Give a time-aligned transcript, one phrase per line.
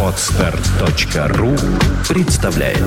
[0.00, 1.56] Отстар.ру
[2.08, 2.78] представляет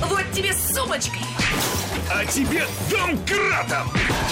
[0.00, 1.22] Вот тебе сумочкой,
[2.12, 3.90] А тебе домкратом!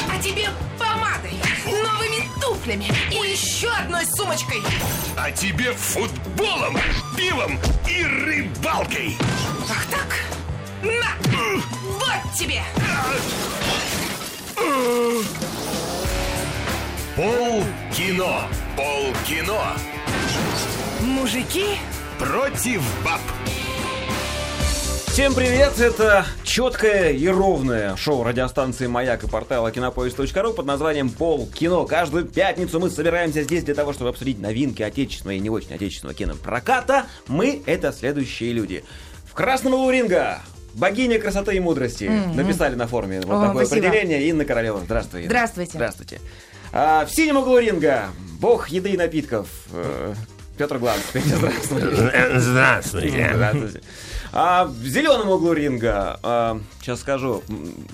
[0.09, 1.33] а тебе помадой,
[1.67, 4.63] новыми туфлями и еще одной сумочкой.
[5.17, 6.79] А тебе футболом,
[7.17, 7.59] пивом
[7.89, 9.17] и рыбалкой!
[9.69, 10.17] Ах так?
[10.85, 11.17] На!
[11.83, 12.63] Вот тебе!
[17.17, 18.43] Пол кино!
[18.77, 19.61] Пол кино!
[21.03, 21.77] Мужики,
[22.19, 23.21] Против баб!
[25.07, 31.47] Всем привет, это четкое и ровное шоу радиостанции «Маяк» и портала кинопоиск.ру под названием «Пол
[31.47, 31.85] кино».
[31.85, 36.15] Каждую пятницу мы собираемся здесь для того, чтобы обсудить новинки отечественного и не очень отечественного
[36.15, 37.07] кинопроката.
[37.27, 38.85] Мы— это следующие люди.
[39.27, 40.41] В красном углу ринга
[40.75, 42.05] Богиня красоты и мудрости.
[42.35, 43.89] Написали на форуме вот О, такое спасибо.
[43.89, 44.29] определение.
[44.29, 44.81] Инна Королева.
[44.85, 45.21] Здравствуй.
[45.23, 45.31] Инна.
[45.31, 45.73] Здравствуйте.
[45.75, 46.21] Здравствуйте.
[46.73, 48.09] А, в синем углу ринга
[48.41, 49.49] бог еды и напитков.
[49.73, 50.15] э,
[50.57, 51.01] Петр Гланц.
[51.15, 52.39] Здравствуйте.
[52.39, 53.31] Здравствуйте!
[53.35, 53.81] Здравствуйте.
[54.33, 57.43] А в зеленом углу ринга, а, сейчас скажу,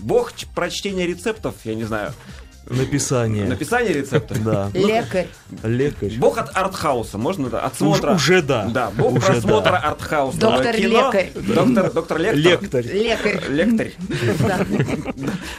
[0.00, 2.12] бог прочтения рецептов, я не знаю,
[2.68, 3.44] Написание.
[3.46, 4.42] написание рецептов.
[4.42, 4.70] Да.
[4.74, 5.28] лекарь.
[5.62, 6.12] Лекарь.
[6.18, 8.12] Бог от артхауса, можно да, отсмотра.
[8.12, 8.64] Уж- уже да.
[8.64, 9.78] Да, бог Уже просмотра да.
[9.78, 10.38] артхауса.
[10.38, 11.30] Доктор-лекарь.
[11.34, 12.40] Доктор, доктор лектор.
[12.40, 12.86] Лекторь.
[12.86, 13.40] Лекарь.
[13.48, 13.92] Лектарь.
[14.40, 14.66] Да.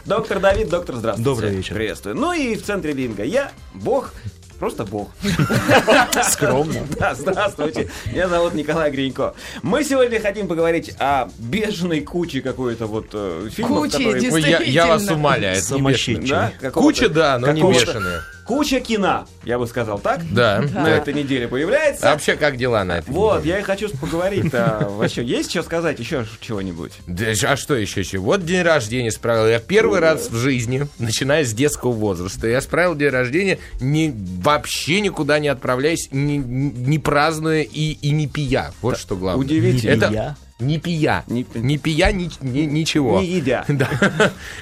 [0.05, 1.29] Доктор Давид, доктор, здравствуйте.
[1.29, 1.75] Добрый вечер.
[1.75, 2.15] Приветствую.
[2.15, 4.13] Ну и в центре ринга я, бог,
[4.59, 5.09] просто бог.
[6.29, 6.81] Скромно.
[6.99, 7.89] Да, здравствуйте.
[8.07, 9.33] Меня зовут Николай Гринько.
[9.61, 14.31] Мы сегодня хотим поговорить о бешеной куче какой-то вот э, фильмов, Кучи, которые...
[14.33, 15.13] Ой, я, я вас Действительно.
[15.19, 16.27] умоляю, это не бешеное.
[16.27, 18.21] Да, какого-то- Куча, да, но не какого-то- бешеная.
[18.47, 20.21] Куча кино, я бы сказал так.
[20.31, 20.61] Да.
[20.61, 20.89] На да.
[20.89, 22.07] этой неделе появляется.
[22.09, 23.55] А вообще, как дела на этой Вот, неделе?
[23.55, 24.53] я и хочу поговорить.
[24.53, 26.93] а, Вообще, есть что сказать еще чего-нибудь?
[27.07, 27.99] Да, а что еще?
[27.99, 28.19] еще?
[28.19, 29.47] Вот день рождения справил.
[29.47, 35.01] Я первый раз в жизни, начиная с детского возраста, я справил день рождения, не, вообще
[35.01, 38.71] никуда не отправляясь, не, не празднуя и, и не пия.
[38.81, 39.43] Вот что главное.
[39.45, 40.05] Удивительно.
[40.05, 40.37] Это.
[40.59, 41.23] Не пия.
[41.27, 43.19] Не Не, пи- пия, ни, ни- ничего.
[43.19, 43.63] Не едя.
[43.67, 43.87] Да.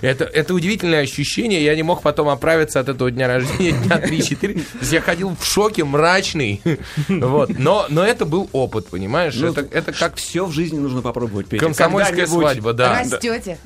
[0.01, 1.63] Это, это удивительное ощущение.
[1.63, 4.37] Я не мог потом оправиться от этого дня рождения дня 3-4.
[4.39, 6.61] То есть я ходил в шоке, мрачный.
[7.07, 7.57] Вот.
[7.57, 9.35] Но, но это был опыт, понимаешь?
[9.35, 11.63] Ну, это, это как Все в жизни нужно попробовать, Петя.
[11.65, 12.99] комсомольская свадьба, да.
[12.99, 13.57] Растете.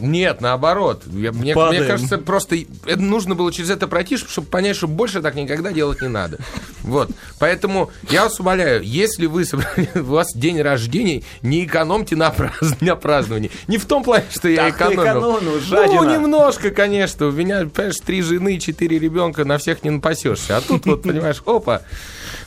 [0.00, 1.04] Нет, наоборот.
[1.06, 5.22] Я- мне, мне кажется, просто это нужно было через это пройти, чтобы понять, что больше
[5.22, 6.38] так никогда делать не надо.
[6.82, 7.10] Вот.
[7.38, 12.76] Поэтому я вас умоляю, если вы собрали, у вас день рождения, не экономьте на, праздн-
[12.80, 13.50] на праздновании.
[13.68, 15.02] Не в том плане, что я экономил.
[15.02, 16.02] экономил, жадина.
[16.02, 17.26] Ну, немножко, конечно.
[17.26, 20.56] У меня, понимаешь, три жены, четыре ребенка, на всех не напасешься.
[20.56, 21.82] А тут вот, понимаешь, опа.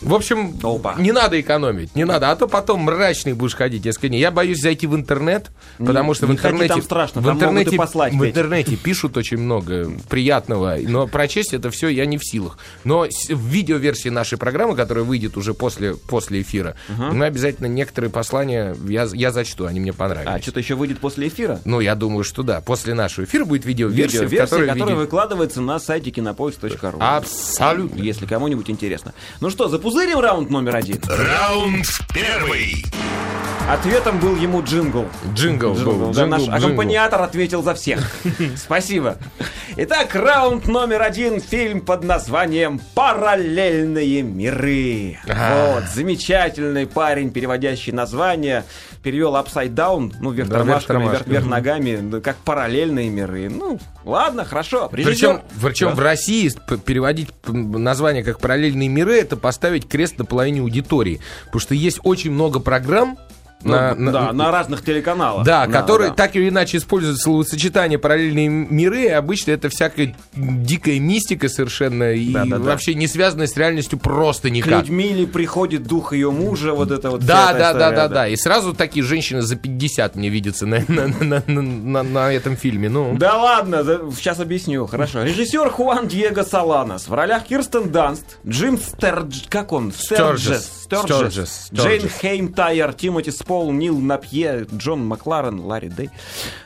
[0.01, 0.95] В общем, Опа.
[0.97, 3.85] не надо экономить, не надо, а то потом мрачный будешь ходить.
[3.85, 7.21] Я, скажу, я боюсь зайти в интернет, потому что в не ходи, интернете там страшно,
[7.21, 12.05] в там интернете послать, в интернете пишут очень много приятного, но прочесть это все я
[12.05, 12.57] не в силах.
[12.83, 18.75] Но в видеоверсии нашей программы, которая выйдет уже после после эфира, мы обязательно некоторые послания
[18.87, 20.29] я я зачту, они мне понравились.
[20.33, 21.59] А что-то еще выйдет после эфира?
[21.65, 22.61] Ну, я думаю, что да.
[22.61, 26.97] После нашего эфира будет видеоверсия, Видеоверсия, которой которая видео- выкладывается на сайте кинопоиск.ру.
[26.99, 28.01] Абсолютно.
[28.01, 29.13] Если кому-нибудь интересно.
[29.41, 31.01] Ну что, запузырим раунд номер один.
[31.07, 32.85] Раунд первый!
[33.67, 35.05] Ответом был ему джингл.
[35.33, 36.05] Джингл, Джингл, был.
[36.07, 36.55] да, Джингл, наш джингл.
[36.55, 37.99] аккомпаниатор ответил за всех.
[38.55, 39.17] Спасибо.
[39.77, 41.39] Итак, раунд номер один.
[41.39, 45.19] Фильм под названием «Параллельные миры».
[45.27, 48.63] Вот, замечательный парень, переводящий название.
[49.01, 51.31] Перевел upside down, ну, вверх Да, вверх тормашками, вверх, тормашками.
[51.33, 53.49] вверх ногами, да, как параллельные миры.
[53.49, 54.89] Ну, ладно, хорошо.
[54.91, 55.95] Причем, причем Да.
[55.95, 56.51] в России
[56.85, 61.21] переводить название как параллельные миры это поставить крест на половине аудитории.
[61.45, 63.17] Потому что есть очень много программ.
[63.61, 65.45] Ну, на, на- да, на разных телеканалах.
[65.45, 66.15] Да, которые да.
[66.15, 72.31] так или иначе используют словосочетание параллельные миры, и обычно это всякая дикая мистика совершенно, и
[72.31, 72.63] Да, да, да.
[72.63, 74.83] вообще не связанная с реальностью просто К никак.
[74.83, 77.19] Людмиле приходит дух ее мужа, вот это вот.
[77.25, 78.27] Да, да, да, история, да, да.
[78.29, 82.55] И сразу такие женщины за 50 мне видятся на, на, на, на- на- на этом
[82.55, 82.87] фильме.
[82.89, 83.83] Ну, Да ладно,
[84.15, 84.85] сейчас объясню.
[84.87, 85.23] Хорошо.
[85.23, 87.07] Режиссер Хуан Диего Саланос.
[87.09, 89.47] В ролях Кирстен Данст, Джим Стердж...
[89.49, 89.91] Как он?
[89.91, 90.83] Стерджес.
[90.83, 90.83] Стерджес.
[90.83, 91.69] Стерджес.
[91.73, 92.19] Джейн Стерджес.
[92.21, 96.11] Хейм Тайер, Тимоти Спол, Нил Напье, Джон Макларен, Ларри Дэй.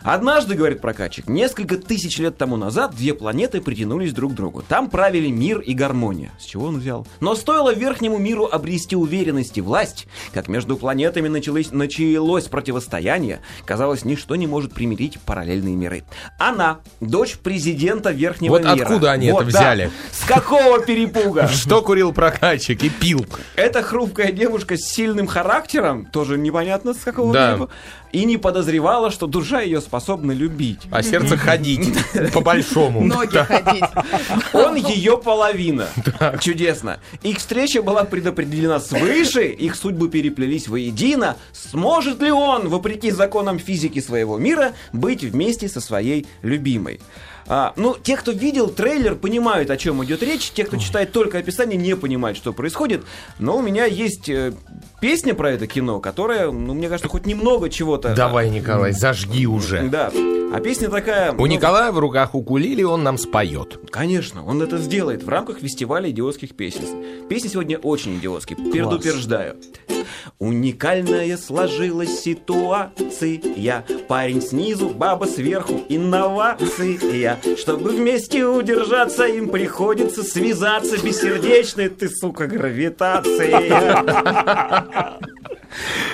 [0.02, 4.64] Однажды, говорит прокатчик, несколько тысяч лет тому назад две планеты притянулись друг к другу.
[4.68, 6.34] Там правили мир и гармония.
[6.42, 7.08] С чего он взял?
[7.22, 14.04] Но стоило верхнему миру обрести уверенность и власть, как между планетами началось, началось противостояние, казалось,
[14.04, 16.04] ничто не может примирить параллельные миры.
[16.38, 18.74] Она, дочь президента верхнего Вот мира.
[18.74, 19.46] откуда они это да.
[19.46, 19.90] взяли?
[20.12, 21.48] С какого перепуга?
[21.48, 23.26] что курил прокатчик и пил?
[23.56, 27.52] Эта хрупкая девушка с сильным характером, тоже непонятно понятно, с какого Да.
[27.54, 27.70] веку,
[28.12, 30.82] и не подозревала, что душа ее способна любить.
[30.92, 31.94] А сердце ходить
[32.34, 33.02] по-большому.
[33.02, 33.84] Ноги ходить.
[34.54, 35.88] Он ее половина.
[36.42, 37.00] Чудесно.
[37.24, 41.38] Их встреча была предопределена свыше, их судьбы переплелись воедино.
[41.54, 47.00] Сможет ли он, вопреки законам физики своего мира, быть вместе со своей любимой?
[47.46, 50.52] А, ну, те, кто видел трейлер, понимают, о чем идет речь.
[50.52, 53.04] Те, кто читает только описание, не понимают, что происходит.
[53.38, 54.54] Но у меня есть э,
[55.04, 58.16] песня про это кино, которая, ну, мне кажется, хоть немного чего-то.
[58.16, 59.90] Давай, Николай, зажги уже.
[59.90, 60.10] Да.
[60.54, 61.34] А песня такая.
[61.34, 63.80] У ну, Николая в руках укулеле, он нам споет.
[63.90, 67.28] Конечно, он это сделает в рамках фестиваля идиотских песен.
[67.28, 69.58] Песни сегодня очень идиотские, предупреждаю.
[70.40, 73.84] Уникальная сложилась ситуация.
[74.08, 77.40] Парень снизу, баба сверху, инновация.
[77.58, 81.04] Чтобы вместе удержаться, им приходится связаться.
[81.04, 83.34] Бессердечная ты, сука, гравитация.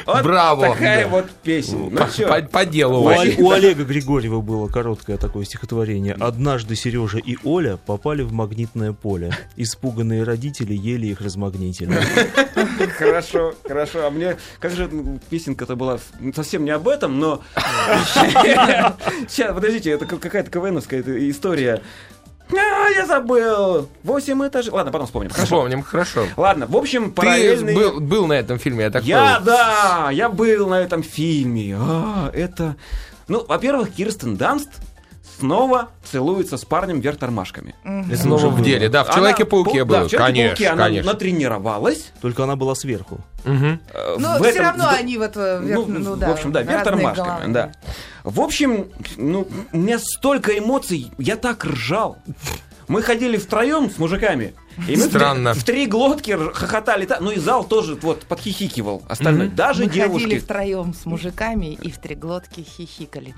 [0.06, 0.70] Вот Браво.
[0.70, 1.10] Такая Да.
[1.10, 1.78] вот песня.
[1.78, 3.08] Ну По, по- по делу, У,
[3.44, 6.14] у Олега Григорьева было короткое такое стихотворение.
[6.18, 9.32] Однажды Сережа и Оля попали в магнитное поле.
[9.58, 11.94] Испуганные родители еле их размагнитили.
[12.98, 14.08] Хорошо, хорошо.
[14.08, 14.90] А мне, как же
[15.30, 16.00] песенка-то была
[16.34, 17.42] совсем не об этом, но...
[19.28, 21.82] Сейчас, подождите, это как- какая-то КВНовская история.
[22.52, 23.88] А, я забыл.
[24.04, 24.72] Восемь этажей.
[24.72, 25.30] Ладно, потом вспомним.
[25.30, 25.46] Хорошо.
[25.46, 26.26] Вспомним, хорошо.
[26.38, 27.76] Ладно, в общем, Ты параллельный...
[27.76, 29.46] был, был на этом фильме, я так Я, понял.
[29.46, 31.76] да, я был на этом фильме.
[31.80, 32.76] А, это...
[33.28, 34.70] Ну, во-первых, Кирстен Данст
[35.40, 37.76] снова целуется с парнем вверх тормашками.
[38.16, 39.98] Снова в деле, да, в Человеке-пауке Она- было.
[40.00, 41.12] Да, в Человеке-пауке конечно, она конечно.
[41.14, 42.12] натренировалась.
[42.22, 43.20] Только она была сверху.
[43.46, 43.78] Э,
[44.20, 46.32] Но в все этом- равно в- они вот э, вверх, ну, ну, в да.
[46.32, 47.54] общем, да, вверх тормашками, головы.
[47.54, 47.72] да.
[48.24, 48.88] В общем,
[49.18, 52.18] ну, у меня столько эмоций, я так ржал.
[52.88, 54.54] Мы ходили втроем с мужиками.
[54.88, 55.54] И мы в три- Странно.
[55.54, 57.06] В три глотки хохотали.
[57.06, 59.04] та- Ну и зал тоже вот подхихикивал.
[59.08, 59.48] Остальное.
[59.50, 60.40] Даже Мы ходили девушки.
[60.40, 63.34] втроем с мужиками и в три глотки хихикали.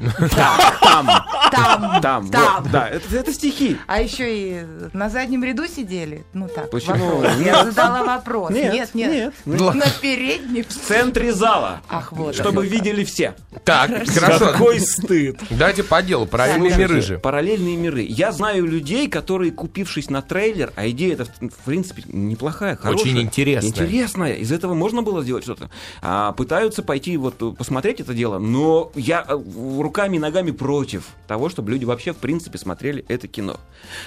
[0.82, 1.08] Там,
[1.52, 2.68] Там, там, там.
[2.72, 3.78] да, это, стихи.
[3.88, 6.26] А еще и на заднем ряду сидели.
[6.34, 7.24] Ну так, Почему?
[7.44, 8.52] Я задала вопрос.
[8.52, 9.34] Нет, Нет.
[9.46, 10.64] На переднем.
[10.64, 11.82] В центре зала.
[11.90, 12.36] Ах, вот.
[12.36, 13.36] Чтобы видели все.
[13.64, 14.52] Так, хорошо.
[14.52, 15.40] Какой стыд.
[15.50, 17.20] Давайте по делу, параллельные миры же.
[17.20, 18.02] Параллельные миры.
[18.02, 23.12] Я знаю людей, которые, купившись на трейлер, а идея это, в принципе, неплохая, хорошая.
[23.12, 23.70] Очень интересная.
[23.70, 24.34] Интересная.
[24.34, 25.70] Из этого можно было сделать что-то.
[26.02, 29.40] А, пытаются пойти вот э, посмотреть это дело, но я э,
[29.80, 33.60] руками и ногами против того, чтобы люди вообще, в принципе, смотрели это кино.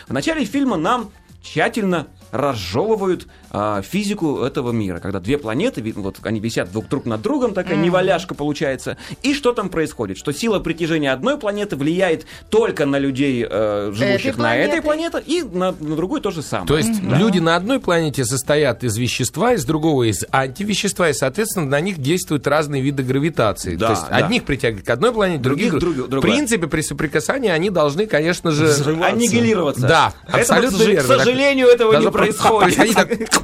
[0.09, 1.11] В начале фильма нам
[1.43, 7.22] тщательно разжевывают а, физику этого мира, когда две планеты, вот они висят друг, друг над
[7.22, 8.96] другом, такая неваляшка получается.
[9.22, 10.18] И что там происходит?
[10.18, 15.20] Что сила притяжения одной планеты влияет только на людей, э, живущих на этой планеты.
[15.22, 16.66] планете, и на, на другой то же самое.
[16.66, 21.66] То есть люди на одной планете состоят из вещества, из другого из антивещества, и, соответственно,
[21.66, 23.76] на них действуют разные виды гравитации.
[23.76, 24.16] Да, То есть да.
[24.16, 28.06] одних притягивает к одной планете, других, Других друг- друг- В принципе, при соприкасании они должны,
[28.06, 28.64] конечно же...
[28.66, 29.14] Взрываться.
[29.14, 29.86] Аннигилироваться.
[29.86, 31.18] Да, Это абсолютно к верно.
[31.18, 32.76] сожалению, этого Даже не про- происходит.
[32.76, 33.44] происходит так,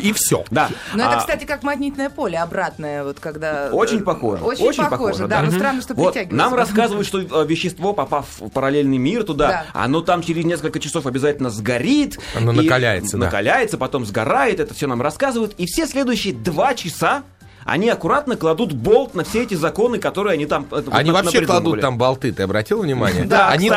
[0.00, 0.44] И все.
[0.50, 0.68] Да.
[0.94, 3.70] Ну, это, А, кстати, как магнитное поле обратное, вот когда...
[3.72, 4.42] Очень э, похоже.
[4.42, 5.40] Очень, Очень похоже, похоже, да.
[5.40, 5.42] да.
[5.42, 6.36] Но странно, что Вот, притягивается.
[6.36, 9.64] нам рассказывают, что э, вещество, попав в параллельный мир туда, Да.
[9.84, 12.18] оно там через несколько часов обязательно сгорит.
[12.36, 13.26] Оно накаляется, да.
[13.26, 15.54] Накаляется, потом сгорает, это все нам рассказывают.
[15.58, 17.22] И все следующие два часа
[17.64, 20.66] они аккуратно кладут болт на все эти законы, которые они там...
[20.70, 23.24] э, Они на- вообще кладут там болты, ты обратил внимание?
[23.24, 23.68] Да, они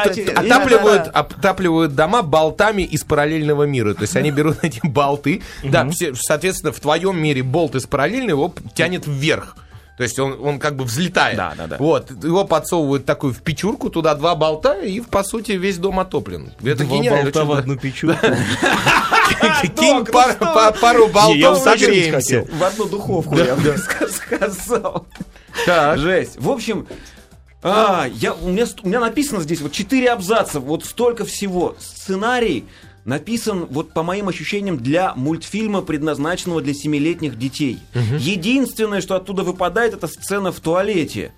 [1.13, 3.93] отапливают, дома болтами из параллельного мира.
[3.93, 8.53] То есть они берут эти болты, да, соответственно, в твоем мире болт из параллельного его
[8.75, 9.55] тянет вверх.
[9.97, 11.37] То есть он, он как бы взлетает.
[11.37, 11.77] Да, да, да.
[11.79, 16.53] Вот, его подсовывают такую в печурку, туда два болта, и, по сути, весь дом отоплен.
[16.63, 17.23] Это Два гениально.
[17.23, 18.19] болта в одну печурку.
[19.75, 22.41] Кинь пару болтов, согреемся.
[22.41, 22.45] хотел.
[22.45, 25.07] В одну духовку, я бы ска- сказал.
[25.65, 25.97] Так.
[25.97, 26.39] Жесть.
[26.39, 26.87] В общем,
[27.63, 31.75] а, я, у, меня, у меня написано здесь вот четыре абзаца, вот столько всего.
[31.79, 32.65] Сценарий
[33.07, 37.79] написан, вот по моим ощущениям, для мультфильма, предназначенного для семилетних детей.
[38.19, 41.31] Единственное, что оттуда выпадает, это сцена в туалете.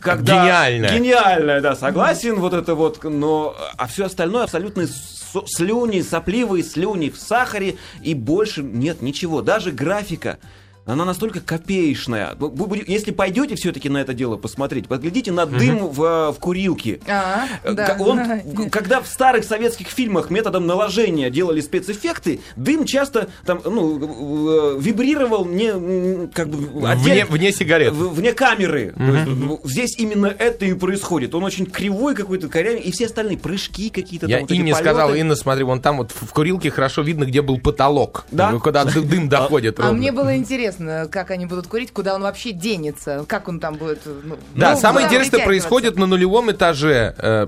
[0.00, 0.42] Когда...
[0.42, 0.98] Гениальная.
[0.98, 3.54] Гениальная, да, согласен, вот это вот, но...
[3.76, 9.42] А все остальное абсолютно со- слюни, сопливые слюни в сахаре, и больше нет ничего.
[9.42, 10.38] Даже графика,
[10.84, 12.34] она настолько копеечная.
[12.38, 17.00] Вы- Если пойдете все-таки на это дело посмотреть, подглядите на дым в, э, в курилке.
[17.08, 17.96] А, Э, да.
[18.00, 24.78] он- когда в старых советских фильмах методом наложения делали спецэффекты, дым часто там, ну, э,
[24.80, 27.92] вибрировал не как бы Вне, отдельно- вне сигарет.
[27.92, 28.92] в- вне камеры.
[28.96, 31.34] То есть, здесь именно это и происходит.
[31.34, 34.26] Он очень кривой какой-то, корявый, и все остальные прыжки какие-то.
[34.26, 34.80] Я там, вот Инне полеты.
[34.90, 38.24] сказал, Инна, смотри, вон там вот в курилке хорошо видно, где был потолок.
[38.32, 38.52] Да?
[38.58, 42.22] Куда ды- дым доходит А мне было интересно, интересно, как они будут курить, куда он
[42.22, 44.00] вообще денется, как он там будет...
[44.06, 47.14] ну, Да, ну, самое интересное происходит на нулевом этаже.
[47.18, 47.46] Э,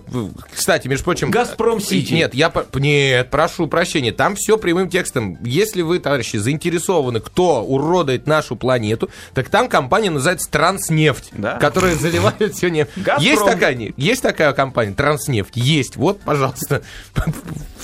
[0.54, 1.31] Кстати, между прочим...
[1.31, 2.12] Газпром Сити.
[2.14, 2.52] Нет, я...
[2.75, 4.12] Нет, прошу прощения.
[4.12, 5.38] Там все прямым текстом.
[5.43, 11.57] Если вы, товарищи, заинтересованы, кто уродует нашу планету, так там компания называется Транснефть, Да.
[11.59, 12.90] которая заливает все нефть.
[13.21, 15.52] Есть такая, не- есть такая компания Транснефть?
[15.57, 15.97] Есть.
[15.97, 16.83] Вот, пожалуйста.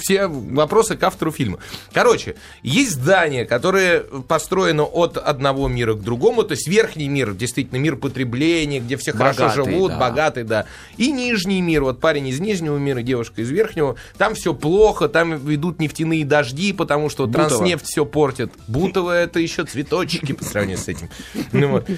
[0.01, 1.59] Все вопросы к автору фильма.
[1.93, 7.79] Короче, есть здания, которые построены от одного мира к другому, то есть верхний мир, действительно,
[7.79, 9.99] мир потребления, где все хорошо Богатый, живут, да.
[9.99, 10.67] богатый, да.
[10.97, 15.37] И нижний мир, вот парень из нижнего мира, девушка из верхнего, там все плохо, там
[15.55, 17.49] идут нефтяные дожди, потому что Бутово.
[17.49, 18.53] транснефть все портит.
[18.69, 21.09] Бутово это еще цветочки по сравнению с этим.
[21.53, 21.89] Ну, вот.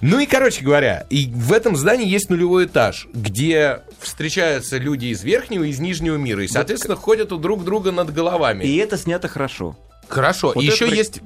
[0.00, 5.22] Ну и, короче говоря, и в этом здании есть нулевой этаж, где встречаются люди из
[5.22, 8.64] верхнего и из нижнего мира, и, соответственно, ходят у друг друга над головами.
[8.64, 9.76] И это снято хорошо.
[10.12, 10.52] Хорошо.
[10.54, 11.20] Вот и еще при- есть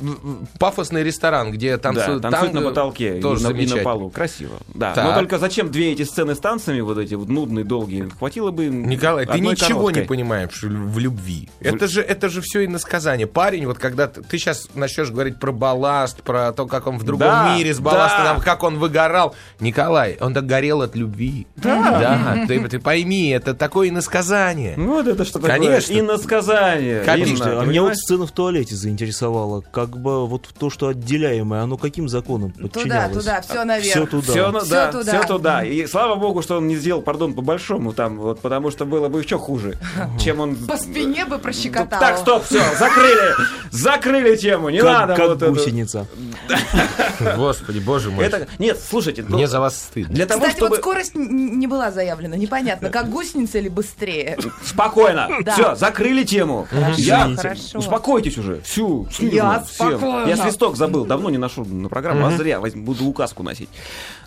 [0.59, 2.71] пафосный ресторан, где танцуют, да, танцуют на танго.
[2.71, 3.85] потолке Тоже и на, и на замечательно.
[3.85, 4.11] полу.
[4.11, 4.57] Красиво.
[4.75, 4.93] Да.
[4.95, 5.05] Так.
[5.05, 8.09] Но только зачем две эти сцены с танцами, вот эти вот нудные, долгие?
[8.19, 8.67] Хватило бы.
[8.67, 10.03] Николай, ты ничего короткой.
[10.03, 11.49] не понимаешь в любви.
[11.61, 13.27] Это же, это же все иносказание.
[13.27, 17.05] Парень, вот когда ты, ты сейчас начнешь говорить про балласт, про то, как он в
[17.05, 18.35] другом Да, мире с балластом, да.
[18.35, 19.35] там, как он выгорал.
[19.61, 21.47] Николай, он так горел от любви.
[21.57, 22.45] Да.
[22.47, 24.75] ты, ты пойми, это такое иносказание.
[24.77, 25.59] Ну, Вот это что такое?
[25.59, 25.93] Конечно.
[25.99, 27.03] Иносказание.
[27.05, 27.45] Конечно.
[27.45, 29.63] Инна, а ты меня вот сцена в туалете заинтересовала.
[29.73, 33.17] Как бы вот то, что отделяемое, оно каким законом Туда, подчинялось?
[33.17, 33.91] туда, все наверх.
[33.91, 34.33] Все туда.
[34.33, 35.05] Все, ну, Всё да, туда.
[35.19, 35.65] все туда.
[35.65, 39.21] И слава богу, что он не сделал, пардон, по-большому там, вот, потому что было бы
[39.23, 39.79] еще хуже,
[40.21, 40.57] чем он...
[40.57, 42.01] По спине бы прощекотало.
[42.01, 43.35] Так, стоп, все, закрыли,
[43.71, 46.07] закрыли тему, не Как, надо как вот гусеница.
[47.37, 48.25] Господи, боже мой.
[48.25, 50.15] Это, нет, слушайте, ну, Мне за вас стыдно.
[50.15, 50.71] для того, Кстати, чтобы...
[50.71, 52.37] вот скорость не была заявлена.
[52.37, 54.39] Непонятно, как гусеница или быстрее.
[54.65, 55.29] Спокойно.
[55.53, 56.67] Все, закрыли тему.
[56.71, 57.35] Хорошо, Я...
[57.37, 57.79] хорошо.
[57.79, 58.56] Успокойтесь уже.
[58.65, 59.07] Всю.
[59.35, 59.99] Я всем.
[60.29, 61.05] Я свисток забыл.
[61.05, 62.61] Давно не ношу на программу, а зря.
[62.61, 63.69] Возьму- Буду указку носить.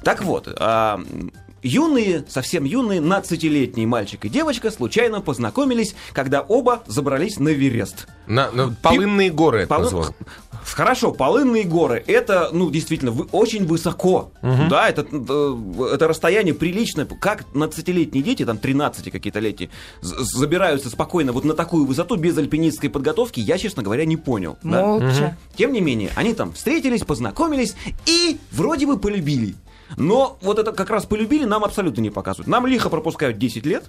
[0.04, 1.00] Так вот, а,
[1.64, 8.08] юные, совсем юные, 15-летний мальчик и девочка случайно познакомились, когда оба забрались на Верест.
[8.28, 10.16] На, на полынные горы это Полы- назвал.
[10.66, 12.04] Хорошо, полынные горы.
[12.06, 14.32] Это, ну, действительно, вы- очень высоко.
[14.42, 17.06] Да, это, э, это расстояние приличное.
[17.06, 19.70] Как 15-летние дети, там 13 какие-то летние,
[20.02, 24.58] з- забираются спокойно вот на такую высоту без альпинистской подготовки, я, честно говоря, не понял.
[24.64, 24.82] да.
[24.86, 25.38] Молча.
[25.56, 27.76] Тем не менее, они там встретились, познакомились
[28.06, 29.56] и вроде бы полюбили.
[29.98, 32.48] Но вот это как раз полюбили нам абсолютно не показывают.
[32.48, 33.86] Нам лихо пропускают 10 лет,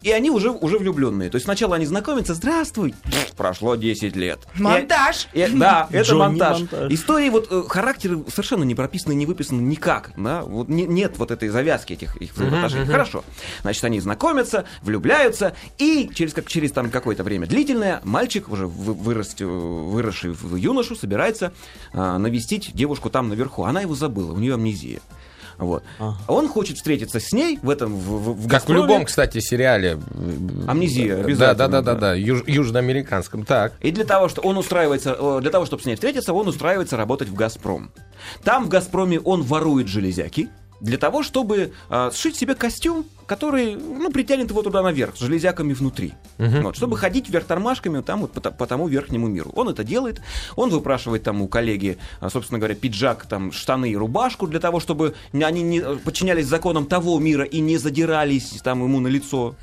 [0.00, 1.28] и они уже, уже влюбленные.
[1.28, 2.94] То есть сначала они знакомятся, здравствуй,
[3.36, 4.38] прошло 10 лет.
[4.56, 5.26] И- Монтаж.
[5.32, 6.58] и- да, это Джонни монтаж.
[6.60, 6.92] монтаж.
[6.92, 10.12] Истории вот э, характеры совершенно не прописаны, не выписаны никак.
[10.16, 10.42] Да?
[10.42, 12.86] Вот не- нет вот этой завязки этих их взаимоотношений.
[12.86, 13.24] Хорошо.
[13.62, 18.94] Значит, они знакомятся, влюбляются, и через, как, через там какое-то время длительное мальчик, уже вы-
[18.94, 21.52] вырос, э, выросший в юношу, собирается
[21.92, 23.64] а, навестить девушку там наверху.
[23.64, 25.00] Она его забыла, у нее амнезия.
[25.58, 25.82] Вот.
[26.28, 28.00] Он хочет встретиться с ней в этом в,
[28.32, 29.98] в- в Как в любом, кстати, сериале.
[30.66, 32.00] Амнезия, Да, обязательно, да, да, да, да.
[32.00, 33.44] да, юж- южноамериканском.
[33.44, 33.72] Так.
[33.80, 36.96] И для того, что он устраивается, э, для того, чтобы с ней встретиться, он устраивается
[36.96, 37.90] работать в Газпром.
[38.44, 40.48] Там в Газпроме он ворует железяки
[40.80, 45.74] для того, чтобы э, сшить себе костюм, который, ну, притянет его туда наверх, с железяками
[45.74, 46.14] внутри.
[46.38, 49.52] Вот, чтобы ходить вверх тормашками там вот по, по тому верхнему миру.
[49.54, 50.20] Он это делает,
[50.56, 54.80] он выпрашивает там у коллеги, а, собственно говоря, пиджак, там, штаны и рубашку для того,
[54.80, 59.54] чтобы они не э, подчинялись законам того мира и не задирались там ему на лицо.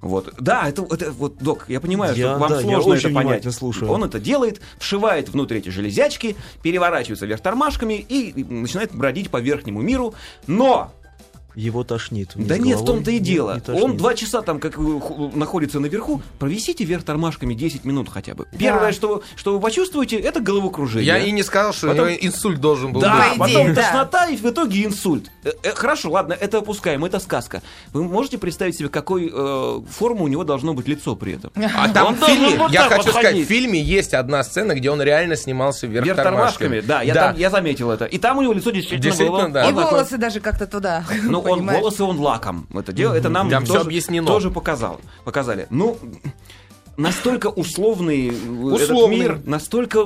[0.00, 0.32] Вот.
[0.38, 3.52] Да, это, это вот, док, я понимаю, Я- что вам да, сложно это понять.
[3.52, 3.90] слушаю.
[3.90, 9.80] Он это делает, вшивает внутрь эти железячки, переворачивается вверх тормашками и начинает бродить по верхнему
[9.80, 10.14] миру.
[10.46, 10.92] Но
[11.54, 12.30] Его тошнит.
[12.34, 13.54] да нет, в том-то и дело.
[13.54, 13.84] не тошнит.
[13.84, 18.46] Он два часа там как находится наверху, провисите вверх тормашками 10 минут хотя бы.
[18.58, 21.06] Первое, что, что вы почувствуете, это головокружение.
[21.06, 23.38] Я и не сказал, что Потом- инсульт должен был Да, быть.
[23.38, 23.82] Потом да.
[23.82, 25.30] тошнота и в итоге инсульт.
[25.44, 27.62] Э, э, хорошо, ладно, это опускаем, это сказка.
[27.92, 31.50] Вы можете представить себе, какой э, формы у него должно быть лицо при этом?
[31.76, 33.46] А там Он в фильме, вот я хочу вот сказать, ходить.
[33.46, 37.36] в фильме есть одна сцена, где он реально снимался вверх, Вверх тормашками, да, я, Там,
[37.36, 38.04] я заметил это.
[38.06, 39.48] И там у него лицо действительно, Действительно, было.
[39.50, 39.68] да.
[39.68, 41.04] И волосы даже как-то туда.
[41.22, 41.80] Ну, он, понимаешь?
[41.80, 44.26] волосы он лаком это делал, это нам Там тоже, объяснено.
[44.26, 45.66] тоже показал, показали.
[45.70, 45.98] Ну,
[46.96, 49.16] настолько условный э, этот Условный.
[49.16, 50.04] мир, настолько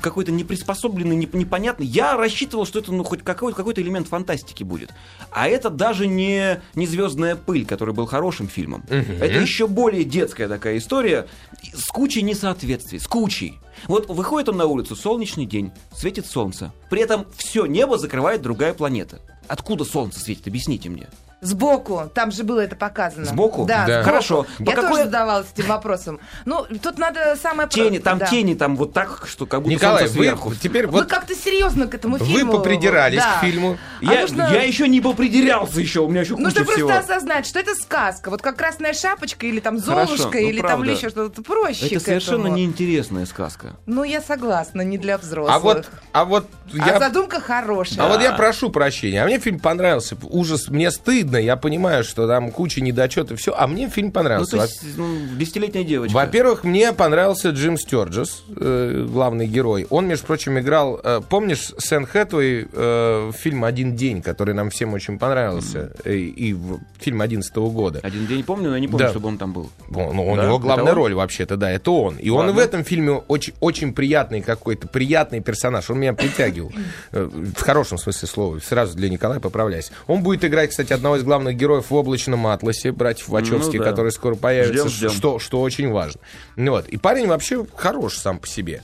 [0.00, 1.84] какой-то неприспособленный, неп- непонятный.
[1.86, 4.90] Я рассчитывал, что это ну хоть какой- какой-то элемент фантастики будет.
[5.32, 8.84] А это даже не, не «Звездная пыль», который был хорошим фильмом.
[8.88, 11.26] Это еще более детская такая история
[11.74, 13.58] с кучей несоответствий, с кучей.
[13.86, 16.72] Вот выходит он на улицу, солнечный день, светит солнце.
[16.90, 19.20] При этом все небо закрывает другая планета.
[19.48, 21.08] Откуда солнце светит, объясните мне.
[21.40, 23.24] Сбоку, там же было это показано.
[23.26, 23.64] Сбоку?
[23.64, 24.02] Да, Да.
[24.02, 24.04] сбоку.
[24.04, 24.46] Хорошо.
[24.58, 26.20] Я По тоже какой- задавалась этим вопросом.
[26.44, 27.68] Ну, тут надо самое...
[27.68, 28.26] Тени, там да.
[28.26, 30.54] тени, там вот так, что как будто Николай, солнце вы сверху.
[30.54, 32.52] теперь Вы вот как-то серьезно к этому вы фильму...
[32.54, 33.38] попридирались Да.
[33.38, 33.78] к фильму.
[34.00, 36.98] А Я, нужно- я еще не попридирался еще, у меня еще Нужно куча просто всего.
[37.14, 38.30] осознать, что это сказка.
[38.30, 40.86] Вот как красная шапочка, или там Хорошо, Золушка, ну, или там правда.
[40.86, 41.86] или еще что-то проще.
[41.86, 42.56] Это совершенно этому.
[42.56, 43.76] неинтересная сказка.
[43.86, 45.54] Ну, я согласна, не для взрослых.
[45.54, 46.48] А вот, а вот
[46.80, 48.04] А я задумка хорошая.
[48.04, 50.16] А вот я прошу прощения, а мне фильм понравился.
[50.22, 54.56] Ужас, мне стыдно, я понимаю, что там куча недочетов, все, а мне фильм Ну, понравился.
[54.56, 55.06] то есть, ну,
[55.36, 56.14] десятилетняя девочка.
[56.14, 59.86] Во-первых, мне понравился Джим Стюарджес, э, главный герой.
[59.90, 61.00] Он, между прочим, играл...
[61.04, 66.52] э, помнишь Сэн Хэтуэй, э, фильм «Один день», который нам всем очень понравился, э, и
[66.54, 68.00] в- фильм 11 года.
[68.02, 69.10] Один день помню, но я не помню, Да.
[69.10, 69.70] чтобы он там был.
[69.94, 70.44] Он- ну, у Да?
[70.44, 70.96] него Это главная он?
[70.98, 72.16] роль вообще-то, да, это он.
[72.16, 72.60] И он и в Ладно.
[72.60, 75.90] этом фильме очень, очень приятный какой-то, приятный персонаж.
[75.90, 76.72] Он меня притягивал.
[77.12, 78.58] Э, В хорошем смысле слова.
[78.60, 79.92] Сразу для Николая поправляйся.
[80.06, 83.90] Он будет играть, кстати, одного из главных героев в «Облачном атласе», братьев Вачовски, Ну да.
[83.90, 85.10] которые скоро появятся, Ждем, ждем.
[85.10, 86.20] Что, что очень важно.
[86.56, 86.88] Ну Вот.
[86.88, 88.82] И парень вообще хорош сам по себе.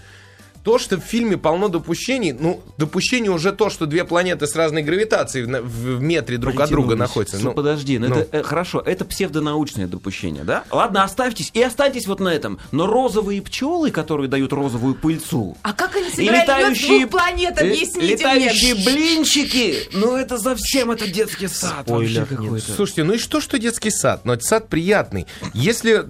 [0.65, 4.83] То, что в фильме полно допущений, ну, допущение уже то, что две планеты с разной
[4.83, 7.39] гравитацией в, в метре друг от друга находятся.
[7.39, 8.15] Ну, подожди, ну, ну.
[8.17, 10.65] это э, хорошо, это псевдонаучное допущение, да?
[10.71, 12.59] Ладно, оставьтесь и останьтесь вот на этом.
[12.73, 17.01] Но розовые пчелы, которые дают розовую пыльцу, А как они и собирают лед с летающие,
[17.01, 17.59] двух планет?
[17.59, 18.85] э, Объясните летающие мне.
[18.85, 22.73] блинчики, ну это совсем это детский сад Спойлер вообще какой-то.
[22.73, 24.25] Слушайте, ну и что, что детский сад?
[24.25, 25.27] Но это сад приятный.
[25.53, 26.07] Если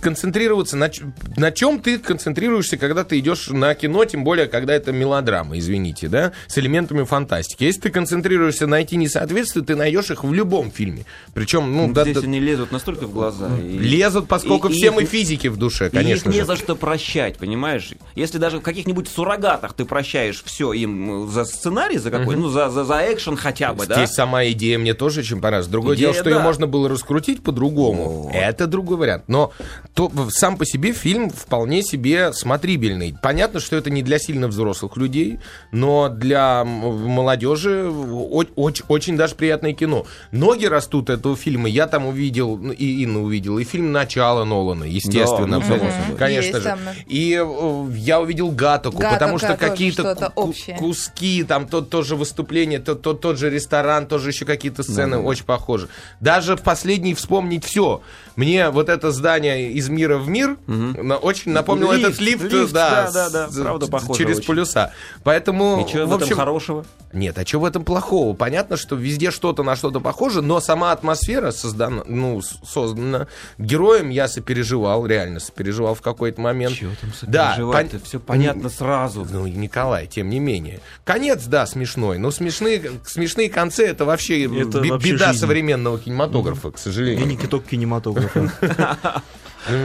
[0.00, 0.90] концентрироваться на,
[1.36, 6.08] на чем ты концентрируешься, когда ты идешь на кино, тем более, когда это мелодрама, извините,
[6.08, 7.64] да, с элементами фантастики.
[7.64, 11.04] Если ты концентрируешься найти несоответствие, ты найдешь их в любом фильме.
[11.34, 13.48] Причем, ну, Ну, да- Здесь да- они лезут настолько в глаза.
[13.58, 16.40] и- лезут, поскольку и- и всем и их- физики в душе, И конечно их не
[16.40, 16.46] же.
[16.46, 17.90] за что прощать, понимаешь?
[18.14, 22.48] Если даже в каких-нибудь суррогатах ты прощаешь все им э, за сценарий, за какой, ну,
[22.48, 23.96] за, за, за экшен хотя бы, да?
[23.96, 25.68] Здесь сама идея мне тоже очень понравилась.
[25.68, 26.42] Другое Идея, дело, что ее да.
[26.42, 28.30] можно было раскрутить по-другому.
[28.32, 29.24] Это другой вариант.
[29.28, 29.52] Но
[29.94, 33.14] то, сам по себе фильм вполне себе смотрибельный.
[33.22, 35.40] Понятно, что это не для сильно взрослых людей,
[35.72, 40.06] но для молодежи о- оч- очень даже приятное кино.
[40.32, 41.68] Ноги растут этого фильма.
[41.68, 45.46] Я там увидел, ну, и Инна увидела, и фильм «Начало» Нолана, естественно.
[45.46, 45.90] ну, абсолютно.
[45.90, 46.16] собой.
[46.16, 46.68] Конечно Есть же.
[46.68, 46.78] там.
[47.06, 50.32] И э, я увидел Гатаку, Гаттака потому что какие-то
[50.78, 55.28] куски, там то, тоже выступление, то, то- тот же ресторан, тоже еще какие-то сцены Да-да-да.
[55.28, 55.88] очень похожи.
[56.20, 58.02] Даже в последний вспомнить все.
[58.36, 62.72] Мне вот это здание из мира в мир на- очень напомнило Лифт, этот лифт, лифт,
[62.72, 64.46] да, да-да-да, с- правда, похоже через очень.
[64.46, 64.92] полюса.
[65.24, 66.84] Поэтому, И в в общем, хорошего?
[67.12, 68.34] нет, а что в этом плохого?
[68.34, 73.26] Понятно, что везде что-то на что-то похоже, но сама атмосфера создана, ну, создана
[73.58, 74.10] героем.
[74.10, 76.74] Я сопереживал, реально сопереживал в какой-то момент.
[76.76, 77.96] Чего там Да, сопереживать-то?
[77.96, 79.26] пон- Все понятно сразу.
[79.30, 80.80] ну, Николай, тем не менее.
[81.04, 86.70] Конец, да, смешной, но смешные, смешные концы это вообще, Это бе- вообще беда современного кинематографа,
[86.70, 87.26] к И сожалению.
[87.26, 88.50] не киток кинематографа.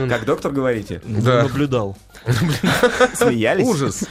[0.08, 1.02] Как доктор говорите?
[1.04, 1.42] Да.
[1.42, 1.96] Наблюдал.
[3.14, 3.66] Смеялись?
[3.66, 4.04] Ужас.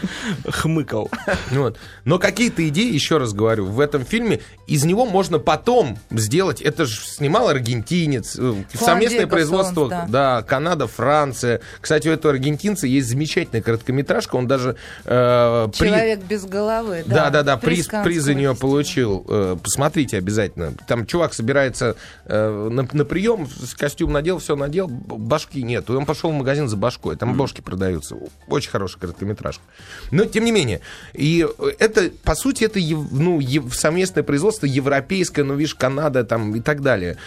[0.47, 1.09] Хмыкал.
[1.51, 1.77] Вот.
[2.05, 6.85] Но какие-то идеи, еще раз говорю, в этом фильме, из него можно потом сделать, это
[6.85, 10.41] же снимал аргентинец, э, совместное Диего производство, Солнц, да.
[10.43, 11.61] Канада, Франция.
[11.81, 14.75] Кстати, у этого аргентинца есть замечательная короткометражка, он даже
[15.05, 17.03] э, при- Человек без головы.
[17.05, 19.25] Да, да, да, приз, приз за нее получил.
[19.27, 20.73] Э, Посмотрите обязательно.
[20.87, 23.47] Там чувак собирается э, на, на прием,
[23.77, 25.89] костюм надел, все надел, башки нет.
[25.89, 27.15] И он пошел в магазин за башкой.
[27.15, 28.04] Там бошки продаются.
[28.47, 29.63] Очень хорошая короткометражка.
[30.11, 30.81] Но, тем не менее,
[31.13, 33.41] и э, это, по сути, это ну,
[33.71, 37.17] совместное производство европейское, ну, видишь, Канада там и так далее.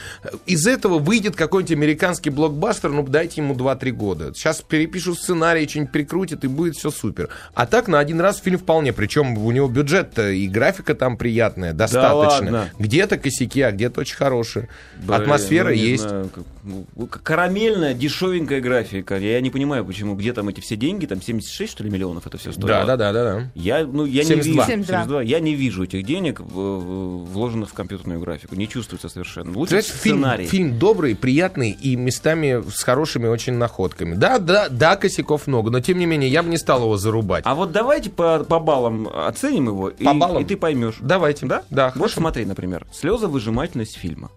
[0.47, 4.35] Из этого выйдет какой-нибудь американский блокбастер, ну, дайте ему 2-3 года.
[4.35, 7.31] Сейчас перепишут сценарий, что-нибудь прикрутят, и будет все супер.
[7.55, 8.93] А так на один раз фильм вполне.
[8.93, 12.53] Причем у него бюджет-то и графика там приятная, достаточно.
[12.53, 12.71] ладно?
[12.79, 14.69] где-то косяки, а где-то очень хорошие.
[14.97, 16.03] Блин, Атмосфера ну, есть.
[16.03, 19.17] знаю, как- ну, карамельная, дешевенькая графика.
[19.17, 22.39] Я не понимаю, почему, где там эти все деньги, там 76, что ли, миллионов это
[22.39, 22.85] все стоило?
[22.85, 23.51] Да, да, да, да, да.
[23.55, 24.25] Я, ну, я 72.
[24.25, 24.95] не вижу, 72.
[24.95, 25.23] 72.
[25.23, 28.55] я не вижу этих денег, вложенных в компьютерную графику.
[28.55, 29.57] Не чувствуется совершенно.
[29.57, 30.47] Лучше Знаешь, фильм, сценарий.
[30.47, 34.15] фильм добрый, приятный и местами с хорошими очень находками.
[34.15, 37.45] Да, да, да, косяков много, но тем не менее я бы не стал его зарубать.
[37.47, 40.43] А вот давайте по, по баллам оценим его, и, По баллам?
[40.43, 40.97] и ты поймешь.
[41.01, 41.47] Давайте.
[41.47, 41.63] Да?
[41.71, 42.21] Да, Вот хорошо.
[42.21, 44.31] смотри, например, слезовыжимательность фильма.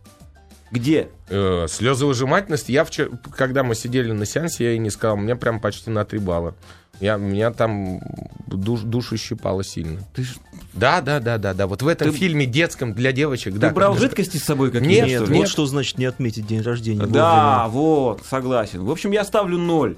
[0.71, 1.10] Где?
[1.29, 2.69] Э, слезовыжимательность.
[2.69, 5.89] Я вчера, когда мы сидели на сеансе, я ей не сказал, у меня прям почти
[5.89, 6.55] на 3 балла.
[6.99, 7.99] Я, меня там
[8.47, 10.01] душ, душу щипало сильно.
[10.13, 10.36] Ты, ж-
[10.73, 11.65] Да, да, да, да, да.
[11.67, 13.53] Вот в этом Ты- фильме детском для девочек.
[13.55, 15.07] ты да, брал как- жидкости с собой какие-то?
[15.07, 15.38] Нет, Нет, ли?
[15.39, 17.05] вот что значит не отметить день рождения.
[17.07, 17.69] Да, вовремя.
[17.69, 18.84] вот, согласен.
[18.86, 19.97] В общем, я ставлю ноль.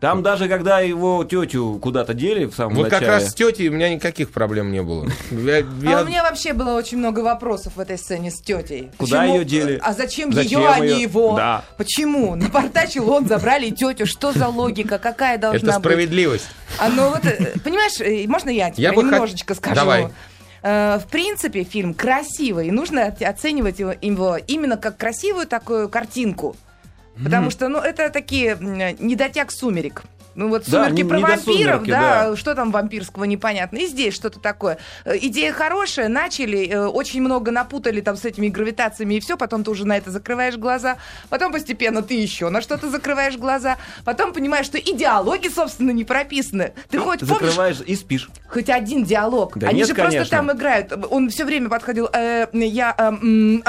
[0.00, 3.06] Там даже когда его тетю куда-то дели в самом Вот начале...
[3.06, 5.06] как раз с тетей у меня никаких проблем не было.
[5.30, 8.90] Я- А я- у меня вообще было очень много вопросов в этой сцене с тетей.
[8.96, 9.78] Куда Почему- её дели?
[9.82, 11.36] А зачем, Зачем ее, а не его?
[11.36, 11.64] Да.
[11.76, 12.34] Почему?
[12.34, 14.06] Напортачил он, забрали тетю.
[14.06, 14.98] Что за логика?
[14.98, 15.84] Какая должна Это быть?
[15.90, 16.48] справедливость.
[16.78, 19.74] А ну вот, э, понимаешь, э, можно я тебе Я бы хот- немножечко скажу?
[19.76, 20.08] Давай.
[20.62, 26.56] Э, В принципе, фильм красивый, и нужно оценивать его, его именно как красивую такую картинку.
[27.22, 30.02] Потому что, ну, это такие недотяг сумерек.
[30.34, 32.36] Ну вот Да, сумерки не- про не вампиров, «Сумерки», да, да.
[32.36, 33.78] что там вампирского непонятно.
[33.78, 34.78] И здесь что-то такое.
[35.04, 39.64] Э, Идея хорошая, начали, э, очень много напутали там с этими гравитациями и все, потом
[39.64, 40.96] ты уже на это закрываешь глаза,
[41.28, 46.04] потом постепенно ты еще на что-то закрываешь глаза, потом понимаешь, что и диалоги, собственно, не
[46.04, 46.72] прописаны.
[46.90, 48.28] Ты хоть помнишь Закрываешь и спишь.
[48.48, 49.56] хоть один диалог?
[49.58, 50.36] Да Они нет, же просто конечно.
[50.36, 50.92] там играют.
[51.10, 53.62] Он все время подходил, э, я, э, а, м,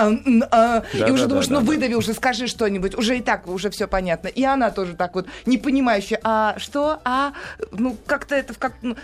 [0.51, 3.21] а, Да, и уже да, думаешь, да, ну да, выдави уже, скажи что-нибудь, уже и
[3.21, 4.27] так, уже все понятно.
[4.27, 7.33] И она тоже так вот, не понимающая, а что, а,
[7.71, 8.95] ну как-то это, как, ну,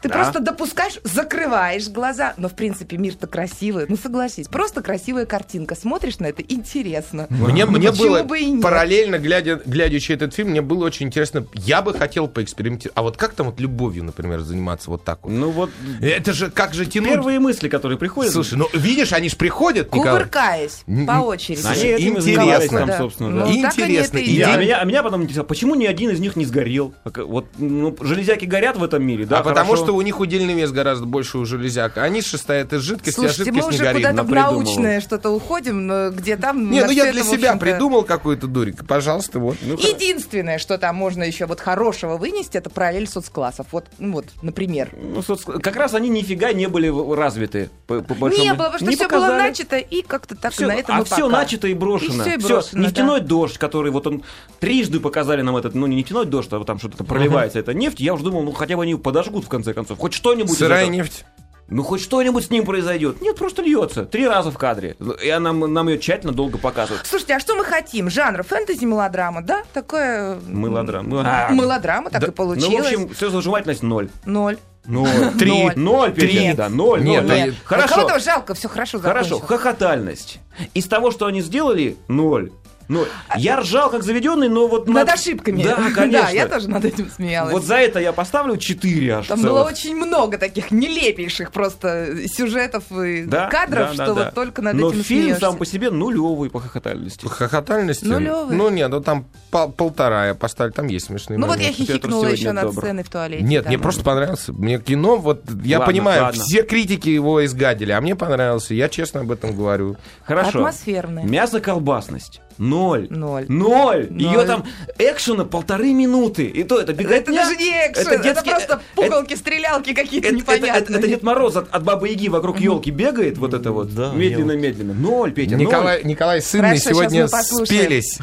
[0.00, 0.14] ты Да.
[0.14, 2.34] просто допускаешь, закрываешь глаза.
[2.36, 3.86] Но, в принципе, мир-то красивый.
[3.88, 4.48] Ну, согласись.
[4.48, 5.74] Просто красивая картинка.
[5.74, 7.26] Смотришь на это, интересно.
[7.30, 8.62] Мне, Ну, мне почему было бы и нет?
[8.62, 11.46] параллельно, глядя, глядячи этот фильм, мне было очень интересно.
[11.54, 12.96] Я бы хотел поэкспериментировать.
[12.96, 15.32] А вот как там вот любовью, например, заниматься вот так вот?
[15.32, 17.10] Ну вот Это же как же тянуть?
[17.10, 18.32] первые мысли, которые приходят...
[18.32, 20.12] Слушай, ну видишь, они же приходят, Николай.
[20.18, 21.66] Кувыркаясь по очереди.
[21.66, 22.78] Они Интересно.
[22.80, 22.98] там, Да.
[22.98, 23.44] собственно, Ну, да.
[23.46, 24.18] они Интересно.
[24.18, 26.94] и Я- а, меня, а меня потом интересовало, почему ни один из них не сгорел?
[27.04, 29.38] Вот ну, железяки горят в этом мире, да?
[29.38, 31.98] а потому что у них удельный вес гораздо больше у железяк.
[31.98, 34.06] Они же состоят из жидкости, а Слушайте, мы жидкость не уже горит.
[34.08, 36.70] куда-то в научное что-то уходим, но где там...
[36.70, 38.86] Не, на ну я для это, себя придумал какой-то дурик.
[38.86, 39.56] Пожалуйста, вот.
[39.62, 43.66] Ну, Единственное, что там можно еще вот хорошего вынести, это параллель соцклассов.
[43.72, 44.90] Вот, ну вот, например.
[45.00, 47.70] Ну, соц- как раз они нифига не были развиты.
[47.86, 49.48] По, по большому- Не было, потому что Не все было показали.
[49.48, 51.28] начато, и как-то так Всё, на этом а все пока.
[51.28, 52.24] начато и брошено.
[52.24, 54.22] И всё и брошено, нефтяной дождь, который вот он
[54.60, 58.00] трижды показали нам этот, ну не нефтяной дождь, а вот там что-то проливается, это нефть.
[58.00, 59.98] Я уже думал, ну хотя бы они подожгут в конце концов.
[59.98, 60.56] Хоть что-нибудь.
[60.58, 61.24] Сырая нефть.
[61.68, 63.20] Ну хоть что-нибудь с ним произойдет.
[63.20, 64.04] Нет, просто льется.
[64.04, 64.96] Три раза в кадре.
[65.22, 67.04] И она, нам ее тщательно долго показывают.
[67.06, 68.08] Слушайте, а что мы хотим?
[68.08, 69.64] Жанр фэнтези-мелодрама, да?
[69.72, 70.34] Такое...
[70.34, 71.22] м, Мылодрама.
[71.26, 71.52] А.
[71.52, 72.72] Мелодрама, так Да, и получилось.
[72.72, 74.08] Ну, в общем, все заживательность ноль.
[74.24, 74.58] Ноль.
[74.86, 75.08] Ноль.
[75.36, 75.64] Три.
[75.64, 75.72] Ноль.
[75.76, 76.56] Ноль, Петя, Нет.
[76.56, 77.02] да, ноль.
[77.02, 77.36] Нет, ноль.
[77.36, 77.54] Нет.
[77.64, 77.94] Хорошо.
[77.96, 79.48] Кого-то жалко, все хорошо Хорошо, закончилось.
[79.62, 80.38] хохотальность.
[80.74, 82.52] Из того, что они сделали, ноль.
[82.88, 83.06] Ноль.
[83.36, 84.86] Я ржал как заведенный, но вот...
[84.88, 85.62] Над на- ошибками.
[85.62, 86.22] Да, конечно.
[86.22, 87.52] Да, я тоже над этим смеялась.
[87.52, 89.52] Вот за это я поставлю 4 аж Там целых.
[89.52, 94.30] было очень много таких нелепейших просто сюжетов и Да, кадров, да, что да, вот да.
[94.30, 95.40] только над Но этим фильм смеешься.
[95.46, 97.26] сам по себе нулевый по хохотальности.
[97.26, 98.04] Хохотальности?
[98.04, 98.56] Нулевый.
[98.56, 101.82] Ну нет, ну там пол- полтора я поставлю, там есть смешные Ну вот я моменты.
[101.84, 102.82] Хихикнула еще над добр.
[102.82, 103.42] сценой в туалете.
[103.42, 103.68] Нет, да.
[103.70, 104.52] мне просто понравился.
[104.52, 106.42] Мне кино, вот я Ладно, понимаю, ладно.
[106.42, 108.74] все критики его изгадили, а мне понравился.
[108.74, 109.96] Я честно об этом говорю.
[110.24, 110.58] Хорошо.
[110.60, 111.24] Атмосферный.
[111.24, 112.40] Мясо-колбасность.
[112.58, 113.06] Ноль.
[113.10, 113.44] Ноль.
[113.48, 114.08] Ноль.
[114.10, 114.22] Ноль.
[114.22, 114.64] Ее там
[114.98, 116.44] экшена полторы минуты.
[116.46, 117.16] И то это беготня.
[117.18, 120.98] Это даже не экшен, это, детский- просто пугалки, стрелялки какие-то Это, это, это, непонятные.
[120.98, 124.94] это Дед Мороз от, от Бабы Яги вокруг елки бегает, вот это вот, Да, медленно-медленно.
[124.94, 125.66] Ноль, Петя, ноль.
[125.66, 128.18] Николай, Николай с Инной сегодня спелись.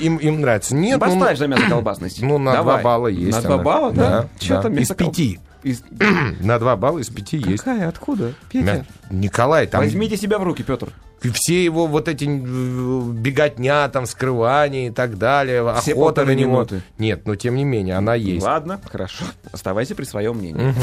[0.00, 0.74] Им, им нравится.
[0.74, 2.22] Нет, ну, Поставь за мясо-колбасность.
[2.22, 2.74] ну, на Давай.
[2.76, 3.32] два балла есть.
[3.32, 3.62] На два она.
[3.62, 4.08] балла, да?
[4.22, 4.62] Да, Чё да.
[4.62, 5.38] там Из пяти.
[5.62, 5.82] Из-
[6.40, 7.64] На два балла из пяти есть.
[7.64, 7.88] Какая?
[7.88, 8.34] Откуда?
[8.50, 8.86] Петя?
[9.10, 10.88] Николай, там Возьмите себя в руки, Петр.
[11.32, 16.52] все его вот эти беготня, там, скрывание и так далее, Все охота на него.
[16.52, 16.82] минуты.
[16.98, 18.44] Нет, но тем не менее, она есть.
[18.44, 19.24] Ладно, хорошо.
[19.50, 20.74] Оставайся при своем мнении.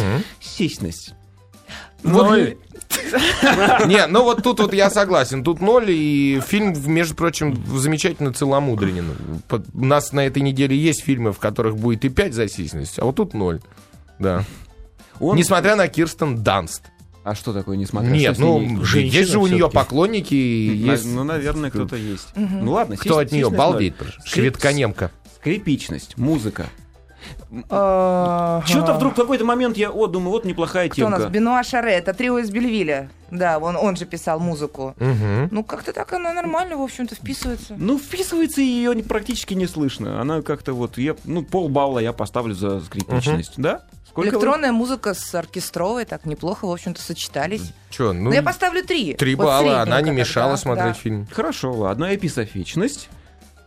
[0.42, 1.14] Сисьность.
[2.04, 2.58] Вот-
[3.88, 5.44] Не, ну вот тут вот я согласен.
[5.44, 9.16] Тут ноль, и фильм, между прочим, замечательно целомудренен.
[9.74, 12.46] У нас на этой неделе есть фильмы, в которых будет и 5 за
[12.98, 13.60] а вот тут ноль.
[14.20, 14.44] Да.
[15.20, 15.36] Он...
[15.36, 16.84] Несмотря на Кирстен Данст.
[17.24, 21.06] А что такое, несмотря Нет, ну, женщина есть же у нее поклонники, есть...
[21.06, 22.28] Ну, наверное, кто-то есть.
[22.36, 24.00] Ну ладно, Кто от нее балдеет?
[24.00, 24.12] ноль.
[24.26, 25.12] Шведка-немка.
[25.38, 26.68] Скрипичность, музыка.
[27.50, 31.20] Что-то вдруг в какой-то момент я, о, думаю, вот неплохая Кто у нас?
[31.20, 31.34] темка.
[31.34, 33.10] Бенуа Шаре, это трио из Бельвиля.
[33.32, 34.94] Да, он, он же писал музыку.
[35.00, 35.50] Мгм.
[35.52, 37.76] Ну, как-то так она нормально, в общем-то, вписывается.
[37.78, 40.22] Ну, вписывается и ее практически не слышно.
[40.22, 43.86] Она как-то вот, я, ну, полбалла я поставлю за скрипичность, да?
[44.16, 44.36] Сколько вы?
[44.36, 47.74] Электронная музыка с оркестровой так неплохо, в общем-то, сочетались.
[47.90, 49.14] Чё, ну, Ну, я поставлю три.
[49.14, 51.00] три Вот балла, она не мешала тогда, смотреть да.
[51.02, 51.28] фильм.
[51.34, 53.10] Хорошо, ладно, эписофичность.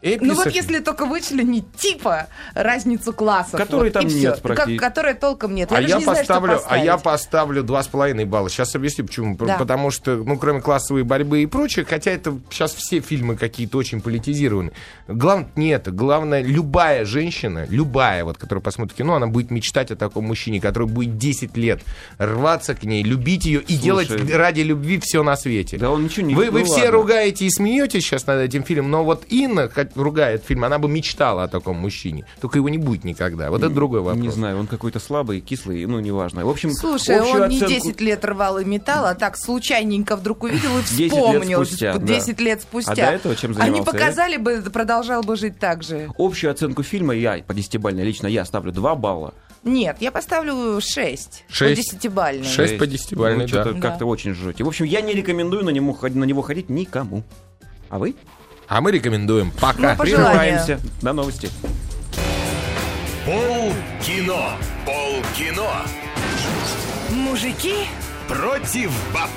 [0.02, 3.58] Ну вот если только вычленить типа разницу классов.
[3.60, 4.42] Которой вот, там нет всё.
[4.42, 5.70] практи- Как- Которой толком нет.
[5.72, 8.48] А даже я, не знаю, поставлю, а я поставлю два с половиной балла.
[8.48, 9.36] Сейчас объясню, почему.
[9.36, 9.56] Да.
[9.58, 14.00] Потому что, ну, кроме классовой борьбы и прочее, хотя это сейчас все фильмы какие-то очень
[14.00, 14.72] политизированы.
[15.08, 15.90] Главное не это.
[15.90, 20.88] Главное, любая женщина, любая, вот, которая посмотрит кино, она будет мечтать о таком мужчине, который
[20.88, 21.80] будет 10 лет
[22.18, 23.82] рваться к ней, любить ее и Слушай.
[23.82, 25.78] делать ради любви все на свете.
[25.78, 26.90] Да он ничего не Вы, вы ну все ладно.
[26.92, 30.88] ругаете и смеетесь сейчас над этим фильмом, но вот Инна, ругает, ругает фильм, она бы
[30.88, 32.24] мечтала о таком мужчине.
[32.40, 33.50] Только его не будет никогда.
[33.50, 34.22] Вот это другой вопрос.
[34.22, 36.44] Не знаю, он какой-то слабый, кислый, ну, неважно.
[36.44, 40.42] В общем, Слушай, он не оценку- 10 лет рвал и металл, а так случайненько вдруг
[40.44, 41.64] увидел и 10 лет вспомнил.
[41.64, 42.06] спустя, да.
[42.06, 42.92] 10 лет спустя.
[42.92, 43.84] А до этого чем Они занимался?
[43.84, 46.10] показали бы, продолжал бы жить так же.
[46.18, 49.34] Общую оценку фильма я, по десятибалльной, лично я ставлю 2 балла.
[49.64, 51.44] Нет, я поставлю 6.
[51.48, 51.76] Шесть.
[51.76, 52.44] По десятибальной.
[52.44, 52.78] Шесть.
[52.78, 53.80] по десятибалльной, Ну, что-то да.
[53.80, 54.62] как-то очень жжете.
[54.64, 57.24] В общем, я не рекомендую на ход- на него ходить никому.
[57.90, 58.14] А вы?
[58.68, 59.50] А мы рекомендуем.
[59.60, 59.94] Пока.
[59.94, 60.02] Ну.
[60.02, 60.80] Прерываемся.
[61.00, 61.50] До новости.
[63.24, 64.52] Пол кино.
[64.84, 65.70] Пол кино.
[67.10, 67.86] Мужики
[68.28, 69.30] Против баб.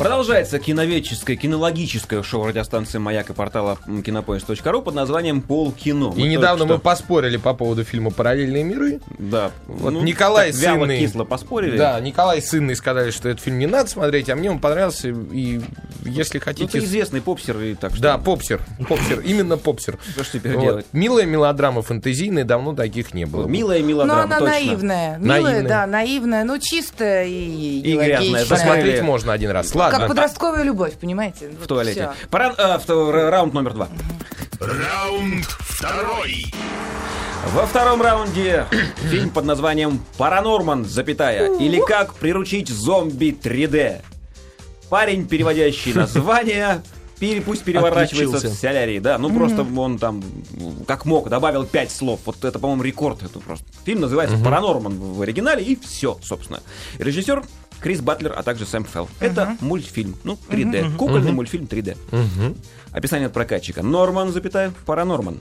[0.00, 6.14] Продолжается киноведческое, кинологическое шоу радиостанции «Маяк» и портала кинопоиск.ру под названием «Полкино».
[6.16, 9.00] И Мы недавно только мы поспорили по поводу фильма «Параллельные миры».
[9.18, 9.50] Да.
[9.66, 11.76] Вот ну, Николай вяло, Сынный- кисло поспорили.
[11.76, 15.08] Да, Николай с Инной сказали, что этот фильм не надо смотреть, а мне он понравился.
[15.08, 15.60] И
[16.06, 16.66] если Ну, хотите...
[16.70, 18.00] ты известный попсер, и так что...
[18.02, 18.62] Да, попсер.
[18.88, 19.20] Попсер.
[19.20, 19.98] Именно попсер.
[20.14, 20.62] Что ж теперь Вот.
[20.62, 20.86] делать?
[20.94, 23.46] Милая мелодрама фэнтезийная, давно таких не было.
[23.46, 24.54] Милая Ну, мелодрама, она точно.
[24.54, 25.18] наивная.
[25.18, 25.68] Милая, Наивная.
[25.68, 28.16] да, наивная, но чистая и, И грязная.
[28.16, 28.40] логичная.
[28.46, 28.56] Посмотри.
[28.70, 29.74] Посмотреть можно один раз.
[29.74, 29.89] Ладно.
[29.90, 31.48] Как подростковая любовь, понимаете?
[31.48, 32.10] В туалете.
[32.30, 33.88] Пора, э, раунд номер два.
[34.60, 36.52] Раунд второй.
[37.54, 38.66] Во втором раунде
[39.10, 44.02] фильм под названием «Паранорман, запятая» или «Как приручить зомби 3D».
[44.90, 46.82] Парень, переводящий название,
[47.18, 48.48] пере- пусть переворачивается Отключился.
[48.56, 50.22] в солярии, да, ну просто он там,
[50.86, 53.64] как мог, добавил пять слов, вот это, по-моему, рекорд, это просто.
[53.84, 56.60] Фильм называется «Паранорман» в оригинале, и все, собственно.
[56.98, 57.44] Режиссер
[57.80, 59.08] Крис Батлер, а также Сэм Фелл.
[59.20, 61.96] Это мультфильм, ну, 3D, кукольный мультфильм 3D.
[62.92, 63.82] Описание от прокатчика.
[63.82, 65.40] Норман, запятая, паранорман.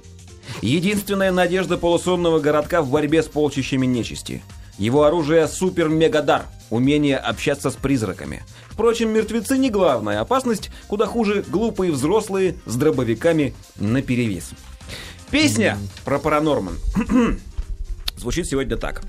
[0.62, 4.42] Единственная надежда полусонного городка в борьбе с полчищами нечисти.
[4.78, 8.44] Его оружие— супер-мегадар, умение общаться с призраками.
[8.70, 14.52] Впрочем, мертвецы не главная опасность, куда хуже глупые взрослые с дробовиками наперевес.
[15.32, 16.78] Песня про паранорман
[18.18, 19.02] звучит сегодня так.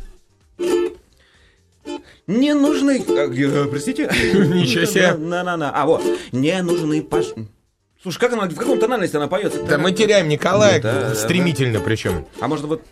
[2.30, 3.04] Не нужны...
[3.08, 4.04] а, Простите?
[4.32, 5.14] Ничего себе.
[5.14, 5.70] На-на-на.
[5.70, 6.04] А вот.
[6.30, 7.26] Не нужны паш...
[8.02, 9.62] Слушай, как она, в каком тональности она поется?
[9.64, 12.26] Да мы теряем Николая Да, да, стремительно причем.
[12.40, 12.82] А может вот...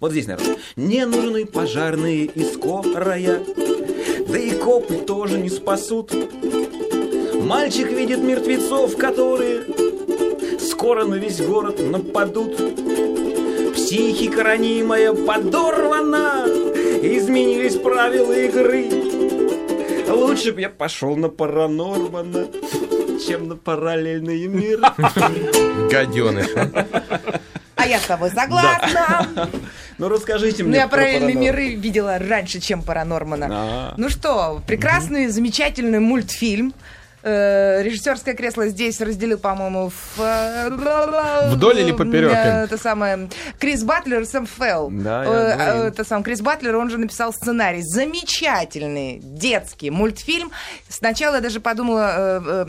[0.00, 0.56] Вот здесь, наверное.
[0.76, 3.40] Не нужны пожарные и скорая,
[4.28, 6.12] да и копы тоже не спасут.
[7.34, 9.62] Мальчик видит мертвецов, которые
[10.60, 12.56] скоро на весь город нападут.
[13.74, 16.46] Психика ранимая подорвана,
[17.06, 18.88] изменились правила игры.
[20.08, 22.46] Лучше бы я пошел на паранормана,
[23.26, 24.82] чем на параллельные миры.
[25.90, 26.48] Гаденыш.
[27.76, 29.50] А я с тобой согласна.
[29.98, 33.48] Ну расскажите Ну, мне я про параллельные миры видела раньше, чем Паранормана.
[33.50, 33.94] А.
[33.96, 36.74] Ну что, прекрасный, замечательный мультфильм.
[37.26, 40.20] Э, Режиссерское кресло здесь разделил, по-моему, в...
[40.20, 42.30] э, Вдоль или поперек?
[42.32, 43.30] э, Это самое...
[43.58, 44.90] Крис Батлер и Сэм Фелл.
[44.92, 47.80] Да, Э, э, Это сам Крис Батлер, он же написал сценарий.
[47.82, 50.50] Замечательный детский мультфильм.
[50.88, 52.66] Сначала я даже подумала,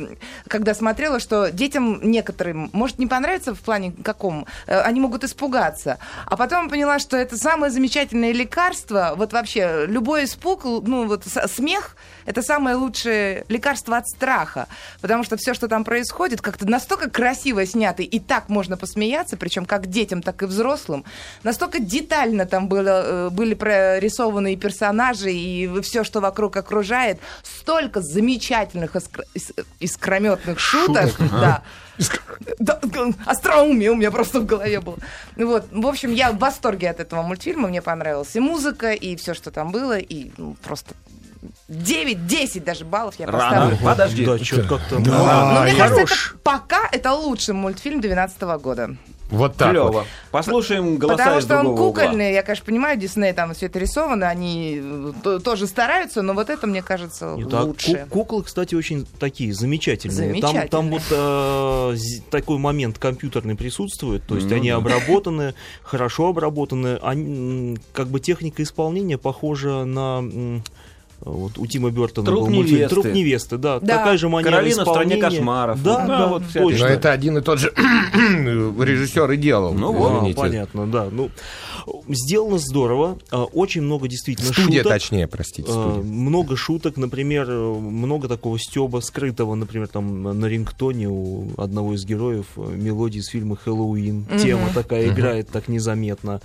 [0.48, 5.98] когда смотрела, что детям некоторым может не понравиться в плане каком, они могут испугаться.
[6.26, 9.14] А потом поняла, что это самое замечательное лекарство.
[9.18, 14.68] Вот вообще любой испуг, ну вот смех, это самое лучшее лекарство от страха.
[15.02, 19.66] Потому что все, что там происходит, как-то настолько красиво снято, и так можно посмеяться, причем
[19.66, 21.04] как детям, так и взрослым.
[21.44, 27.20] Настолько детально там было, э, были прорисованы и персонажи, и все, что вокруг окружает.
[27.44, 31.14] Столько замечательных искр- ис- искрометных шуток.
[31.32, 31.64] Да.
[32.60, 34.98] Да, г- остроумие у меня просто в голове было.
[35.38, 39.34] Вот, в общем, я в восторге от этого мультфильма, мне понравилась и музыка, и все,
[39.34, 40.94] что там было, и ну, просто
[41.70, 43.60] 9-10 даже баллов я поставлю.
[43.76, 43.78] Рано.
[43.84, 44.26] Подожди.
[44.26, 45.00] Да, что-то как-то...
[45.00, 46.30] Но мне кажется, хорош.
[46.32, 48.96] это пока это лучший мультфильм 2012 года.
[49.32, 49.92] Вот так Клево.
[49.92, 50.06] вот.
[50.30, 52.02] Послушаем голоса Потому из что он другого угла.
[52.04, 56.34] кукольный, я, конечно, понимаю, Дисней там все это рисовано, они э, то- тоже стараются, но
[56.36, 58.06] вот это, мне кажется, Нет, а лучше.
[58.08, 60.40] ку- куклы, кстати, очень такие замечательные.
[60.40, 60.70] Там, Замечательные.
[60.70, 61.96] там вот э,
[62.30, 64.76] такой момент компьютерный присутствует, то есть Ну они да.
[64.76, 67.00] обработаны, хорошо обработаны.
[67.02, 70.24] Они, как бы техника исполнения похожа на
[71.22, 72.94] вот у Тима Бертона Труп был мультфильм невесты.
[73.02, 73.98] «Труп невесты», да, Да.
[73.98, 75.22] такая же манера Каролина в стране исполнения.
[75.38, 75.84] кошмаров.
[75.84, 76.88] Да, Да, да, вот точно.
[76.88, 79.74] Но это один и тот же режиссер и делал.
[79.74, 81.08] Ну вот, А, понятно, да.
[81.12, 81.30] Ну,
[82.10, 84.92] сделано здорово, а, очень много действительно Студия, шуток.
[84.94, 86.12] точнее, простите, Э, студия.
[86.12, 92.46] Много шуток, например, много такого стеба скрытого, например, там на рингтоне у одного из героев
[92.58, 94.26] э, мелодии из фильма «Хэллоуин».
[94.42, 96.42] Тема такая играет так незаметно.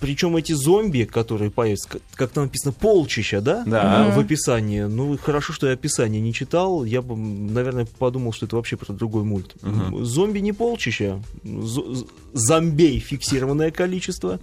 [0.00, 3.64] Причем эти зомби, которые появятся, как- там написано, полчища, да?
[3.66, 4.12] Да.
[4.14, 4.82] В описании.
[4.82, 6.84] Ну, хорошо, что я описание не читал.
[6.84, 9.54] Я бы, наверное, подумал, что это вообще про другой мульт.
[10.02, 11.20] Зомби не полчища.
[11.44, 14.38] З- Зомбей фиксированное количество.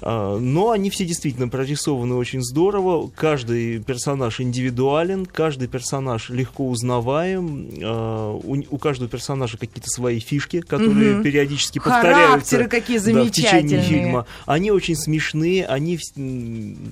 [0.00, 3.10] А, Но они все действительно прорисованы очень здорово.
[3.14, 7.68] Каждый персонаж индивидуален, каждый персонаж легко узнаваем.
[7.82, 8.32] А,
[8.70, 11.22] У каждого персонажа какие-то свои фишки, которые Мгм.
[11.22, 12.56] периодически повторяются.
[12.56, 13.82] Характеры какие Да, в течение замечательные.
[13.82, 14.26] фильма.
[14.46, 15.98] Они очень смешные, они,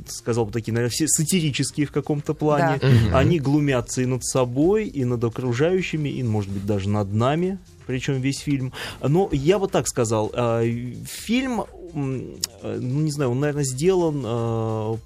[0.09, 2.81] сказал бы, такие, наверное, все сатирические в каком-то плане.
[3.13, 7.59] Они глумятся и над собой, и над окружающими, и, может быть, даже над нами.
[7.87, 8.73] Причем весь фильм.
[9.01, 10.65] Но я бы так сказал, а,
[11.05, 14.99] фильм, э, ну не знаю, он, наверное, сделан а,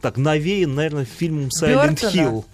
[0.00, 2.10] так навеян, наверное, фильмом Silent Бёртона?
[2.10, 2.44] Hill.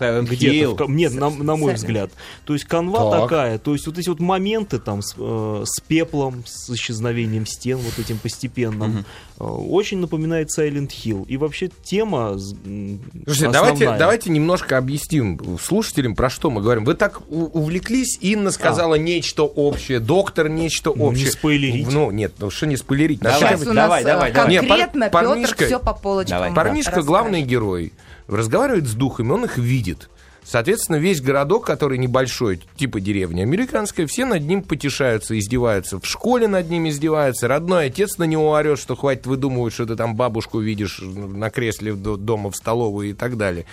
[0.00, 0.86] Silent Где-то, Hill.
[0.86, 2.10] в нет, на, на мой взгляд.
[2.44, 3.22] То есть канва Так.
[3.22, 7.78] такая, то есть вот эти вот моменты там с, э, с пеплом, с исчезновением стен,
[7.78, 9.04] вот этим постепенным,
[9.38, 11.26] э, очень напоминает Silent Hill.
[11.26, 13.98] И вообще тема Слушайте, давайте, основная.
[13.98, 16.84] давайте немножко объясним слушателям, про что мы говорим.
[16.84, 21.24] Вы так у- увлеклись, Инна сказала нечто общее, доктор нечто общее.
[21.26, 21.92] не спойлерить.
[21.92, 23.20] Ну, нет, ну что не спойлерить?
[23.20, 24.50] Давай, Начать- Сейчас у давай, нас э, давай, давай.
[24.50, 26.38] Не, пар- конкретно парнишка- Петр все по полочкам.
[26.38, 26.52] Давай.
[26.54, 27.92] Парнишка, главный герой,
[28.30, 30.08] разговаривает с духами, он их видит.
[30.42, 36.00] Соответственно, весь городок, который небольшой, типа деревня американская, все над ним потешаются, издеваются.
[36.00, 37.46] В школе над ним издеваются.
[37.46, 41.92] Родной отец на него орет, что хватит выдумывать, что ты там бабушку видишь на кресле
[41.92, 43.66] до- дома в столовой и так далее.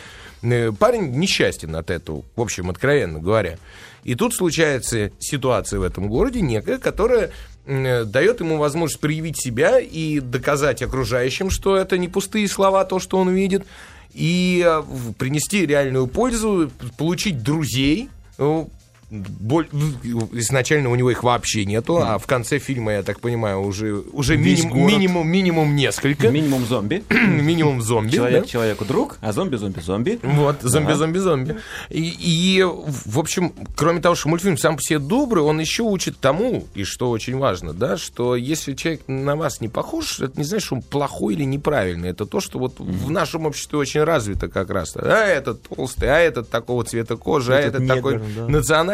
[0.44, 3.58] Э, Парень несчастен от этого, в общем, откровенно говоря.
[4.04, 7.32] И тут случается ситуация в этом городе некая, которая
[7.66, 13.00] э, дает ему возможность проявить себя и доказать окружающим, что это не пустые слова, то,
[13.00, 13.66] что он видит,
[14.18, 14.84] и э,
[15.20, 18.10] принести реальную пользу, получить друзей.
[19.10, 19.70] Ну, боль-
[20.34, 24.36] изначально у него их вообще нету, а в конце фильма, я так понимаю, уже, уже
[24.36, 24.94] Весь минимум, город.
[24.94, 26.30] минимум, минимум несколько.
[26.30, 27.04] Минимум зомби.
[27.10, 28.12] Минимум зомби.
[28.12, 28.48] Человек да?
[28.50, 30.20] человеку друг, а зомби зомби зомби.
[30.24, 31.58] Вот, зомби-зомби-зомби.
[31.90, 36.20] И, и, в общем, кроме того, что мультфильм сам по себе добрый, он еще учит
[36.20, 40.44] тому, и что очень важно, да, что если человек на вас не похож, это не
[40.44, 42.10] значит, что он плохой или неправильный.
[42.10, 44.96] Это то, что вот в нашем обществе очень развито как раз.
[44.98, 48.48] А этот толстый, а этот такого цвета кожи, а Этот этот такой негр, да.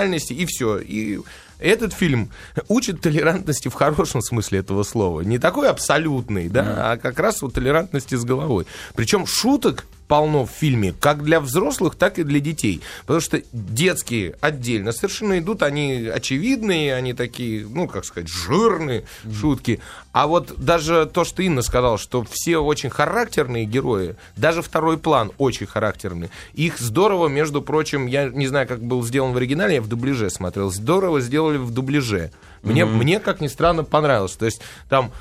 [0.04, 0.78] Национальности, и все.
[0.80, 1.20] И
[1.60, 2.30] этот фильм
[2.68, 5.22] учит толерантности в хорошем смысле этого слова.
[5.22, 8.66] Не такой абсолютный, да, а как раз вот толерантности с головой.
[8.96, 12.82] Причем шуток полно в фильме, как для взрослых, так и для детей.
[13.02, 19.06] Потому что детские отдельно совершенно идут, они очевидные, они такие, ну, как сказать, жирные
[19.40, 19.80] шутки.
[20.12, 25.32] А вот даже то, что Инна сказала, что все очень характерные герои, даже второй план
[25.38, 26.30] очень характерный.
[26.54, 30.30] Их здорово, между прочим, я не знаю, как был сделан в оригинале, я в дубляже
[30.30, 32.32] смотрел, здорово сделали в дубляже.
[32.64, 34.34] Мне, мне, как ни странно, понравилось.
[34.34, 35.12] То есть там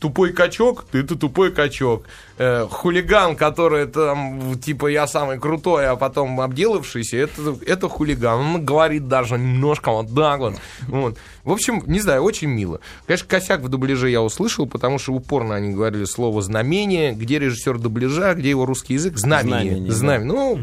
[0.00, 2.04] тупой качок, ты это тупой качок.
[2.38, 8.40] Э, хулиган, который там, типа, я самый крутой, а потом обделавшийся, это, это хулиган.
[8.40, 10.54] Он говорит даже немножко вот так вот.
[10.88, 11.18] вот.
[11.44, 12.80] В общем, не знаю, очень мило.
[13.06, 17.12] Конечно, косяк в дубляже я услышал, потому что упорно они говорили слово «знамение».
[17.12, 19.16] Где режиссер дубляжа, где его русский язык?
[19.18, 19.60] Знамение.
[19.60, 19.94] Знамение, да.
[19.94, 20.32] Знамение.
[20.32, 20.60] Ну,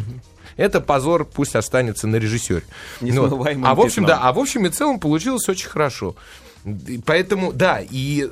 [0.58, 2.64] это позор, пусть останется на режиссере.
[3.02, 6.16] Несмываемым а в общем, да, а в общем и целом получилось очень хорошо.
[7.06, 8.30] Поэтому, да, и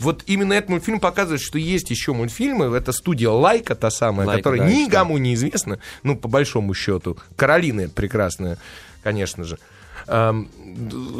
[0.00, 2.76] вот именно этот мультфильм показывает, что есть еще мультфильмы.
[2.76, 7.16] Это студия Лайка, та самая, Лайка, которая да, никому не известна, ну, по большому счету.
[7.36, 8.58] Каролина прекрасная,
[9.04, 9.58] конечно же.
[10.06, 10.48] Эм,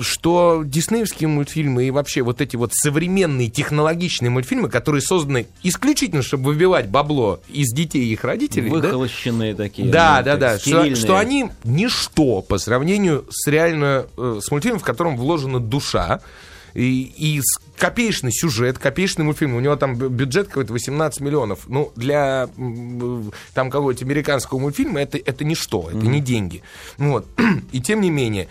[0.00, 6.44] что диснеевские мультфильмы и вообще вот эти вот современные технологичные мультфильмы, которые созданы исключительно, чтобы
[6.44, 8.76] выбивать бабло из детей и их родителей, да?
[8.76, 9.88] Выхолощенные такие.
[9.88, 10.58] Да, ну, да, так, да.
[10.58, 16.20] Что, что они ничто по сравнению с реально э, с мультфильмом, в котором вложена душа.
[16.72, 17.40] И, и
[17.76, 19.56] копеечный сюжет, копеечный мультфильм.
[19.56, 21.66] У него там бю- бюджет какой-то 18 миллионов.
[21.66, 22.48] Ну, для
[23.54, 26.62] там какого-то американского мультфильма это, это ничто, это не деньги.
[26.96, 27.26] Вот.
[27.72, 28.46] И тем не менее,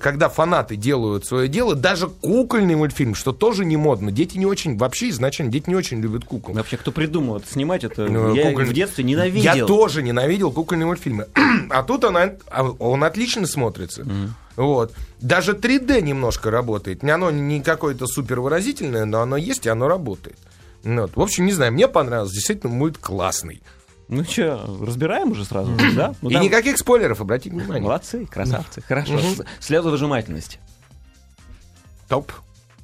[0.00, 4.10] когда фанаты делают свое дело, даже кукольный мультфильм, что тоже не модно.
[4.10, 6.54] Дети не очень, вообще изначально дети не очень любят кукол.
[6.54, 9.42] Вообще, кто придумал это снимать, это Ну, я кукольный- в детстве ненавидел.
[9.54, 11.26] Я тоже ненавидел кукольные мультфильмы.
[11.70, 14.04] а тут она, а он отлично смотрится.
[14.56, 14.92] Вот.
[15.20, 17.04] Даже 3D немножко работает.
[17.04, 20.36] Оно не какое-то супер выразительное, но оно есть, и оно работает.
[20.82, 21.16] Ну Вот.
[21.16, 22.32] В общем, не знаю, мне понравилось.
[22.32, 23.62] Действительно, мульт классный.
[24.08, 26.14] Ну что, разбираем уже сразу, да?
[26.22, 27.82] Ну, и там- никаких спойлеров, обратите внимание.
[27.82, 28.80] Молодцы, красавцы.
[28.80, 29.18] Хорошо.
[29.18, 30.58] С- Слезовыжимательность.
[32.08, 32.32] Топ.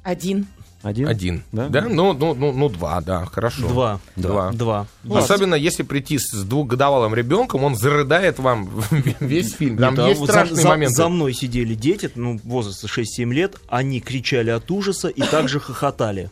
[0.03, 0.45] Один.
[0.83, 1.07] Один?
[1.07, 1.43] Один.
[1.51, 1.67] Да?
[1.67, 1.81] Да?
[1.81, 3.67] Ну, ну, ну, ну, два, да, хорошо.
[3.67, 3.99] Два.
[4.15, 4.51] Два.
[4.51, 4.85] Два.
[5.09, 8.69] Особенно если прийти с двухгодовалым ребенком, он зарыдает вам
[9.19, 9.77] весь фильм.
[9.79, 10.95] Там Нет, а есть за- страшные за, моменты.
[10.95, 16.29] за мной сидели дети, ну, возраста 6-7 лет, они кричали от ужаса и также хохотали.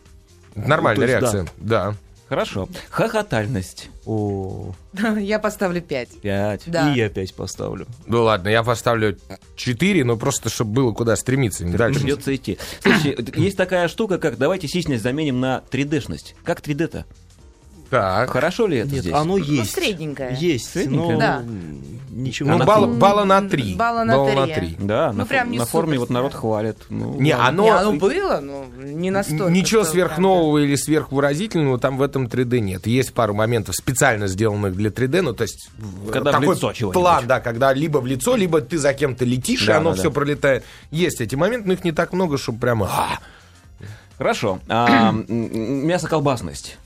[0.54, 1.96] Нормальная То есть, реакция, да.
[2.28, 2.68] Хорошо.
[2.90, 3.90] Хохотальность.
[4.06, 4.74] О,
[5.18, 6.20] Я поставлю 5.
[6.20, 6.62] Пять.
[6.66, 6.92] Да.
[6.92, 7.86] и я опять поставлю.
[8.06, 9.16] Ну ладно, я поставлю
[9.56, 11.64] 4, но просто, чтобы было куда стремиться.
[11.64, 12.00] Дальше.
[12.00, 12.58] Придется идти.
[12.80, 16.34] Слушайте, есть такая штука, как давайте сисьность заменим на 3D-шность.
[16.44, 17.04] Как 3D-то?
[17.94, 18.30] Так.
[18.30, 19.12] Хорошо ли это Нет, здесь?
[19.14, 19.72] оно есть.
[19.72, 20.36] средненькое.
[20.38, 21.12] Есть, Средненькое?
[21.12, 21.42] но Да.
[22.10, 22.48] ничего.
[22.50, 23.74] Ну, Она балла, фу- балла на 3.
[23.76, 24.76] Балла на три.
[24.80, 26.76] Да, Ну, на, прям не на форме вот народ хвалит.
[26.88, 27.62] Ну, Не, оно...
[27.64, 29.50] Не, оно было, но не настолько.
[29.52, 32.86] Ничего сверхнового или сверхвыразительного там в этом 3D нет.
[32.88, 36.72] Есть пару моментов специально сделанных для 3D, ну то есть в- Когда в такой лицо
[36.72, 37.00] чего-нибудь.
[37.00, 39.96] план, да, когда либо в лицо, либо ты за кем-то летишь, и Да, оно да,
[39.96, 40.14] все да.
[40.14, 40.64] пролетает.
[40.90, 42.88] Есть эти моменты, но их не так много, чтобы прямо...
[42.90, 43.18] «А!»
[44.18, 44.60] Хорошо.
[44.68, 46.78] А, мясо-колбасность.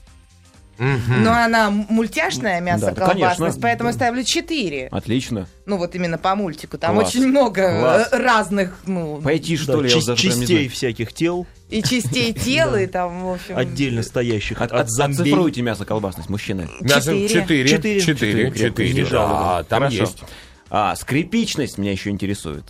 [0.79, 1.23] Правда.
[1.23, 3.61] Но она мультяшная мясо Да, да, колбасность, конечно.
[3.61, 4.87] поэтому я ставлю 4.
[4.91, 5.47] Отлично.
[5.65, 6.77] Ну вот именно по мультику.
[6.77, 7.09] Там Класс.
[7.09, 8.09] очень много Класс.
[8.11, 10.69] э, разных, ну, Пойти, Да, что ли, даже прям не частей знаю.
[10.69, 13.57] всяких тел, и частей тела, и там, в общем...
[13.57, 15.21] отдельно стоящих От- от, от- зомбей.
[15.21, 16.67] Оцифруйте мясо-колбасность, мужчины.
[16.81, 17.27] Мясо Четыре.
[17.29, 17.67] 4.
[17.69, 17.99] Четыре.
[18.01, 18.51] 4.
[18.51, 18.93] Четыре.
[18.93, 19.39] Не жалуюсь.
[19.39, 20.17] Да, там есть.
[20.71, 22.63] А, скрипичность меня еще интересует.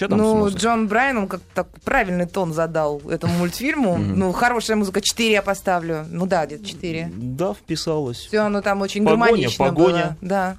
[0.00, 0.48] Что там Ну?
[0.48, 3.98] Джон Брайан, он как так правильный тон задал этому мультфильму.
[3.98, 6.06] Ну, хорошая музыка, 4 я поставлю.
[6.08, 7.12] Ну да, где-то 4.
[7.14, 8.16] Да, вписалось.
[8.16, 9.92] Все оно там очень Погоня, гармонично погоня.
[9.92, 10.16] было.
[10.22, 10.56] Да.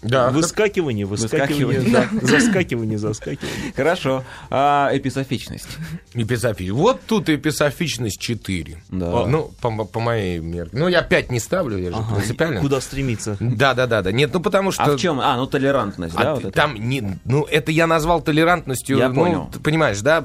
[0.00, 0.30] Да.
[0.30, 2.08] Выскакивание, выскакивание, Выскакивание.
[2.20, 3.72] да, заскакивание, заскакивание.
[3.74, 4.24] Хорошо.
[4.48, 5.66] А, эписофичность.
[6.14, 8.80] Эписофи- Вот тут эписофичность 4.
[8.90, 9.26] Да.
[9.26, 10.76] Ну, по, по моей мерке.
[10.76, 12.60] Ну, я 5 не ставлю, я же Ага, принципиально.
[12.60, 13.36] Куда стремиться?
[13.40, 14.12] Да, да, да, да.
[14.12, 14.84] Нет, ну потому что.
[14.84, 15.18] А в чем?
[15.20, 16.34] А, ну толерантность, А да?
[16.34, 16.52] вот это?
[16.52, 18.98] там не, ну это я назвал толерантностью.
[18.98, 19.50] Я ну, понял.
[19.52, 20.22] Ты понимаешь, да?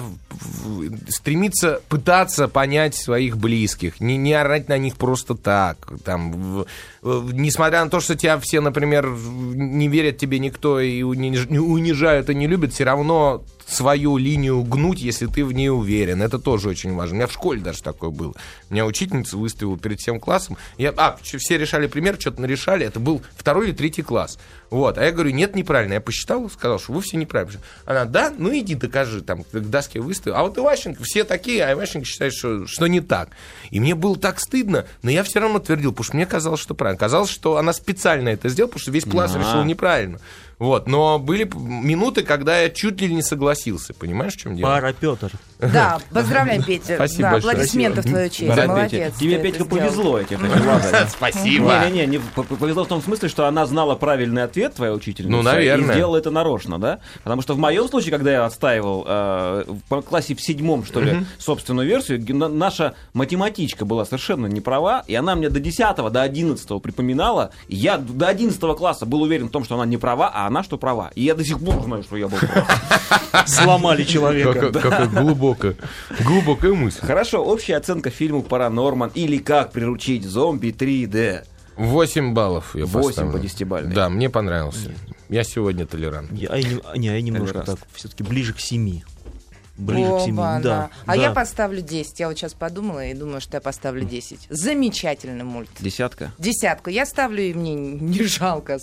[1.10, 5.78] Стремиться пытаться понять своих близких, не, не орать на них просто так.
[6.04, 6.66] Там,
[7.04, 12.36] несмотря на то, что тебя все, например, не верят тебе никто и униж- унижают и
[12.36, 16.22] не любят, все равно свою линию гнуть, если ты в ней уверен.
[16.22, 17.14] Это тоже очень важно.
[17.14, 18.34] У меня в школе даже такое было.
[18.70, 20.58] Меня учительница выставила перед всем классом.
[20.78, 22.86] Я, а, все решали пример, что-то нарешали.
[22.86, 24.38] Это был второй или третий класс.
[24.70, 24.98] Вот.
[24.98, 25.94] А я говорю, нет, неправильно.
[25.94, 27.60] Я посчитал, сказал, что вы все неправильно.
[27.86, 30.36] Она, да, ну иди докажи, там, к доске выставил.
[30.36, 33.30] А вот Иващенко, все такие, а Иващенко считает, что, что не так.
[33.70, 36.74] И мне было так стыдно, но я все равно твердил, потому что мне казалось, что
[36.74, 36.98] правильно.
[36.98, 39.40] Казалось, что она специально это сделала, потому что весь класс А.
[39.40, 40.20] решил неправильно.
[40.60, 43.94] Вот, но были минуты, когда я чуть ли не согласился.
[43.94, 44.70] Понимаешь, в чем дело?
[44.70, 45.32] Пара Петр.
[45.60, 46.96] Да, поздравляем, Петя.
[46.96, 47.54] Спасибо да, большое.
[47.54, 48.56] аплодисменты в твою честь.
[48.56, 48.92] Да, Молодец.
[48.92, 49.20] Петя.
[49.20, 49.70] Тебе, Петька, сделал.
[49.70, 50.20] повезло,
[50.80, 51.10] сказать.
[51.18, 51.86] Спасибо.
[51.86, 55.32] Не-не-не, не, п- п- повезло в том смысле, что она знала правильный ответ, твоя учительница,
[55.32, 55.90] Ну, наверное.
[55.90, 57.00] и сделала это нарочно, да?
[57.24, 61.26] Потому что в моем случае, когда я отстаивал э, в классе в седьмом, что ли,
[61.38, 66.82] собственную версию, наша математичка была совершенно не права, и она мне до 10 до 11
[66.82, 70.48] припоминала, и я до 11 класса был уверен в том, что она не права, а
[70.48, 71.12] она что права.
[71.16, 73.48] И я до сих пор знаю, что я был прав.
[73.48, 74.72] Сломали человека.
[74.72, 75.76] Как- Какая глубокая,
[76.20, 77.00] глубокая мысль.
[77.02, 81.46] Хорошо, общая оценка фильму «Паранорман» или «Как приручить зомби 3D».
[81.78, 83.32] 8 баллов я 8 поставлю.
[83.32, 83.96] по десятибалльной.
[83.96, 84.94] Да, мне понравился.
[85.30, 86.32] Я сегодня толерант.
[86.34, 87.66] Я, я не, не, я немножко раз.
[87.66, 89.04] так, все-таки ближе к семи.
[89.76, 90.90] Ближе к семи, Оба, да.
[91.08, 91.22] А да.
[91.24, 92.20] я поставлю 10.
[92.20, 94.46] Я вот сейчас подумала и думаю, что я поставлю 10.
[94.52, 95.70] Замечательный мульт.
[95.80, 96.32] Десятка.
[96.38, 96.92] Десятку.
[96.92, 98.78] Я ставлю, и мне не жалко.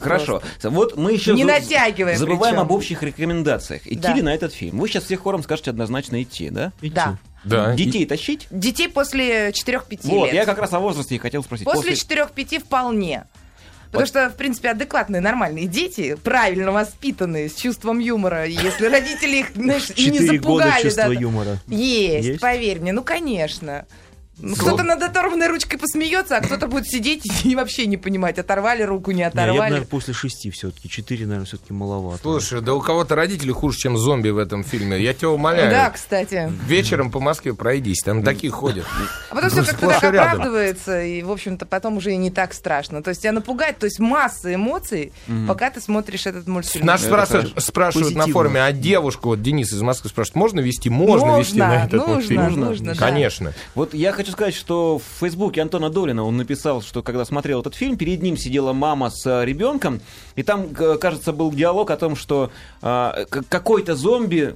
[0.00, 0.42] Хорошо.
[0.62, 2.60] Вот мы еще Не натягиваем забываем причем.
[2.60, 3.86] об общих рекомендациях.
[3.86, 4.14] Идти Да.
[4.14, 4.78] ли на этот фильм?
[4.78, 6.72] Вы сейчас все хором скажете однозначно идти, да?
[6.80, 6.94] Идти.
[6.94, 7.18] Да.
[7.44, 7.74] Да.
[7.74, 8.46] Детей тащить?
[8.50, 10.34] Детей после 4-5 Вот, лет.
[10.34, 11.64] я как раз о возрасте и хотел спросить.
[11.64, 13.24] После 4-5 вполне.
[13.86, 14.08] Потому Вот.
[14.08, 18.44] что, в принципе, адекватные, нормальные дети, правильно воспитанные, с чувством юмора.
[18.46, 20.82] Если родители их, знаешь, не Четыре года запугали.
[20.84, 21.58] чувства да, юмора.
[21.66, 22.40] Есть, Есть?
[22.40, 23.86] поверь мне, ну, конечно.
[24.42, 28.82] Ну, Кто-то над оторванной ручкой посмеется, а кто-то будет сидеть и вообще не понимать, оторвали
[28.82, 29.58] руку, не Не, я бы, оторвали.
[29.58, 30.88] наверное, после шести все-таки.
[30.88, 32.20] Четыре, наверное, все-таки маловато.
[32.22, 35.00] Слушай, да у кого-то родители хуже, чем зомби в этом фильме.
[35.00, 35.70] Я тебя умоляю.
[35.70, 36.50] Да, кстати.
[36.66, 38.86] Вечером по Москве пройдись, там такие ходят.
[39.30, 42.52] А потом все Ну, как-то так оправдывается, и, в общем-то, потом уже и не так
[42.52, 43.00] страшно.
[43.00, 45.12] То есть тебя напугать, то есть масса эмоций,
[45.46, 46.86] пока ты смотришь этот мультфильм.
[46.86, 50.90] Нас спрашивают, на форуме, а девушку, вот Денис из Москвы спрашивает, можно вести?
[50.90, 52.60] Можно, вести на этот мультфильм?
[52.60, 52.94] нужно.
[52.94, 53.52] Конечно.
[53.74, 57.74] Вот я хочу сказать, что в Фейсбуке Антона Долина он написал, что когда смотрел этот
[57.74, 60.00] фильм, перед ним сидела мама с э, ребенком,
[60.36, 62.50] и там, кажется, был диалог о том, что
[62.82, 64.54] а, к- какой-то зомби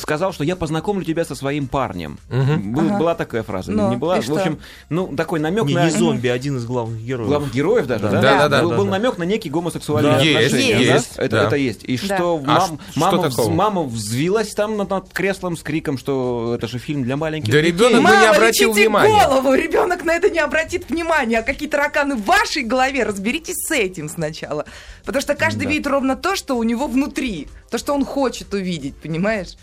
[0.00, 2.18] сказал, что я познакомлю тебя со своим парнем.
[2.28, 2.98] Был- Ага.
[2.98, 4.18] Была такая фраза, Ну, не была?
[4.18, 4.36] и В что?
[4.36, 7.28] общем, ну такой намек Не, на не зомби, один из главных героев.
[7.28, 8.10] главных героев даже, да?
[8.10, 8.90] Да, да, да, был, да, был да.
[8.92, 10.20] намек на некие гомосексуальные Да.
[10.20, 10.82] Есть, отношения.
[10.84, 11.22] есть, да?
[11.24, 11.44] Это, да.
[11.46, 11.84] это есть.
[11.84, 12.16] И Да.
[12.16, 13.50] что А мам- что мама, вз- такого?
[13.52, 17.60] мама взвилась там над, над креслом с криком, что это же фильм для маленьких Да
[17.60, 19.26] ребенок бы не Мама, обратил лечите внимания.
[19.28, 21.38] голову, ребенок на это не обратит внимания.
[21.38, 24.64] А какие тараканы в вашей голове, разберитесь с этим сначала.
[25.04, 25.70] Потому что каждый Да.
[25.70, 29.56] видит ровно то, что у него внутри, то, что он хочет увидеть, понимаешь?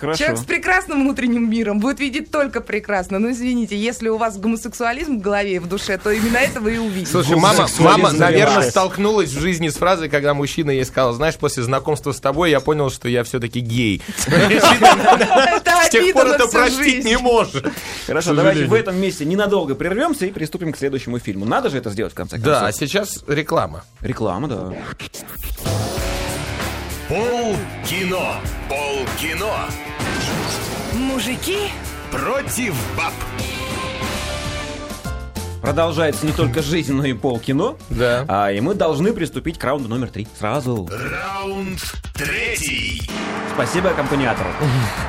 [0.00, 0.18] Хорошо.
[0.18, 3.18] Человек с прекрасным внутренним миром будет видеть только прекрасно.
[3.18, 6.76] Ну, извините, если у вас гомосексуализм в голове и в душе, то именно это вы
[6.76, 7.10] и увидите.
[7.10, 11.62] Слушай, мама, мама, наверное, столкнулась в жизни с фразой, когда мужчина ей сказал, знаешь, после
[11.62, 14.02] знакомства с тобой я понял, что я все-таки гей.
[15.86, 17.66] С тех пор это простить не может.
[18.06, 21.44] Хорошо, давайте в этом месте ненадолго прервемся и приступим к следующему фильму.
[21.44, 22.52] Надо же это сделать в конце концов.
[22.52, 23.84] Да, а сейчас реклама.
[24.00, 24.72] Реклама, да.
[27.10, 28.36] Пол кино.
[28.68, 29.52] Пол кино.
[30.94, 31.58] Мужики,
[32.12, 33.12] Против баб.
[35.60, 37.74] Продолжается не только жизнь, но и полкино.
[37.88, 38.24] Да.
[38.28, 40.28] А, и мы должны приступить к раунду номер три.
[40.38, 40.88] Сразу.
[40.88, 41.80] Раунд
[42.14, 43.02] третий.
[43.54, 44.50] Спасибо аккомпаниатору.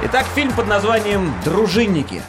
[0.06, 2.24] Итак, фильм под названием «Дружинники».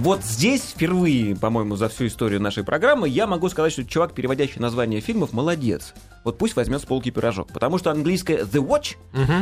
[0.00, 4.58] Вот здесь впервые, по-моему, за всю историю нашей программы я могу сказать, что чувак, переводящий
[4.58, 5.92] название фильмов, молодец.
[6.24, 7.52] Вот пусть возьмет с полки пирожок.
[7.52, 8.96] Потому что английское The Watch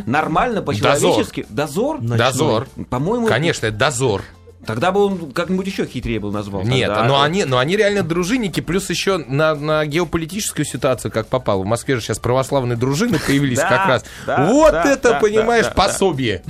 [0.06, 1.46] нормально по-человечески...
[1.48, 2.00] Дозор?
[2.00, 2.66] Дозор.
[2.90, 3.28] По-моему...
[3.28, 4.24] Конечно, это дозор.
[4.66, 6.62] Тогда бы он как-нибудь еще хитрее был назвал.
[6.62, 11.28] Нет, Тогда- но они, но они реально дружинники, плюс еще на, на геополитическую ситуацию, как
[11.28, 11.62] попало.
[11.62, 14.04] В Москве же сейчас православные дружины появились как раз.
[14.26, 16.42] вот это, понимаешь, пособие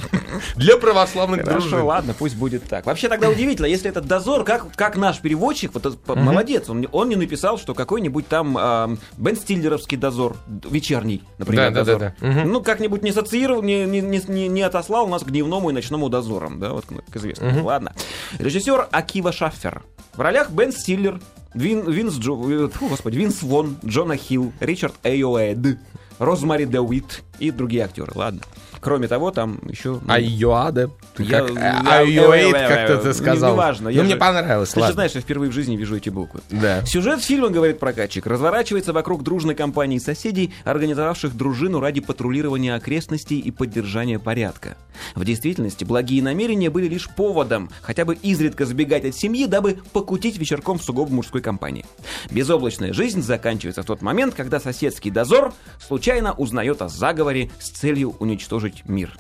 [0.57, 1.83] для православных Хорошо, дружин.
[1.87, 2.87] ладно, пусть будет так.
[2.87, 7.09] Вообще тогда удивительно, если этот дозор, как, как наш переводчик, вот молодец, он, не- он
[7.09, 10.37] не написал, что какой-нибудь там ам, Бен Стиллеровский дозор,
[10.69, 12.01] вечерний, например, Да, дозор.
[12.01, 12.45] да, да.
[12.45, 16.09] Ну, как-нибудь не ассоциировал, не, не, не, не- не отослал нас к дневному и ночному
[16.09, 17.63] дозорам, да, вот как известно.
[17.63, 17.93] Ладно.
[18.39, 19.83] Режиссер Акива Шаффер.
[20.15, 21.21] В ролях Бен Стиллер,
[21.55, 25.79] Вин, Винс, Джо, э, фу, господи, Винс Вон, Джона Хилл, Ричард Эйоэд,
[26.19, 28.41] Розмари Деуит и другие актеры, ладно.
[28.81, 30.01] Кроме того, там еще...
[30.05, 30.91] ну, Айоада.
[31.19, 31.57] Я- Как,
[31.87, 33.53] Айоэйд, как-то ты не- сказал.
[33.55, 34.95] неважно, Ну, мне же- понравилось, Ты же ладно.
[34.95, 36.41] знаешь, я впервые в жизни вижу эти буквы.
[36.51, 36.85] Да.
[36.87, 43.51] Сюжет фильма, говорит прокатчик, разворачивается вокруг дружной компании соседей, организовавших дружину ради патрулирования окрестностей и
[43.51, 44.77] поддержания порядка.
[45.15, 50.39] В действительности, благие намерения были лишь поводом хотя бы изредка сбегать от семьи, дабы покутить
[50.39, 51.85] вечерком в сугубо мужской компании.
[52.31, 55.53] Безоблачная жизнь заканчивается в тот момент, когда соседский дозор
[55.85, 59.17] случайно узнает о заговоре с целью уничтожить мир.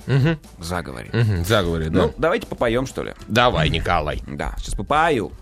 [0.58, 1.10] Заговоре.
[1.12, 2.02] Мгм, Заговоре, да.
[2.02, 3.14] Ну, давайте попоем, что ли.
[3.28, 4.22] Давай, Николай.
[4.26, 5.32] Да, сейчас попою.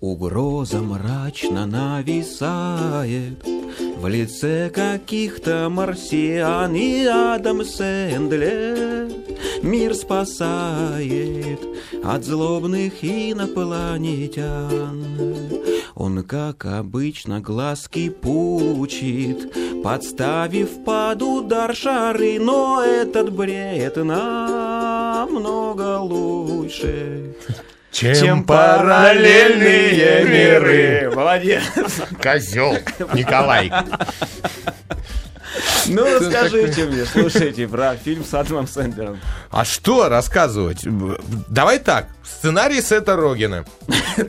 [0.00, 3.38] Угроза мрачно нависает
[3.96, 9.12] В лице каких-то марсиан и Адам Сэндлер
[9.62, 11.60] Мир спасает
[12.02, 15.04] от злобных инопланетян
[16.02, 27.36] Он, как обычно, глазки пучит Подставив под удар шары Но этот бред намного лучше
[27.92, 31.12] Чем параллельные миры.
[31.14, 31.62] Молодец.
[32.20, 32.76] Козел.
[33.14, 33.70] Николай.
[35.86, 39.18] Ну, расскажите мне, слушайте, про фильм с Адамом Сэндлером.
[39.50, 40.84] А что рассказывать?
[41.48, 42.08] Давай так.
[42.24, 43.64] Сценарий Сета Рогина.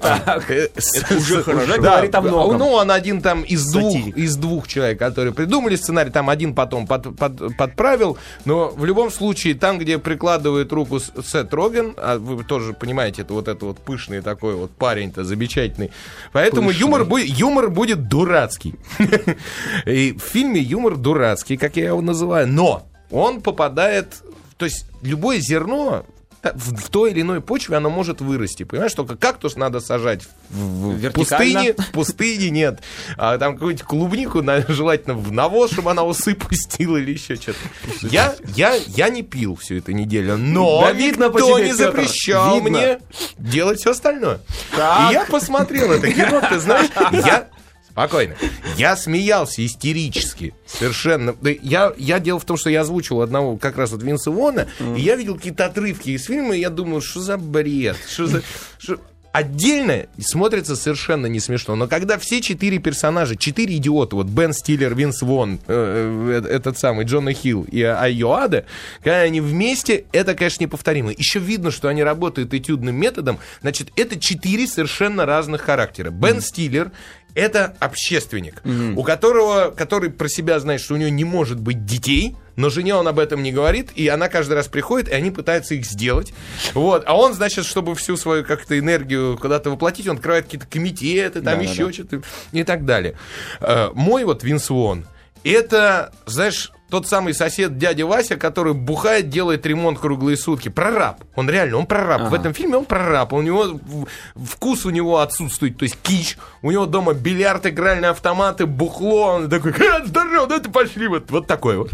[0.01, 2.57] Так, Э, это уже хорошо, говорит о многом.
[2.57, 6.87] Ну, он один там из двух, из двух человек, которые придумали сценарий, там один потом
[6.87, 12.43] под- под- подправил, но в любом случае, там, где прикладывает руку Сет Роген, а вы
[12.43, 15.91] тоже понимаете, это вот это вот пышный такой вот парень-то замечательный,
[16.33, 18.75] поэтому юмор, бу- юмор будет дурацкий.
[19.85, 21.12] И в фильме юмор дурацкий,
[21.57, 24.23] как я его называю, но он попадает,
[24.57, 26.05] то есть любое зерно
[26.43, 28.63] в, в той или иной почве оно может вырасти.
[28.63, 31.73] Понимаешь, только кактус надо сажать в, в пустыне.
[31.73, 32.81] В пустыне нет.
[33.17, 37.59] А там какую-нибудь клубнику на- желательно в навоз, чтобы она усы пустила или еще что-то.
[38.01, 42.55] Я, я, я не пил всю эту неделю, но Да видно по тебе, не запрещал
[42.55, 42.69] видно.
[42.77, 42.99] мне
[43.37, 44.39] делать все остальное.
[44.75, 45.11] Так.
[45.11, 46.89] И я посмотрел это кино, ты знаешь,
[47.25, 47.47] я...
[47.93, 48.35] Спокойно.
[48.75, 50.53] Я смеялся истерически.
[50.65, 51.35] Совершенно.
[51.61, 54.65] Я, я дело в том, что я озвучил одного как раз вот Винса Вона,
[54.97, 57.95] и я видел какие-то отрывки из фильма, и я думаю, что за бред?
[58.11, 58.41] Что за...
[58.79, 58.99] что-
[59.31, 64.93] Отдельно смотрится совершенно не смешно, но когда все четыре персонажа, четыре идиота, вот Бен Стиллер,
[64.93, 68.65] Винс Вон, э, э, этот самый Джона Хилл и Айоада,
[68.97, 71.11] когда они вместе, это, конечно, неповторимо.
[71.17, 76.11] Еще видно, что они работают этюдным методом, значит, это четыре совершенно разных характера.
[76.11, 76.91] Бен Стиллер
[77.35, 78.61] это общественник,
[78.95, 82.93] у которого, который про себя знает, что у него не может быть детей, но жене
[82.93, 86.33] он об этом не говорит, и она каждый раз приходит, и они пытаются их сделать.
[86.75, 87.03] Вот.
[87.07, 91.43] А он, значит, чтобы всю свою как-то энергию куда-то воплотить, он открывает какие-то комитеты, там
[91.57, 91.63] Да-да-да.
[91.63, 92.21] еще что-то
[92.51, 93.15] и так далее.
[93.59, 95.05] Э, Мой вот Винс Вон,
[95.51, 100.69] это, знаешь, тот самый сосед дядя Вася, который бухает, делает ремонт круглые сутки.
[100.69, 101.23] Прораб.
[101.35, 102.21] Он реально, он прораб.
[102.21, 102.37] В Ага.
[102.37, 103.33] этом фильме он прораб.
[103.33, 104.05] У него в-
[104.45, 106.37] вкус у него отсутствует, то есть кич.
[106.61, 109.33] У него дома бильярд, игральные автоматы, бухло.
[109.37, 111.07] Он такой, «Ха, здорово, да ты пошли.
[111.07, 111.89] Вот, вот такой вот.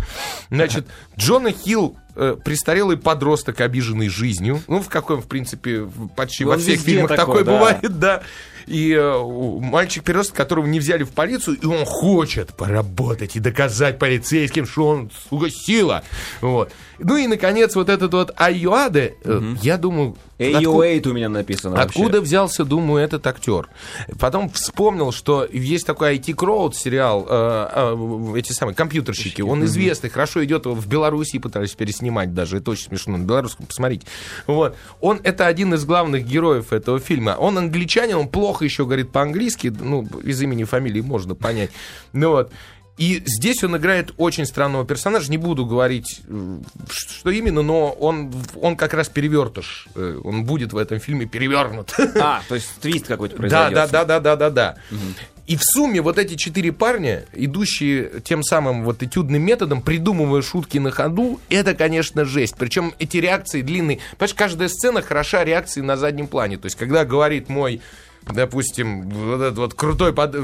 [0.50, 0.86] Значит,
[1.18, 4.62] Джона Хилл э, престарелый подросток, обиженный жизнью.
[4.68, 7.52] Ну, в каком, в принципе, в- почти Он во всех фильмах такой, такое да.
[7.54, 8.22] бывает, да.
[8.70, 13.98] И э, у- мальчик-переросток, которого не взяли в полицию, и он хочет поработать и доказать
[14.00, 16.04] полицейским, что он, сука, сила.
[16.42, 16.72] Вот.
[17.00, 20.16] Ну и, наконец, вот этот вот Айоаде, э, я думаю...
[20.38, 22.00] AO8 у меня написано вообще.
[22.00, 23.68] Откуда взялся, думаю, этот актер?
[24.20, 27.68] Потом вспомнил, что есть такой IT Crowd сериал, э,
[28.34, 29.42] э, эти самые компьютерщики.
[29.42, 32.58] Он известный, хорошо идет в Беларуси пытались переснимать даже.
[32.58, 33.18] Это очень смешно.
[33.18, 34.08] На белорусском посмотрите.
[34.48, 34.78] Вот.
[35.02, 37.36] Он это один из главных героев этого фильма.
[37.38, 39.68] Он англичанин, он плохо еще говорит по-английски.
[39.68, 41.72] Ну, из имени и фамилии можно понять.
[42.14, 42.52] Ну вот.
[42.98, 45.32] И здесь он играет очень странного персонажа.
[45.32, 46.58] Не буду говорить, э,
[46.90, 49.88] что именно, но он, он как раз перевертыш.
[49.96, 51.94] Э, Он будет в этом фильме перевернут.
[52.20, 53.74] А, то есть твист какой-то Да, произойдет.
[53.74, 54.76] да, да, да, да, да, да.
[55.48, 60.78] И в сумме вот эти четыре парня, идущие тем самым вот этюдным методом, придумывая шутки
[60.78, 62.56] на ходу, это, конечно, жесть.
[62.60, 64.00] Причем эти реакции длинные.
[64.18, 66.58] Понимаешь, каждая сцена хороша реакцией на заднем плане.
[66.58, 67.82] То есть, когда говорит мой
[68.26, 70.36] допустим, вот этот вот крутой под-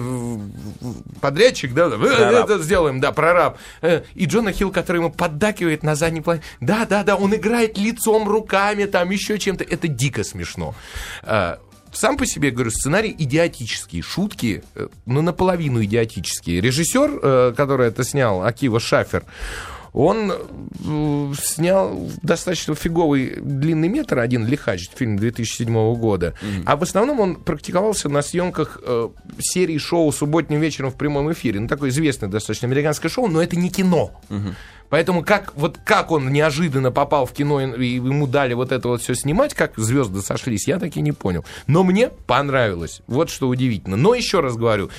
[1.22, 2.50] подрядчик, да, Прораб.
[2.50, 3.58] это сделаем, да, прораб.
[3.82, 6.42] Э, И Джона Хилл, который ему поддакивает на заднем плане.
[6.60, 9.64] Да, да, да, он играет лицом, руками, там еще чем-то.
[9.64, 10.76] Это дико смешно.
[11.24, 11.60] А,
[11.94, 16.60] Сам по себе, говорю, сценарий идиотический, шутки, э, ну, наполовину идиотические.
[16.60, 19.24] Режиссер, э, который это снял, Акива Шафер,
[19.96, 26.34] он э, снял достаточно фиговый длинный метр, один «Лихач», фильм 2007 года.
[26.66, 31.62] А в основном он практиковался на съемках э, серии шоу «Субботним вечером» в прямом эфире.
[31.62, 34.12] Ну, такое известное достаточно американское шоу, но это не кино.
[34.90, 39.02] Поэтому как, вот как он неожиданно попал в кино и ему дали вот это вот
[39.02, 41.44] все снимать, как звезды сошлись, я так и не понял.
[41.68, 43.02] Но мне понравилось.
[43.08, 43.98] Вот что удивительно.
[43.98, 44.90] Но еще раз говорю,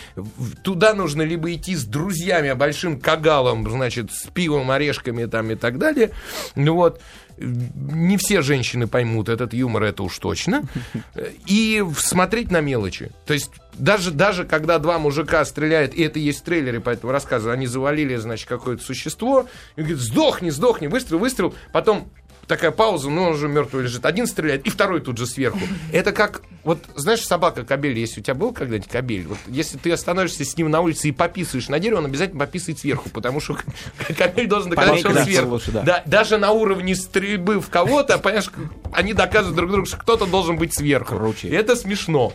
[0.62, 5.78] туда нужно либо идти с друзьями, большим кагалом, значит, с пивом, орешками там и так
[5.78, 6.10] далее.
[6.54, 7.00] Ну вот.
[7.38, 10.64] Не все женщины поймут этот юмор, это уж точно.
[11.46, 13.10] И смотреть на мелочи.
[13.26, 17.12] То есть даже, даже когда два мужика стреляют, и это есть в трейлере по этому
[17.12, 22.08] рассказу, они завалили, значит, какое-то существо, и говорит, сдохни, сдохни, выстрел, выстрел, потом
[22.46, 24.04] такая пауза, ну он уже мертвый лежит.
[24.04, 25.58] Один стреляет, и второй тут же сверху.
[25.92, 29.92] Это как, вот знаешь, собака кобель, если у тебя был когда-нибудь кобель, вот если ты
[29.92, 33.58] остановишься с ним на улице и пописываешь на дерево, он обязательно пописывает сверху, потому что
[34.16, 35.50] кобель должен доказать, что он сверху.
[35.50, 35.82] лучше, да.
[35.82, 38.50] Да, даже на уровне стрельбы в кого-то, понимаешь,
[38.92, 41.16] они доказывают друг другу, что кто-то должен быть сверху.
[41.16, 41.48] Круче.
[41.48, 42.32] И это смешно.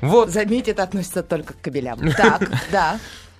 [0.00, 0.30] Вот.
[0.30, 2.12] Заметь, это относится только к кабелям.
[2.12, 2.98] Так, да.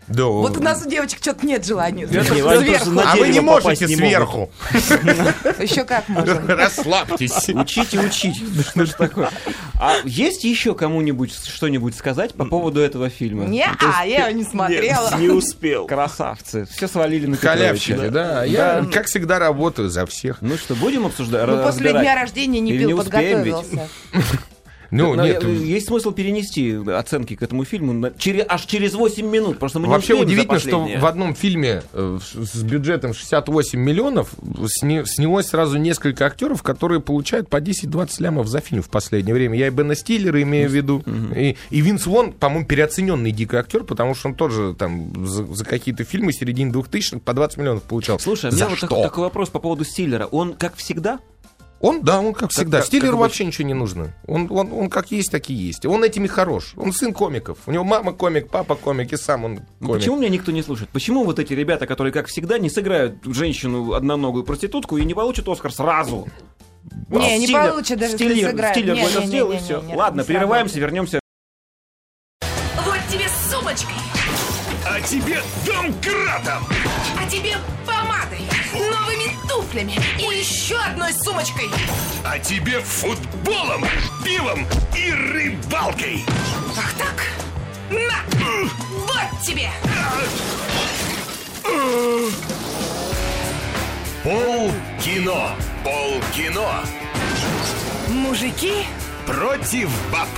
[0.09, 0.25] Да.
[0.25, 2.07] Вот у нас у девочек что-то нет желания.
[2.07, 3.01] Сверху.
[3.05, 4.51] А вы не можете не сверху.
[4.73, 6.41] Еще как можно.
[6.57, 7.49] Расслабьтесь.
[7.51, 8.43] Учите, учить.
[8.69, 9.31] Что ж такое?
[9.81, 13.45] А есть еще кому-нибудь что-нибудь сказать по поводу этого фильма?
[13.47, 15.17] Не, а я не смотрела.
[15.19, 15.87] Не успел.
[15.87, 16.67] Красавцы.
[16.67, 18.45] Все свалили на Халявщики, да.
[18.45, 20.43] Я, как всегда, работаю за всех.
[20.43, 21.47] Ну что, будем обсуждать?
[21.47, 23.89] Ну, после дня рождения не пил, подготовился.
[24.91, 29.27] Ну, Но нет, Есть смысл перенести оценки к этому фильму на- через, аж через 8
[29.27, 29.59] минут.
[29.59, 34.31] Просто мы Вообще удивительно, что в одном фильме э, с бюджетом 68 миллионов
[34.69, 39.59] сни- снялось сразу несколько актеров, которые получают по 10-20 лямов за фильм в последнее время.
[39.59, 41.03] Я и Бена Стиллера имею в виду.
[41.37, 45.65] И, и Винс Вон, по-моему, переоцененный дико актер, потому что он тоже там за, за
[45.65, 48.19] какие-то фильмы середины 2000 по 20 миллионов получал.
[48.19, 48.87] Слушай, а у за меня вот что?
[48.89, 50.27] так- такой вопрос по поводу Стиллера.
[50.27, 51.21] Он, как всегда,
[51.85, 52.79] Он, да, он как всегда.
[52.79, 54.13] как- Стиллеру как вообще ничего не нужно.
[54.27, 55.85] Он, он, он как есть, так и есть.
[55.85, 56.73] Он этими хорош.
[56.77, 57.59] Он сын комиков.
[57.67, 60.01] У него мама комик, папа комик, и сам он Ну, комик.
[60.01, 60.89] Почему меня никто не слушает?
[60.91, 65.47] Почему вот эти ребята, которые, как всегда, не сыграют женщину одноногую проститутку и не получат
[65.47, 66.27] Оскар сразу?
[67.11, 68.77] Не, не получит, даже если Стиллер, сыграет.
[68.77, 69.83] Стиллер не, сделал, и все.
[69.95, 71.21] Ладно, прерываемся, вернемся.
[72.85, 73.95] Вот тебе с сумочкой,
[74.87, 76.63] А тебе домкратом!
[77.19, 77.55] а тебе
[77.87, 78.41] помадой,
[78.75, 80.34] новыми туфлями и
[81.05, 81.71] одной сумочкой.
[82.25, 83.85] А тебе футболом,
[84.25, 86.25] пивом и рыбалкой!
[86.77, 87.27] Ах так?
[87.91, 88.23] На!
[88.91, 89.71] Вот тебе!
[94.23, 95.51] Пол кино!
[95.83, 96.81] Пол кино!
[98.09, 98.87] Мужики
[99.27, 100.29] Против баб!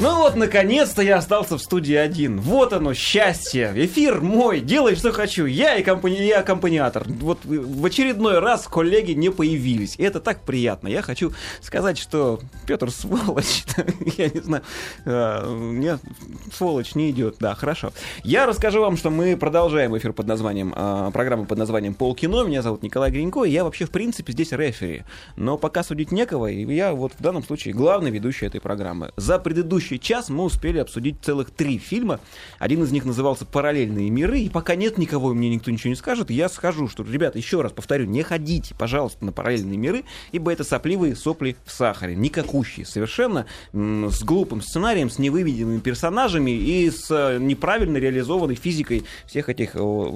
[0.00, 2.40] Ну вот, наконец-то я остался в студии один.
[2.40, 3.72] Вот оно, счастье.
[3.74, 5.46] Эфир мой, делай, что хочу.
[5.46, 6.16] Я и, компани...
[6.16, 7.04] я аккомпаниатор.
[7.06, 9.94] Вот э, в очередной раз коллеги не появились.
[9.96, 10.88] И это так приятно.
[10.88, 13.64] Я хочу сказать, что Петр сволочь.
[14.18, 14.62] я не знаю.
[15.04, 16.00] А, Нет,
[16.52, 17.36] сволочь не идет.
[17.38, 17.92] Да, хорошо.
[18.24, 22.44] Я расскажу вам, что мы продолжаем эфир под названием, а, программу под названием «Полкино».
[22.44, 25.04] Меня зовут Николай Гринько, и я вообще, в принципе, здесь рефери.
[25.36, 29.12] Но пока судить некого, и я вот в данном случае главный ведущий этой программы.
[29.16, 32.20] За предыдущий следующий час мы успели обсудить целых три фильма.
[32.58, 35.96] Один из них назывался «Параллельные миры», и пока нет никого, и мне никто ничего не
[35.96, 40.52] скажет, я скажу, что, ребята, еще раз повторю, не ходите, пожалуйста, на «Параллельные миры», ибо
[40.52, 47.10] это сопливые сопли в сахаре, никакущие совершенно, с глупым сценарием, с невыведенными персонажами и с
[47.10, 49.72] э, неправильно реализованной физикой всех этих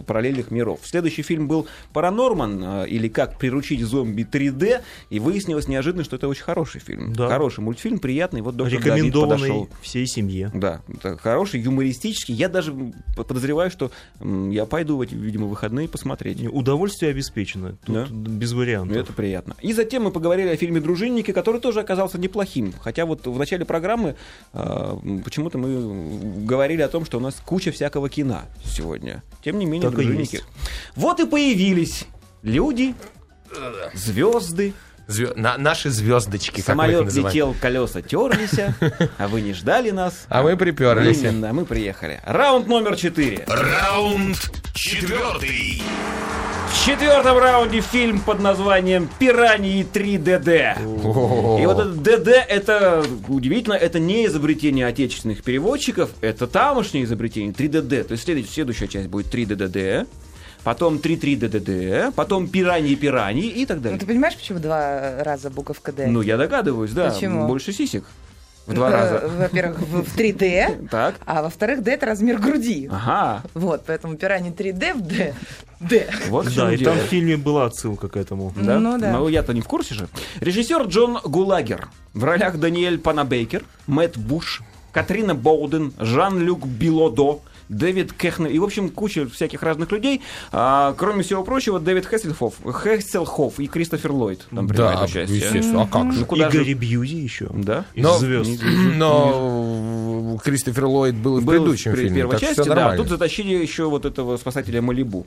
[0.06, 0.80] параллельных миров.
[0.82, 6.28] Следующий фильм был «Паранорман», э, или «Как приручить зомби 3D», и выяснилось неожиданно, что это
[6.28, 7.12] очень хороший фильм.
[7.12, 7.28] Да.
[7.28, 8.40] Хороший мультфильм, приятный.
[8.40, 9.82] Вот доктор Рекомендованный подошел.
[9.82, 10.50] всей семье.
[10.54, 12.34] Да, это хороший, юмористический.
[12.34, 12.74] Я даже
[13.16, 13.90] подозреваю, что
[14.20, 16.42] я пойду в эти, видимо, выходные посмотреть.
[16.50, 17.76] Удовольствие обеспечено.
[17.84, 18.06] Тут Да.
[18.10, 18.96] без вариантов.
[18.96, 19.54] Это приятно.
[19.60, 22.72] И затем мы поговорили о фильме «Дружинники», который тоже оказался неплохим.
[22.80, 24.16] Хотя вот в начале программы
[24.52, 29.22] э, почему-то мы говорили о том, что у нас куча всякого кино сегодня.
[29.44, 30.36] Тем не менее, Так и «Дружинники».
[30.36, 30.44] есть.
[30.96, 32.06] Вот и появились
[32.42, 32.94] люди,
[33.94, 34.72] звезды,
[35.08, 37.28] Звё- на- наши звездочки, как мы самолет называем.
[37.34, 38.60] летел, колеса терлись,
[39.18, 40.26] а вы не ждали нас.
[40.28, 41.22] А мы приперлись.
[41.22, 42.20] Именно, мы приехали.
[42.26, 43.44] Раунд номер четыре.
[43.48, 44.36] Раунд
[44.74, 45.82] четвертый.
[46.70, 50.76] В четвертом раунде фильм под названием «Пираньи 3DD».
[51.62, 58.04] И вот этот ДД, это удивительно, это не изобретение отечественных переводчиков, это тамошнее изобретение 3DD.
[58.04, 60.06] То есть следующая, следующая часть будет 3DDD,
[60.64, 63.98] потом 3-3-ДДД, потом пираньи-пираньи и так Ну, далее.
[64.00, 66.06] ты понимаешь, почему два раза буковка «Д»?
[66.06, 67.10] Ну, я догадываюсь, да.
[67.10, 67.46] Почему?
[67.46, 68.04] Больше сисек.
[68.66, 69.26] В два раза.
[69.28, 71.14] Во-первых, в в 3D, Так.
[71.24, 72.86] а во-вторых, D это размер груди.
[72.92, 73.42] Ага.
[73.54, 75.34] Вот, поэтому пираньи 3D в D.
[75.80, 76.06] D.
[76.28, 76.94] Вот Да, и дело.
[76.94, 78.52] там в фильме была отсылка к этому.
[78.54, 78.78] Да?
[78.78, 79.12] Ну да.
[79.12, 80.08] Но я-то не в курсе же.
[80.40, 81.88] Режиссер Джон Гулагер.
[82.12, 84.60] В ролях Даниэль Панабейкер, Мэтт Буш,
[84.92, 90.22] Катрина Боуден, Жан-Люк Билодо, Дэвид Кехнер и, в общем, куча всяких разных людей.
[90.52, 95.38] А, кроме всего прочего, Дэвид Хесселхоф, Хесселхоф и Кристофер Ллойд там принимают Да, участие.
[95.38, 95.82] естественно.
[95.82, 96.20] А как же?
[96.20, 97.48] Ну, куда и же- Гарри Бьюзи еще.
[97.52, 97.84] Да?
[97.94, 98.50] Из Но, звезд.
[99.22, 102.74] но Кристофер Ллойд был и в Был предыдущем при фильме, первой части, да.
[102.74, 102.96] нормально.
[102.98, 105.26] Тут затащили еще вот этого спасателя Малибу.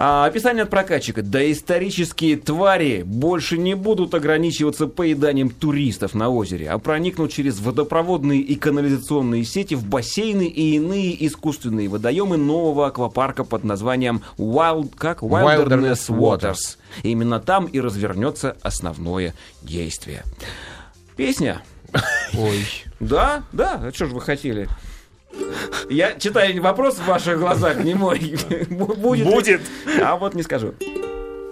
[0.00, 1.22] А, описание от прокатчика.
[1.22, 8.54] Доисторические твари больше не будут ограничиваться поеданием туристов на озере, а проникнут через водопроводные и
[8.54, 15.22] канализационные сети в бассейны и иные искусственные водоемы нового аквапарка под названием Wild, как?
[15.22, 16.78] Wilderness Wilderness Waters.
[17.02, 20.22] Именно там и развернется основное действие.
[21.16, 21.62] Песня.
[22.38, 22.64] Ой.
[23.00, 24.68] Да, да, а что же вы хотели?
[25.90, 28.36] Я читаю вопрос в ваших глазах, не мой.
[28.70, 29.26] Будет.
[29.26, 29.60] Будет.
[30.02, 30.74] А вот не скажу.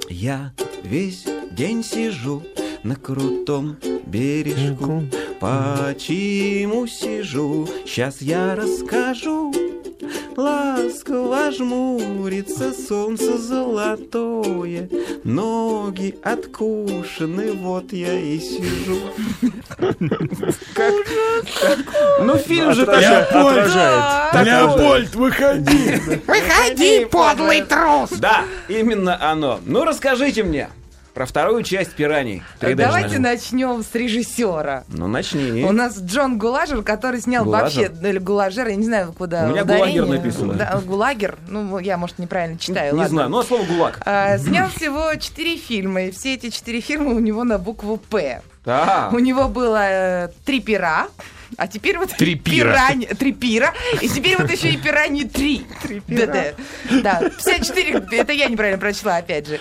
[0.09, 0.53] Я
[0.83, 2.43] весь день сижу
[2.83, 5.03] на крутом бережку.
[5.41, 7.69] Почему сижу?
[7.85, 9.53] Сейчас я расскажу.
[10.37, 14.89] Ласково жмурится солнце золотое,
[15.25, 18.99] Ноги откушены, вот я и сижу.
[22.21, 23.05] Ну, фильм же такой.
[23.07, 24.47] отражает.
[24.47, 25.95] Леопольд, выходи!
[26.27, 28.11] Выходи, подлый трус!
[28.19, 29.61] Да, именно оно.
[29.65, 30.69] Ну, расскажите мне
[31.17, 32.43] про вторую часть «Пираний».
[32.61, 34.85] Давайте начнем с режиссера.
[34.89, 35.65] Ну, начни.
[35.65, 37.89] У нас Джон Гуложер, который снял Гуложер?
[37.91, 40.03] вообще, или Гуложер, я не знаю, куда У меня ударение.
[40.03, 40.53] Гулагер написано.
[40.53, 43.09] Да, Гулагер, ну, я, может, неправильно читаю, Не ладно.
[43.15, 43.99] знаю, ну, а слово «гулаг».
[44.05, 48.43] А, снял всего четыре фильма, и все эти четыре фильма у него на букву «П».
[48.67, 49.09] Да.
[49.11, 51.07] У него было э, три пера,
[51.57, 52.75] а теперь вот Три пира.
[52.91, 55.65] пирань- три пира, и теперь вот еще и пираньи три.
[56.09, 56.45] Да, да.
[57.03, 59.59] Да, 54, это я неправильно прочла, опять же.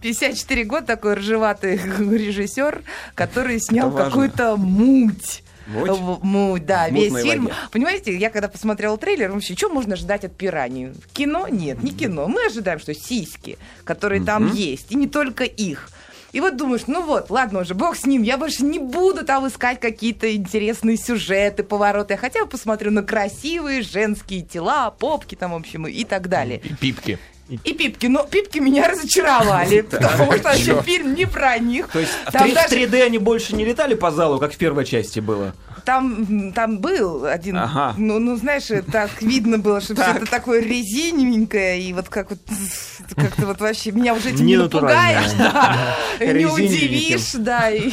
[0.00, 2.82] Э, 54 года такой ржеватый режиссер,
[3.14, 5.42] который снял какую-то муть.
[5.66, 6.00] Муть?
[6.22, 7.44] Муть, да, В весь фильм.
[7.44, 7.54] воде.
[7.70, 10.92] Понимаете, я когда посмотрела трейлер, вообще, что можно ждать от пираний?
[11.12, 11.46] Кино?
[11.48, 12.26] Нет, не кино.
[12.26, 15.90] Мы ожидаем, что сиськи, которые там есть, и не только их.
[16.32, 19.48] И вот думаешь, ну вот, ладно уже, бог с ним, я больше не буду там
[19.48, 22.14] искать какие-то интересные сюжеты, повороты.
[22.14, 26.60] Я хотя бы посмотрю на красивые женские тела, попки там, в общем, и так далее.
[26.62, 27.18] И пипки.
[27.64, 31.88] И пипки, но пипки меня разочаровали, потому что вообще фильм не про них.
[31.88, 34.52] То есть в Там 3- в даже- 3D они больше не летали по залу, как
[34.52, 35.54] в первой части было?
[35.84, 37.94] Там, там был один, Ага.
[37.96, 40.16] ну, ну, знаешь, так видно было, что все Так.
[40.18, 42.38] это такое резиненькое, и вот как вот,
[43.16, 47.90] как-то вот вообще, меня уже этим не напугаешь, да, не удивишь, да, и,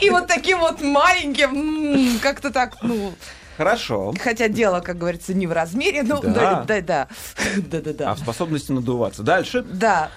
[0.00, 3.14] и вот таким вот маленьким, как-то так, ну,
[3.56, 4.12] Хорошо.
[4.20, 6.28] хотя дело, как говорится, не в размере, ну, Да.
[6.30, 7.08] да, да, да,
[7.70, 8.10] да, да, да.
[8.10, 9.22] А в способности надуваться.
[9.22, 9.62] Дальше.
[9.62, 10.10] Да.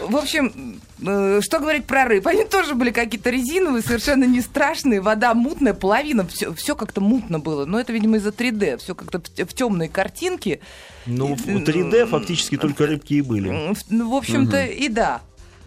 [0.00, 2.26] В общем, э, что говорить про рыб?
[2.26, 5.00] Они тоже были какие-то резиновые, совершенно не страшные.
[5.00, 7.64] Вода мутная, половина, все, как-то мутно было.
[7.64, 8.78] Но это, видимо, из-за 3D.
[8.78, 10.60] Все как-то в, темной картинке.
[11.06, 13.72] Ну, в 3D фактически только рыбки и были.
[13.74, 15.22] В- Ну, в общем-то, и да.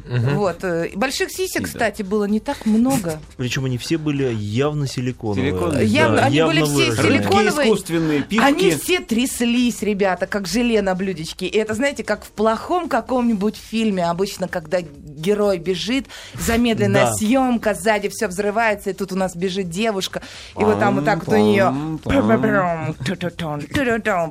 [0.08, 0.64] Вот.
[0.64, 3.20] э, Больших сисек, кстати, было не так много.
[3.38, 5.52] Причем они все были явно силиконовые.
[5.52, 5.86] Силиконовые.
[5.88, 7.20] Явно- Да, они явно были все выраженные.
[7.20, 7.50] силиконовые.
[7.50, 8.44] Рыбки искусственные, пивки.
[8.46, 11.46] Они все тряслись, ребята, как желе на блюдечке.
[11.48, 14.06] И это, знаете, как в плохом каком-нибудь фильме.
[14.06, 14.80] Обычно, когда
[15.20, 17.14] герой бежит, замедленная Да.
[17.14, 20.22] съемка, сзади все взрывается, и тут у нас бежит девушка.
[20.60, 21.74] И вот там вот так вот у нее...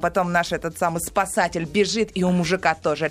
[0.00, 3.10] Потом наш этот самый спасатель бежит, и у мужика тоже.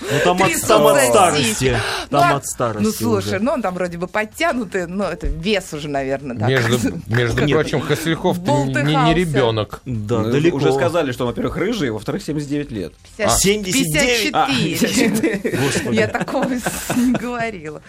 [0.00, 1.76] Ну там от, там от старости.
[2.10, 2.84] Там Ну, от старости.
[2.84, 3.38] Ну, слушай, уже.
[3.40, 6.36] ну он там вроде бы подтянутый, но это вес уже, наверное.
[6.36, 6.48] так.
[6.48, 9.80] Между, между прочим, Хасельхоф не, не ребенок.
[9.84, 10.56] Да, Ну, далеко.
[10.56, 12.92] Уже сказали, что, во-первых, рыжий, во-вторых, 79 лет.
[13.16, 14.30] 79?
[14.32, 15.56] А, 54.
[15.62, 15.96] Господи.
[15.96, 16.44] Я такого
[16.96, 17.82] не говорила.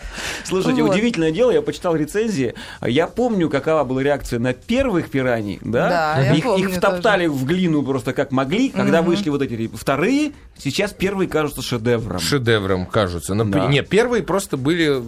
[0.44, 0.92] Слушайте, Вот.
[0.92, 2.54] удивительное дело, я почитал рецензии.
[2.82, 5.90] Я помню, какова была реакция на первых пираний, да?
[5.90, 8.70] Да, я их, помню их втоптали в глину просто как могли.
[8.70, 12.20] Когда вышли вот эти вторые, сейчас первые кажутся шедевром.
[12.20, 13.34] Шедевром кажутся.
[13.34, 13.68] Но, Да.
[13.68, 15.02] Не, первые просто были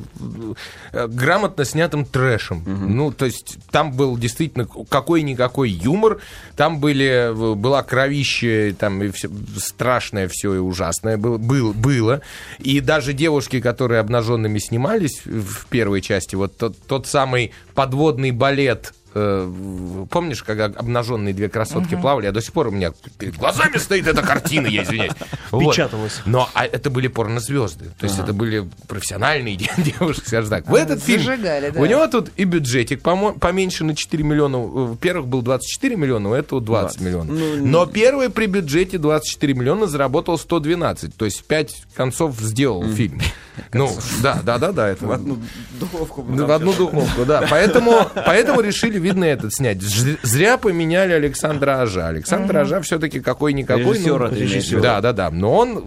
[0.94, 2.64] э, грамотно снятым трэшем.
[2.96, 6.20] Ну, то есть там был действительно какой-никакой юмор,
[6.56, 12.22] там были, была кровище, там и всё- страшное все и ужасное было, был- было.
[12.60, 18.94] И даже девушки, которые обнаженными снимались в первой части, вот тот, тот самый подводный балет
[19.14, 22.28] Помнишь, когда обнаженные две красотки плавали?
[22.28, 25.14] А до сих пор у меня перед глазами стоит эта картина, я извиняюсь.
[25.52, 25.74] Вот.
[25.74, 26.22] Печаталось.
[26.26, 27.92] Но а это были порнозвезды.
[28.00, 30.68] То есть это были профессиональные де- девушки, скажем так.
[30.68, 31.60] В этот фильм да.
[31.76, 34.96] у него тут и бюджетик поменьше на 4 миллиона.
[34.96, 37.38] Первых был 24 миллиона, у этого 20, миллионов.
[37.60, 41.18] Но первый при бюджете 24 миллиона заработал 112.
[41.18, 43.20] То есть 5 концов сделал фильм.
[43.74, 43.92] Ну,
[44.24, 44.90] да, да, да, да.
[44.90, 45.38] Это В одну
[45.80, 46.26] духовку.
[46.28, 47.46] ну, в одну духовку, да.
[47.50, 49.82] Поэтому, поэтому решили, видно, этот снять.
[49.82, 52.08] Зря поменяли Александра Ажа.
[52.08, 54.00] Александр Ажа все-таки какой-никакой.
[54.00, 54.82] ну, имеешь в виду?
[54.82, 55.30] Да, да, да.
[55.32, 55.78] Но он,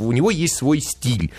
[0.00, 1.32] у него есть свой стиль.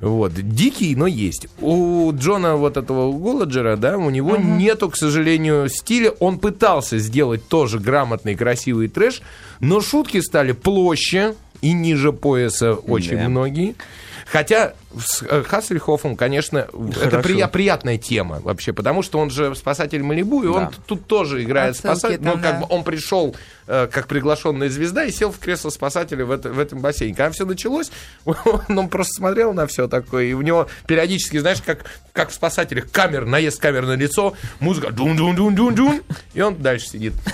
[0.00, 0.32] Вот.
[0.34, 1.48] Дикий, но есть.
[1.60, 6.10] У Джона вот этого Голладжера, да, у него нету, к сожалению, стиля.
[6.20, 9.22] Он пытался сделать тоже грамотный, красивый трэш,
[9.60, 13.28] но шутки стали площе и ниже пояса очень Да.
[13.28, 13.74] многие.
[14.26, 17.28] Хотя с э, Хассельхофом, конечно, это Хорошо.
[17.28, 20.70] прия- приятная тема вообще, потому что он же спасатель Малибу, и он Да.
[20.86, 22.16] тут тоже играет спасатель.
[22.18, 22.60] там, Ну, как да.
[22.60, 23.36] бы он пришел
[23.70, 27.14] э, как приглашенная звезда и сел в кресло спасателя в, это- в этом бассейне.
[27.14, 27.90] Когда все началось,
[28.24, 31.84] он просто смотрел на все такое, и у него периодически, знаешь, как,
[32.14, 36.00] как в спасателях, камер, наезд камер на лицо, музыка дун-дун-дун-дун-дун,
[36.32, 37.12] и он дальше сидит.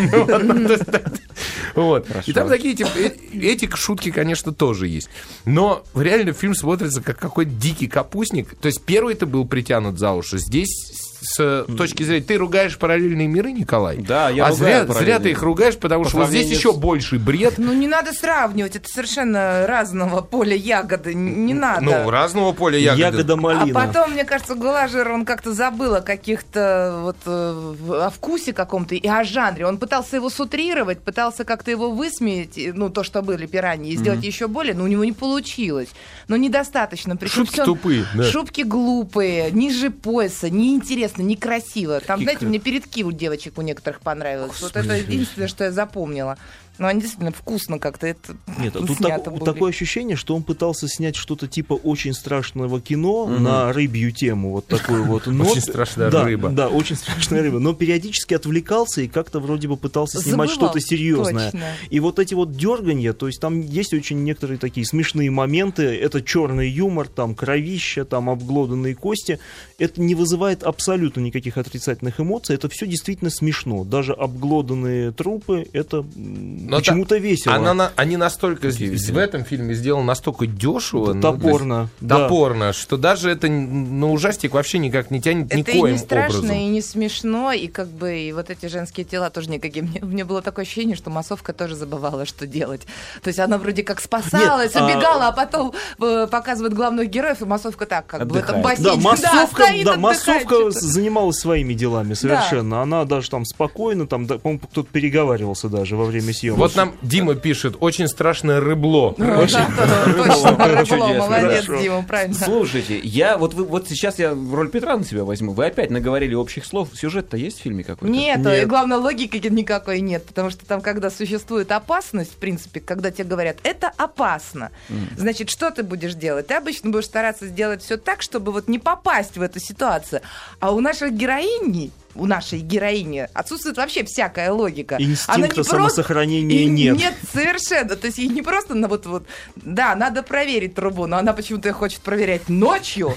[1.74, 2.20] Вот, ну.
[2.26, 5.08] И там такие типа, э- эти шутки, конечно, тоже есть.
[5.44, 8.54] Но реально фильм смотрится как дикий капустник.
[8.56, 10.38] То есть первый-то был притянут за уши.
[10.38, 12.22] Здесь с точки зрения...
[12.24, 13.96] Ты ругаешь параллельные миры, Николай?
[13.98, 16.72] Да, я А ругаю зря, зря ты их ругаешь, потому По что вот здесь еще
[16.72, 17.54] больший бред.
[17.58, 21.80] Ну, не надо сравнивать, это совершенно разного поля ягоды, не надо.
[21.82, 23.00] Ну, разного поля ягоды.
[23.02, 23.74] Ягода А малина.
[23.86, 27.74] потом, мне кажется, Гулажер, он как-то забыл о каких-то вот э,
[28.06, 29.66] о вкусе каком-то и о жанре.
[29.66, 34.22] Он пытался его сутрировать, пытался как-то его высмеять, ну, то, что были пираньи, и сделать
[34.24, 35.88] еще более, но у него не получилось.
[36.28, 37.16] Но недостаточно.
[37.16, 38.24] Причем Шутки всё- тупые, да.
[38.24, 42.00] Шутки глупые, ниже пояса, неинтересно, некрасиво.
[42.00, 44.60] Там, знаете, мне передки у девочек у некоторых понравилось.
[44.60, 46.36] Вот это единственное, что я запомнила.
[46.76, 49.44] Но они действительно вкусно как-то это Нет, а тут так- было.
[49.44, 54.66] такое ощущение, что он пытался снять что-то типа очень страшного кино на рыбью тему, вот
[54.66, 55.26] такую вот.
[55.28, 56.48] но- Очень страшная да, рыба.
[56.48, 57.60] Да, очень страшная рыба.
[57.60, 61.52] Но периодически отвлекался и как-то вроде бы пытался снимать что-то серьезное.
[61.52, 61.66] точно.
[61.90, 65.82] И вот эти вот дерганья, то есть там есть очень некоторые такие смешные моменты.
[65.84, 69.38] Это черный юмор, там кровища, там обглоданные кости.
[69.78, 72.54] Это не вызывает абсолютно никаких отрицательных эмоций.
[72.54, 73.84] Это все действительно смешно.
[73.84, 77.54] Даже обглоданные трупы, это Но почему-то та- весело.
[77.54, 82.18] Она, на- они настолько в этом фильме сделаны настолько дешево, ну, Топорно, то есть да.
[82.20, 86.38] топорно, что даже это на ужастик вообще никак не тянет Это и никоим не страшно,
[86.38, 86.56] образом.
[86.56, 89.84] и не смешно, и как бы и вот эти женские тела тоже никакие.
[89.84, 92.82] Мне, мне было такое ощущение, что массовка тоже забывала, что делать.
[93.22, 97.42] То есть она вроде как спасалась, Нет, а- убегала, а, потом э, показывает главных героев,
[97.42, 98.78] и массовка так, как бы в этом Отдыхает.
[98.80, 99.02] бассейне.
[99.02, 102.82] Да, массовка, стоит, да, массовка занималась своими делами совершенно.
[102.82, 106.58] Она даже там спокойно, там, да, по-моему, кто-то переговаривался даже во время съемок.
[106.58, 109.14] Вот нам Дима пишет, очень страшное рыбло.
[109.16, 109.66] Ну, да, Точно,
[110.04, 111.82] рыбло, Чудесно, молодец, хорошо.
[111.82, 112.34] Дима, правильно.
[112.34, 115.52] Слушайте, я вот вы вот сейчас я роль Петра на себя возьму.
[115.52, 116.88] Вы опять наговорили общих слов.
[116.94, 118.12] Сюжет-то есть в фильме какой-то?
[118.12, 118.62] Нет, Нет.
[118.62, 123.24] и главное, логики никакой нет, потому что там, когда существует опасность, в принципе, когда тебе
[123.24, 124.70] говорят, это опасно,
[125.16, 126.48] значит, что ты будешь делать?
[126.48, 130.20] Ты обычно будешь стараться сделать все так, чтобы вот не попасть в эту ситуацию.
[130.60, 134.96] А у наших героинь у нашей героини отсутствует вообще всякая логика.
[135.00, 136.96] Инстинкта не просто- самосохранения и нет.
[136.96, 137.96] Нет, совершенно.
[137.96, 139.26] То есть ей не просто на вот вот,
[139.56, 143.14] да, надо проверить трубу, но она почему-то хочет проверять ночью,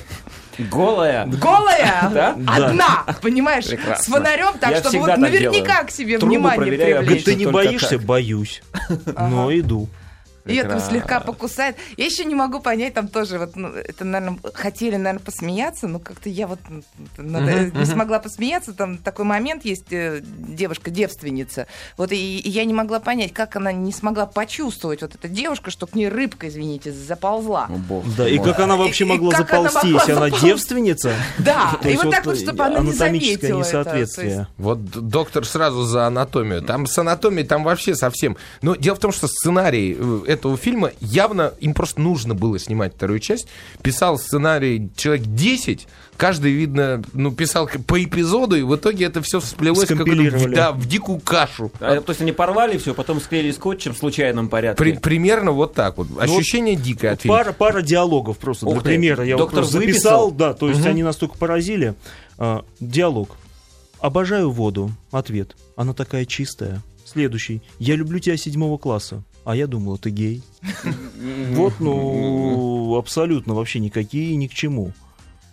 [0.58, 1.28] Голая.
[1.28, 2.36] голая, Да?
[2.48, 4.16] одна, понимаешь, с Прекрасно.
[4.16, 5.86] фонарем, так Я чтобы вот наверняка делаю.
[5.88, 6.66] к себе Трубы внимание
[7.04, 7.24] привлечь.
[7.24, 7.90] ты не боишься?
[7.98, 8.02] так.
[8.04, 8.64] Боюсь.
[9.16, 9.88] Но иду.
[10.48, 10.90] И это Прекрасно.
[10.92, 11.76] слегка покусает.
[11.98, 16.00] Я еще не могу понять, там тоже вот, ну, это, наверное, хотели, наверное, посмеяться, но
[16.00, 16.84] как-то я вот м,
[17.18, 18.74] надо- не смогла посмеяться.
[18.74, 20.22] Там такой момент есть, э,
[20.82, 21.68] девушка-девственница.
[21.98, 25.72] Вот и, и я не могла понять, как она не смогла почувствовать, вот эта девушка,
[25.72, 27.66] что к ней рыбка, извините, заползла.
[27.70, 31.14] О, бог Да, и как она вообще И- и могла заползти, если она девственница?
[31.40, 34.48] Да, и вот так вот, чтобы она не заметила несоответствие.
[34.58, 36.62] Вот доктор сразу за анатомию.
[36.62, 38.38] Там с анатомией там вообще совсем.
[38.62, 42.94] Но дело в том, что сценарий э, этого фильма явно им просто нужно было снимать
[42.96, 43.48] вторую часть.
[43.82, 45.88] Писал сценарий человек 10.
[46.18, 50.54] Каждый, видно, ну, писал по эпизоду, и в итоге это все всплелось в какую-то Скомпилировали.
[50.54, 51.72] в- да, в дикую кашу.
[51.80, 54.78] А, то есть они порвали все, потом склеили скотчем в случайном порядке.
[54.84, 56.08] При- примерно вот так вот.
[56.20, 57.38] Ощущение дикое от фильма.
[57.38, 58.88] Пара, пара диалогов просто Ух для ты.
[58.90, 59.24] примера.
[59.24, 59.80] Я вот Доктор выписал?
[59.82, 61.94] записал, да, то есть они настолько поразили.
[62.40, 63.38] А, диалог.
[64.00, 64.92] Обожаю воду.
[65.12, 65.56] Ответ.
[65.76, 66.82] Она такая чистая.
[67.06, 67.62] Следующий.
[67.80, 69.24] Я люблю тебя седьмого класса.
[69.48, 70.44] А я думала, ты гей.
[71.52, 74.92] Вот, ну, абсолютно вообще никакие ни к чему.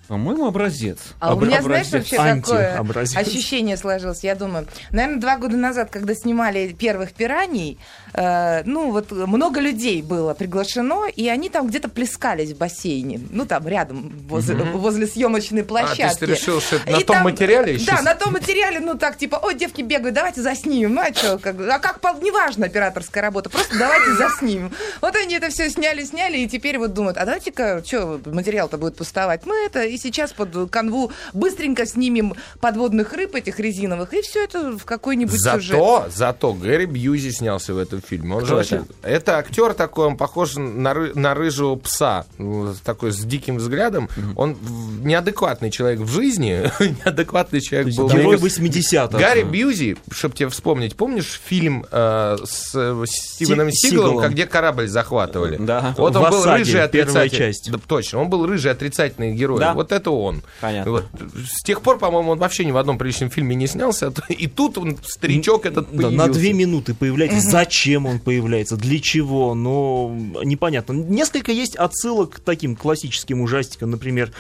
[0.09, 0.99] По-моему, образец.
[1.19, 1.93] А у меня, знаешь, Образец.
[1.93, 3.17] вообще какое Антиобразец.
[3.17, 4.23] ощущение сложилось?
[4.23, 7.79] Я думаю, наверное, два года назад, когда снимали первых пираний,
[8.13, 13.47] э, ну вот много людей было приглашено, и они там где-то плескались в бассейне, ну
[13.47, 16.19] там рядом возле, возле съемочной А, то есть площадки.
[16.21, 17.87] ты решил, что это на И том там- материале еще?
[17.87, 20.95] Да, на том материале, ну так, типа, ой, девки бегают, давайте заснимем.
[20.95, 24.71] Ну а что, как, а как, неважно операторская работа, просто давайте заснимем.
[25.01, 28.97] Вот они это все сняли, сняли, и теперь вот думают, а давайте-ка, что, материал-то будет
[28.97, 29.47] пустовать.
[29.47, 34.73] Мы это и сейчас под канву быстренько снимем подводных рыб этих резиновых, и все это
[34.77, 35.63] в какой-нибудь сюжет.
[35.71, 38.35] Зато, зато Гэри Бьюзи снялся в этом фильме.
[38.37, 38.87] Он Кто же это?
[39.03, 44.09] это актер такой, он похож на, ры- на рыжего пса, ну, такой с диким взглядом.
[44.37, 46.71] Он в- неадекватный человек в жизни,
[47.05, 48.09] неадекватный человек был.
[48.09, 49.19] Герой в- 80-х.
[49.19, 54.23] Гарри Бьюзи, чтобы тебе вспомнить, помнишь фильм э, с э, Стивеном Си- Сигалом, Сигалом.
[54.23, 55.57] как где корабль захватывали?
[55.59, 55.95] Да.
[55.99, 57.31] Вот В он был рыжий отрицательный.
[57.31, 57.71] часть.
[57.71, 59.59] Да, точно, он был рыжий отрицательный герой.
[59.61, 59.75] Да.
[59.75, 60.43] Вот это он.
[60.61, 60.91] Понятно.
[60.93, 61.05] Вот.
[61.49, 64.13] С тех пор, по-моему, он вообще ни в одном приличном фильме не снялся.
[64.29, 66.17] И тут он, старичок этот Да, появился.
[66.17, 67.41] на две минуты появляется.
[67.41, 68.77] Зачем он появляется?
[68.77, 69.55] Для чего?
[69.55, 70.15] Но
[70.45, 70.93] непонятно.
[70.93, 73.91] Несколько есть отсылок к таким классическим ужастикам.
[73.91, 74.33] Например,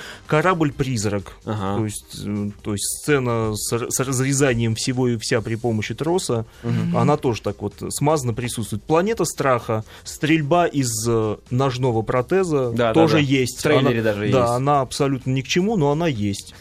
[0.44, 1.32] «Корабль-призрак».
[1.44, 1.78] Ага.
[1.78, 6.44] То, есть, э, то есть сцена с, с разрезанием всего и вся при помощи троса.
[6.94, 8.82] Она тоже так вот смазанно присутствует.
[8.82, 9.84] «Планета страха».
[10.04, 13.18] Стрельба из э, ножного протеза Да, да, тоже да.
[13.20, 13.58] есть.
[13.58, 14.50] В трейлере Она- даже Да, есть.
[14.52, 16.54] она абсолютно ни к чему, но она есть.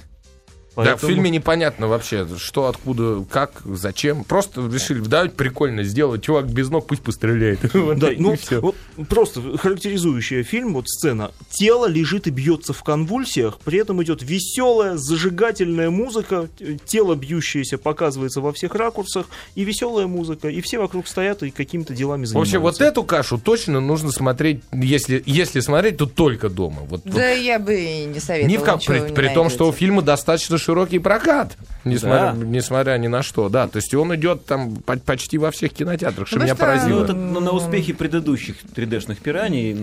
[0.75, 4.23] Да, в Поэтому- фильме непонятно вообще, что, откуда, как, зачем.
[4.23, 6.23] Просто решили, да, прикольно сделать.
[6.23, 7.59] Чувак без ног пусть постреляет.
[7.73, 8.75] Вот Да, ну, вот
[9.09, 11.31] просто характеризующая фильм, вот сцена.
[11.51, 17.77] Тело лежит и бьется в конвульсиях, при этом идет веселая, зажигательная музыка, т- тело бьющееся
[17.77, 22.57] показывается во всех ракурсах, и веселая музыка, и все вокруг стоят и какими-то делами занимаются.
[22.57, 26.81] общем, вот эту кашу точно нужно смотреть, если, если смотреть, то только дома.
[26.87, 28.51] Вот, Да я бы не советовала.
[28.51, 32.45] Ни в ничего при, при том, что у фильма достаточно широкий прокат, несмотря, Да.
[32.45, 36.27] несмотря ни на что, да, то есть он идет там по- почти во всех кинотеатрах,
[36.27, 36.97] что Ну, меня что, поразило.
[36.99, 39.75] Ну, это на, на успехе предыдущих 3D-шных пираний,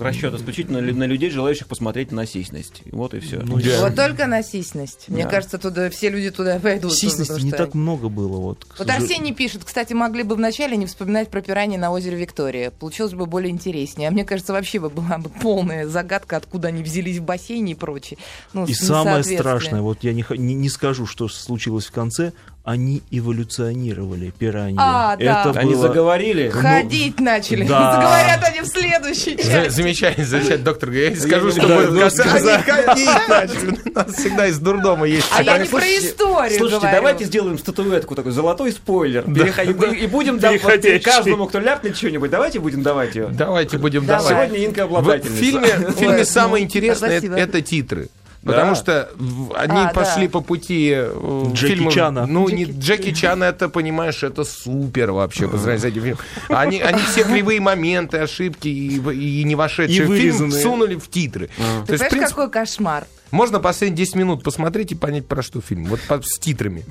[0.00, 2.82] расчет исключительно на людей, желающих посмотреть на сисьность.
[2.92, 3.40] Вот и все.
[3.44, 3.80] Ну, Да.
[3.80, 5.06] Вот только на сисьность.
[5.08, 5.30] Мне Да.
[5.30, 6.92] кажется, туда все люди туда пойдут.
[6.94, 8.36] Сисьности потому не что- так много было.
[8.40, 9.02] Вот, Вот сожалению.
[9.10, 12.70] Арсений пишет, кстати, могли бы вначале не вспоминать про пираньи на озере Виктория.
[12.70, 14.08] Получилось бы более интереснее.
[14.08, 17.74] А мне кажется, вообще бы была бы полная загадка, откуда они взялись в бассейне и
[17.74, 18.18] прочее.
[18.52, 23.02] Ну, И самое страшное, вот я не, не, не скажу, что случилось в конце, они
[23.10, 24.76] эволюционировали, пираньи.
[24.78, 25.42] А, да.
[25.48, 26.50] Это Они было- заговорили.
[26.50, 27.66] Ходить начали.
[27.66, 27.94] да.
[27.94, 29.68] Заговорят они в следующей За- части.
[29.70, 30.90] Замечательно, замечательно, доктор.
[30.90, 32.22] Я не скажу, что будет в конце.
[32.22, 32.68] сказать.
[32.68, 33.78] Они ходить начали.
[33.90, 35.26] У нас всегда из дурдома есть.
[35.34, 39.24] А я не про историю Слушайте, давайте сделаем статуэтку такой золотой спойлер.
[39.24, 41.04] И будем да, Переходящий.
[41.04, 43.28] каждому, кто ляпнет что-нибудь, давайте будем давать ее.
[43.28, 44.28] Давайте будем давать.
[44.28, 45.42] Сегодня Инка В обладательница.
[45.42, 48.08] фильме, в фильме самое ну, интересное это титры.
[48.44, 48.74] Потому Да.
[48.74, 49.08] что
[49.54, 50.32] они А, пошли да.
[50.32, 52.26] по пути э, Джеки фильмов- Чана.
[52.26, 56.18] Ну, не Джеки Чана, это, понимаешь, это супер вообще по сравнению с этим фильмом.
[56.48, 61.08] Они, они все кривые моменты, ошибки и, и не вошедшие И в фильм всунули в
[61.10, 61.48] титры.
[61.48, 63.04] Ты То есть, в понимаешь, принципе, какой кошмар?
[63.30, 65.84] Можно последние 10 минут посмотреть и понять, про что фильм.
[65.86, 66.84] Вот по- с титрами.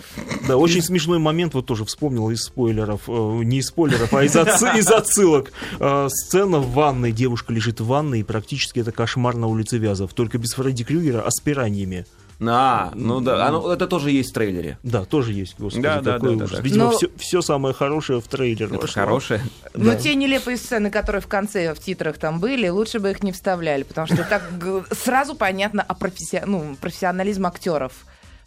[0.48, 3.12] Да, очень смешной момент, вот тоже вспомнил из спойлеров, э,
[3.44, 5.52] не из спойлеров, а из, отсы- из отсылок.
[5.80, 10.14] Э, сцена в ванной, девушка лежит в ванной, и практически это кошмар на улице Вязов,
[10.14, 12.06] только без Фредди Крюгера, а с пираньями.
[12.42, 14.78] А, ну да, оно- это тоже есть в трейлере.
[14.84, 16.52] Да, тоже есть, господи, Да, да, да, да, ужас.
[16.52, 16.62] да.
[16.62, 19.04] Видимо, Но- все, самое хорошее в трейлер Это вошло.
[19.04, 19.42] хорошее.
[19.74, 23.32] Но те нелепые сцены, которые в конце в титрах там были, лучше бы их не
[23.34, 24.44] вставляли, потому что так
[24.92, 27.92] сразу понятно о професси- ну, профессионализм актеров.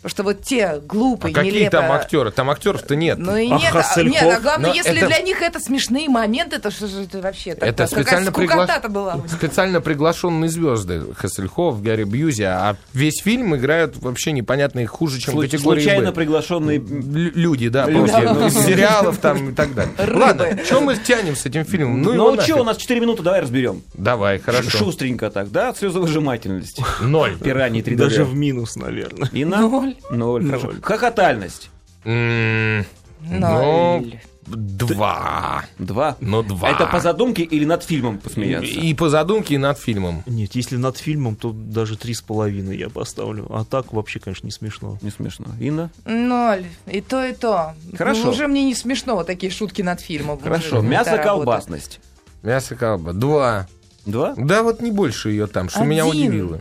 [0.03, 1.71] Потому что вот те А глупые, какие нелепые...
[1.71, 2.31] там актеры?
[2.33, 3.19] Там актеров-то нет.
[3.19, 6.09] Ну и А нет, а, нет, а главное, Но если это- для них это смешные
[6.09, 7.51] моменты, то что же это вообще?
[7.51, 9.21] Это Какая специально, пригла- была.
[9.29, 11.03] специально приглашенные звезды.
[11.17, 12.43] Хассельхоф, Гарри Бьюзи.
[12.43, 16.17] А весь фильм играют вообще непонятные хуже, чем Слу- категории Случайно «Б».
[16.17, 16.79] приглашенные...
[16.79, 19.95] Лю- Люди, да, Люди, просто из сериалов там и так далее.
[19.99, 20.19] Рыбы.
[20.21, 22.03] Ладно, что мы тянем с этим фильмом?
[22.03, 23.83] Ну, Ну, что, у нас 4 минуты, давай разберем.
[23.95, 24.79] Давай, хорошо.
[24.79, 25.73] Шустренько так, да?
[25.75, 26.81] Слезовыжимательность.
[27.01, 27.37] Ноль.
[27.39, 27.97] Пираньи 3D.
[27.97, 29.29] Даже в минус, наверное.
[29.33, 29.61] Инна?
[29.61, 29.92] Ноль.
[30.11, 30.47] Ноль.
[30.47, 30.73] Хорошо.
[30.83, 31.71] Хохотальность.
[32.05, 32.85] М,
[33.21, 34.19] Ноль.
[34.45, 35.65] Ну, два.
[35.79, 36.17] Два.
[36.21, 36.71] Ну, два.
[36.71, 38.67] Это по задумке или над фильмом посмеяться?
[38.81, 40.25] И по задумке, и над фильмом.
[40.27, 43.47] Нет, если над фильмом, то даже три с половиной я поставлю.
[43.51, 44.99] А так вообще, конечно, не смешно.
[45.01, 45.47] Не смешно.
[45.61, 45.91] Инна?
[46.05, 46.65] Ноль.
[46.87, 47.75] И то, и то.
[47.97, 48.25] Хорошо.
[48.25, 50.41] Ну, уже мне не смешно вот такие шутки над фильмом.
[50.41, 50.81] Хорошо.
[50.81, 51.35] Уже Мясо, та работа.
[51.35, 52.01] колбасность.
[52.43, 53.13] Мясо колба.
[53.13, 53.69] Два.
[54.07, 54.35] Два?
[54.37, 56.17] Да, вот не больше ее там, что меня Один.
[56.29, 56.61] удивило.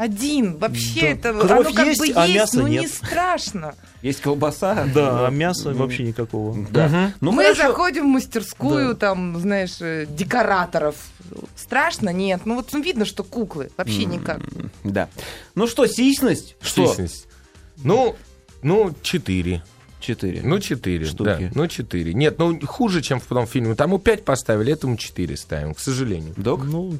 [0.00, 0.56] Один.
[0.56, 1.06] Вообще Да.
[1.08, 2.90] это Кровь оно как есть, бы а есть, мяса но не нет.
[2.90, 3.74] страшно.
[4.02, 4.86] Есть колбаса?
[4.94, 6.56] Да, а мяса вообще никакого.
[6.70, 7.12] Да.
[7.20, 7.68] Ну, Мы хорошо.
[7.68, 10.96] заходим в мастерскую, там, знаешь, э, декораторов.
[11.54, 12.14] Страшно?
[12.14, 12.46] Нет.
[12.46, 13.70] Ну вот ну, видно, что куклы.
[13.76, 14.40] Вообще никак.
[14.84, 15.10] Да.
[15.54, 16.56] Ну что, сисьность?
[16.62, 16.96] Что?
[17.84, 18.16] Ну,
[18.62, 19.62] ну, четыре.
[20.00, 20.40] Четыре.
[20.42, 21.24] Ну, четыре, Штуки.
[21.24, 21.38] да.
[21.54, 22.14] Ну, четыре.
[22.14, 23.74] Нет, ну, хуже, чем в том фильме.
[23.74, 26.32] Тому пять поставили, этому четыре ставим, к сожалению.
[26.38, 26.64] Док?
[26.64, 26.98] Ну,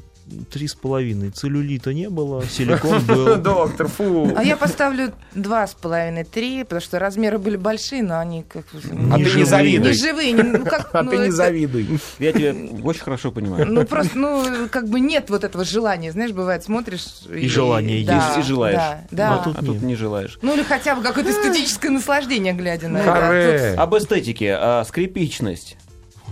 [0.51, 1.31] три с половиной.
[1.31, 3.35] Целлюлита не было, силикон был.
[3.37, 4.31] Доктор, фу.
[4.35, 8.65] А я поставлю два с половиной, три, потому что размеры были большие, но они как
[8.73, 8.79] бы
[9.11, 9.45] А ты не живые.
[9.45, 9.91] завидуй.
[9.91, 10.35] не живые.
[10.35, 11.99] Ну, как, А ну, ты не завидуй.
[12.19, 13.67] Я тебя очень хорошо понимаю.
[13.67, 16.11] Ну, просто, ну, как бы нет вот этого желания.
[16.11, 17.05] Знаешь, бывает, смотришь...
[17.29, 18.99] И желание есть, и желаешь.
[19.11, 19.35] Да.
[19.35, 20.37] А тут А не желаешь.
[20.41, 23.11] Ну, или хотя бы какое-то эстетическое наслаждение, глядя на это.
[23.11, 23.73] Харе.
[23.77, 25.77] Об эстетике, а скрипичность.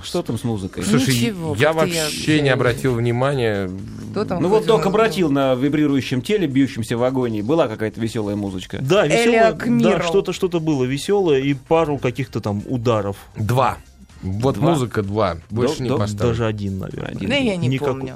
[0.04, 0.84] Что там с музыкой?
[0.84, 3.70] Слушай, Ничего, я как-то я- вообще не обратил внимания.
[4.12, 7.42] Кто там Ну вот док обратил на вибрирующем теле, бьющемся в агонии.
[7.42, 8.80] Была какая-то веселая музычка.
[8.82, 9.82] Да, миру.
[9.82, 13.18] да, что-то что-то было веселое и пару каких-то там ударов.
[13.36, 13.78] Два.
[14.22, 14.72] Вот Два?
[14.72, 15.38] музыка два.
[15.50, 16.28] Больше Да, не да, поставлю.
[16.32, 17.12] Даже один, наверное.
[17.12, 17.30] Один.
[17.30, 18.16] Да я не Никак- помню.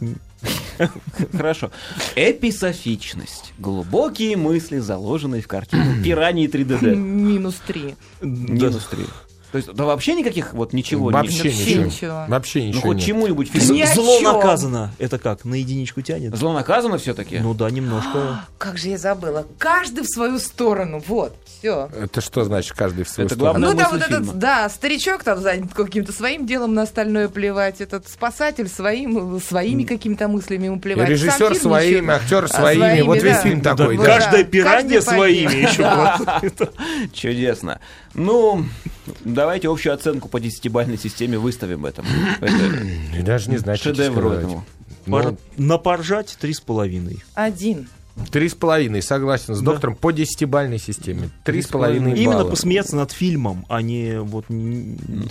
[1.32, 1.72] Хорошо.
[2.16, 3.54] Эписофичность.
[3.60, 5.84] Глубокие мысли, заложенные в картину.
[6.04, 6.96] Пираньи 3DD.
[6.96, 7.96] Минус три.
[8.22, 8.28] Да.
[8.28, 9.06] Минус три.
[9.54, 11.86] То есть, да вообще никаких вот ничего Вообще Вообще ничего.
[11.86, 12.26] ничего.
[12.28, 13.06] Вообще Ну ничего хоть нет.
[13.06, 14.92] чему-нибудь Ни о Зло наказано.
[14.98, 16.36] Это как, на единичку тянет?
[16.36, 17.38] Зло наказано все-таки?
[17.38, 18.46] Ну да, немножко.
[18.58, 19.46] Как же я забыла.
[19.60, 21.04] Каждый в свою сторону.
[21.08, 21.88] Вот, все.
[21.96, 23.60] Это что значит каждый в свою Это сторону?
[23.60, 24.34] Ну там мысль вот этот, фильма.
[24.34, 27.80] да, старичок там занят каким-то своим делом, на остальное плевать.
[27.80, 31.04] Этот спасатель своим, своими какими-то мыслями ему плевать.
[31.06, 32.80] Сам Режиссер фильм своими, актер А, своими.
[32.82, 33.42] своими, Вот весь да.
[33.44, 34.08] фильм такой, Ну да.
[34.10, 34.20] да.
[34.20, 35.84] Каждая пиранья своими еще.
[35.84, 36.20] Да.
[37.14, 37.80] Чудесно.
[38.16, 38.66] Ну,
[39.26, 42.08] давайте общую оценку по десятибалльной системе выставим этому.
[42.42, 44.66] Это Даже не знаю, что шедевр этому.
[45.06, 47.20] Пор- На поржать три с половиной.
[47.34, 47.88] Один.
[48.32, 49.72] Три с половиной, согласен с Да.
[49.72, 51.32] доктором, по десятибальной системе.
[51.44, 52.00] Три с половиной.
[52.06, 52.50] половиной Именно балла.
[52.52, 54.46] посмеяться над фильмом, а не вот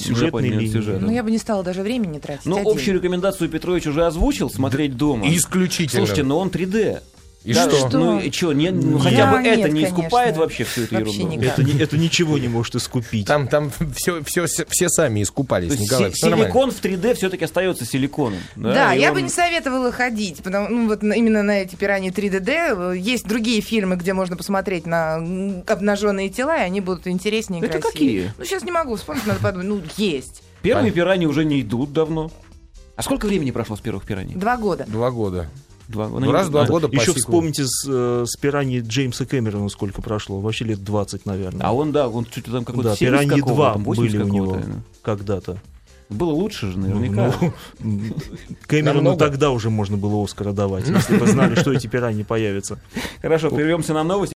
[0.01, 0.69] сюжетной линией.
[0.69, 0.99] сюжет.
[0.99, 1.07] Да.
[1.07, 2.45] Ну, я бы не стала даже времени тратить.
[2.45, 5.25] Ну, общую рекомендацию Петрович уже озвучил, смотреть дома.
[5.33, 6.01] Исключительно.
[6.01, 7.01] Слушайте, но он 3D.
[7.45, 7.89] И Да, что?
[7.99, 10.01] Ну, и что, не, ну, Да, хотя бы нет, это не конечно.
[10.01, 11.37] искупает вообще всю эту Вообще ерунду?
[11.39, 11.59] никак.
[11.59, 13.27] Это, это ничего не может искупить.
[13.27, 16.13] Там, там все, все, все сами искупались, То Николай.
[16.13, 18.39] си- силикон в 3D все-таки остается силиконом.
[18.55, 22.11] Да, и я он- бы не советовала ходить, потому ну, вот именно на эти пираньи
[22.13, 22.97] 3DD.
[22.97, 25.17] Есть другие фильмы, где можно посмотреть на
[25.67, 28.23] обнаженные тела, и они будут интереснее и Это красивее.
[28.29, 28.35] какие?
[28.39, 29.67] Ну, сейчас не могу вспомнить, надо подумать.
[29.67, 30.43] Ну, есть.
[30.63, 32.31] Первые пираньи уже не идут давно.
[32.95, 34.35] А сколько времени прошло с первых пираний?
[34.37, 34.85] Два года.
[34.87, 35.49] Два года.
[35.93, 39.69] Два, Ну, раз в два года по Еще вспомните с, э, с пираньи Джеймса Кэмерона
[39.69, 40.41] сколько прошло.
[40.41, 41.67] Вообще лет 20, наверное.
[41.67, 44.19] А он, да, он чуть ли там какой-то да, 70 пираньи какого, 2 там 80
[44.19, 44.63] были у него да.
[45.03, 45.59] когда-то.
[46.09, 47.35] Было лучше же, наверняка.
[47.41, 48.15] Ну, м,
[48.67, 49.19] Кэмерону Намного.
[49.19, 52.79] тогда уже можно было Оскара давать, если бы знали, что эти пираньи появятся.
[53.21, 54.35] Хорошо, прервемся на новости.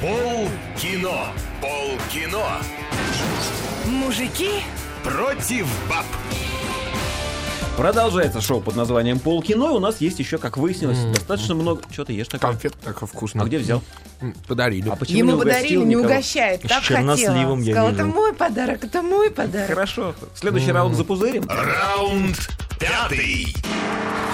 [0.00, 1.26] Пол кино.
[1.60, 2.46] Пол кино.
[3.86, 4.50] Мужики
[5.02, 6.04] Против баб.
[7.78, 9.66] Продолжается шоу под названием Полкино.
[9.66, 11.80] И у нас есть еще, как выяснилось, достаточно много...
[11.92, 12.50] Что ты ешь такое?
[12.50, 13.44] Конфет так вкусно.
[13.44, 13.84] А где взял?
[14.48, 14.88] Подарили.
[14.88, 16.62] А почему Ему не подарили, не угощает.
[16.62, 17.06] Так хотела.
[17.06, 17.70] я Сказала, вижу.
[17.70, 19.68] это мой подарок, это мой подарок.
[19.68, 20.12] Хорошо.
[20.34, 21.44] Следующий раунд запузырим.
[21.48, 22.48] Раунд
[22.80, 23.54] пятый.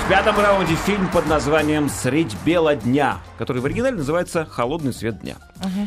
[0.06, 5.20] В пятом раунде фильм под названием «Средь бела дня», который в оригинале называется «Холодный свет
[5.20, 5.36] дня».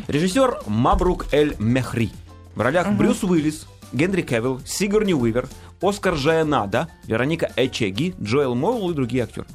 [0.08, 2.12] Режиссер Мабрук Эль Мехри.
[2.54, 5.48] В ролях Брюс Уиллис, Генри Кевилл, Сигурни Уивер,
[5.82, 9.48] Оскар Жаенада, Вероника Эчеги, Джоэл Моул и другие актеры.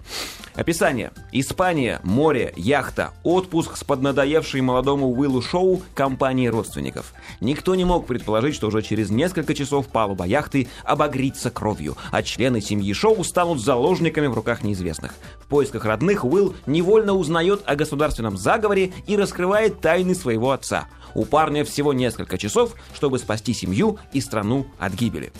[0.54, 1.12] Описание.
[1.32, 7.14] Испания, море, яхта, отпуск с поднадоевшей молодому Уиллу Шоу компанией родственников.
[7.40, 12.60] Никто не мог предположить, что уже через несколько часов палуба яхты обогрится кровью, а члены
[12.60, 15.14] семьи Шоу станут заложниками в руках неизвестных.
[15.40, 20.86] В поисках родных Уилл невольно узнает о государственном заговоре и раскрывает тайны своего отца.
[21.14, 25.32] У парня всего несколько часов, чтобы спасти семью и страну от гибели.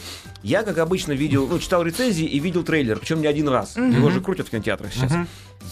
[0.42, 3.76] Я, как обычно, видел, ну, читал рецензии и видел трейлер, причем не один раз.
[3.76, 5.12] Его же крутят в кинотеатрах сейчас.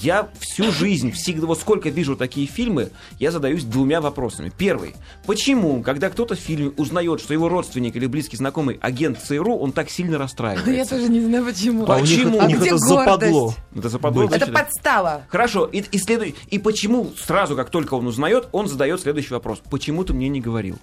[0.01, 4.51] Я всю жизнь, всегда, вот сколько вижу такие фильмы, я задаюсь двумя вопросами.
[4.57, 4.95] Первый.
[5.27, 9.73] Почему, когда кто-то в фильме узнает, что его родственник или близкий знакомый агент ЦРУ, он
[9.73, 10.71] так сильно расстраивается?
[10.71, 11.85] Я тоже не знаю почему.
[11.91, 12.39] А у них, Почему?
[12.39, 13.41] у них А где это западло.
[13.41, 13.59] гордость?
[13.77, 15.23] Это западло, Это значит, подстава.
[15.29, 19.61] Хорошо, и, и, следуй- и почему сразу, как только он узнает, он задает следующий вопрос.
[19.71, 20.79] Почему ты мне не говорил?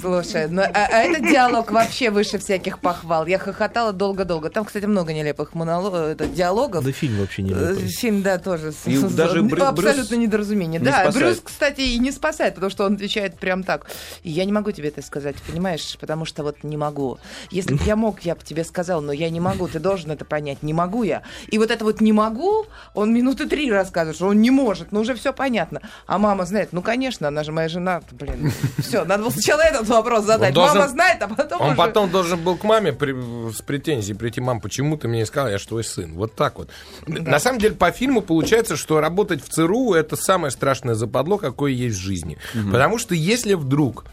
[0.00, 3.26] Слушай, ну, а, а этот диалог вообще выше всяких похвал.
[3.26, 4.48] Я хохотала долго-долго.
[4.48, 6.84] Там, кстати, много нелепых моноло- это, диалогов.
[6.84, 7.76] Да фильм вообще не Э.
[7.88, 8.72] Фильм, да, тоже.
[8.84, 10.80] И с- даже ну, Брю- абсолютно Брюс недоразумение.
[10.80, 11.14] не да, спасает.
[11.14, 13.86] Брюс, кстати, и не спасает, потому что он отвечает прям так.
[14.22, 15.96] И я не могу тебе это сказать, понимаешь?
[16.00, 17.18] Потому что вот не могу.
[17.50, 19.68] Если бы я мог, я бы тебе сказал, но я не могу.
[19.68, 20.62] Ты должен это понять.
[20.62, 21.22] Не могу я.
[21.48, 24.92] И вот это вот не могу, он минуты три рассказывает, что он не может.
[24.92, 25.80] Ну, уже все понятно.
[26.06, 28.02] А мама знает, ну, конечно, она же моя жена.
[28.12, 30.54] Блин, все, надо было сначала этот вопрос задать.
[30.54, 31.76] должен- Мама знает, а потом Он уже...
[31.76, 35.50] потом должен был к маме при- с претензией прийти, мам, почему ты мне не сказал,
[35.50, 36.14] я же твой сын.
[36.14, 36.68] Вот так вот.
[37.06, 41.72] На самом деле, по фильму получается, что работать в ЦРУ это самое страшное западло, какое
[41.72, 42.38] есть в жизни.
[42.70, 44.04] Потому что если вдруг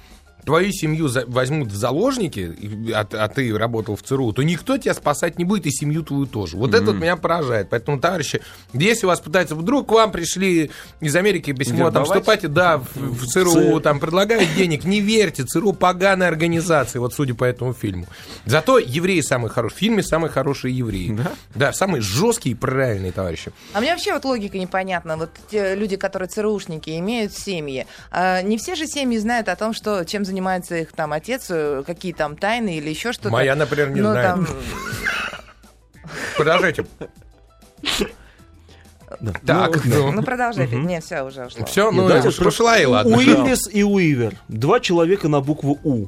[0.45, 4.93] твою семью за- возьмут в заложники, а, а ты работал в ЦРУ, то никто тебя
[4.93, 6.57] спасать не будет, и семью твою тоже.
[6.57, 7.69] Вот это вот меня поражает.
[7.69, 8.41] Поэтому, товарищи,
[8.73, 12.07] если вас пытаются, вдруг к вам пришли из Америки письмо, там, Вербовать?
[12.09, 17.35] вступайте, да, в, в ЦРУ, там, предлагают денег, не верьте, ЦРУ поганая организация, вот судя
[17.35, 18.05] по этому фильму.
[18.45, 21.17] Зато евреи самые хорошие, в фильме самые хорошие евреи.
[21.55, 21.73] Да?
[21.73, 23.51] самые жесткие и правильные товарищи.
[23.73, 25.17] А мне вообще вот логика непонятна.
[25.17, 27.85] Вот те люди, которые ЦРУшники, имеют семьи.
[28.11, 31.83] А не все же семьи знают о том, что, чем занимается их там отец, э,
[31.85, 33.29] какие там тайны или еще что-то.
[33.29, 34.27] Моя, например, не Ну, знает.
[34.27, 34.47] там,
[36.37, 36.85] Продолжайте.
[39.21, 39.33] Да.
[39.45, 40.11] Так, Ну, ну.
[40.11, 40.75] ну, продолжайте.
[40.75, 41.65] Не, все, уже ушло.
[41.65, 43.15] Все, ну, уж пошла и ладно.
[43.15, 44.35] Уиллис и Уивер.
[44.47, 46.07] Два человека на букву У.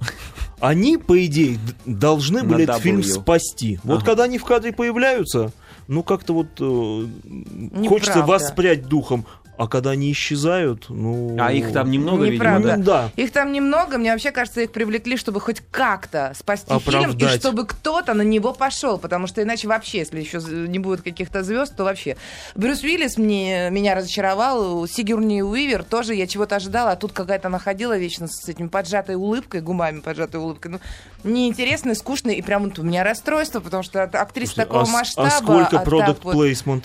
[0.60, 3.80] Они, по идее, должны были этот фильм спасти.
[3.84, 5.52] Вот когда они в кадре появляются,
[5.88, 9.28] ну как-то вот э, хочется воспрять духом.
[9.58, 11.38] А когда они исчезают, ну...
[11.40, 12.68] А их там немного, видимо, Неправда.
[12.68, 12.78] да?
[12.78, 13.10] Ну, да.
[13.16, 17.40] Их там немного, мне вообще кажется, их привлекли, чтобы хоть как-то спасти фильм, и Оправдать.
[17.40, 21.76] чтобы кто-то на него пошел, потому что иначе вообще, если еще не будет каких-то звезд,
[21.76, 22.18] то вообще.
[22.56, 27.98] Брюс Уиллис мне, меня разочаровал, Сигурни Уивер тоже, я чего-то ожидала, а тут какая-то находила
[27.98, 30.72] вечно с этим поджатой улыбкой, гумами поджатой улыбкой.
[30.72, 30.80] Ну,
[31.24, 35.28] неинтересно, скучно, и прям вот у меня расстройство, потому что актриса такого а, с- масштаба...
[35.28, 36.36] а сколько а так продукт вот-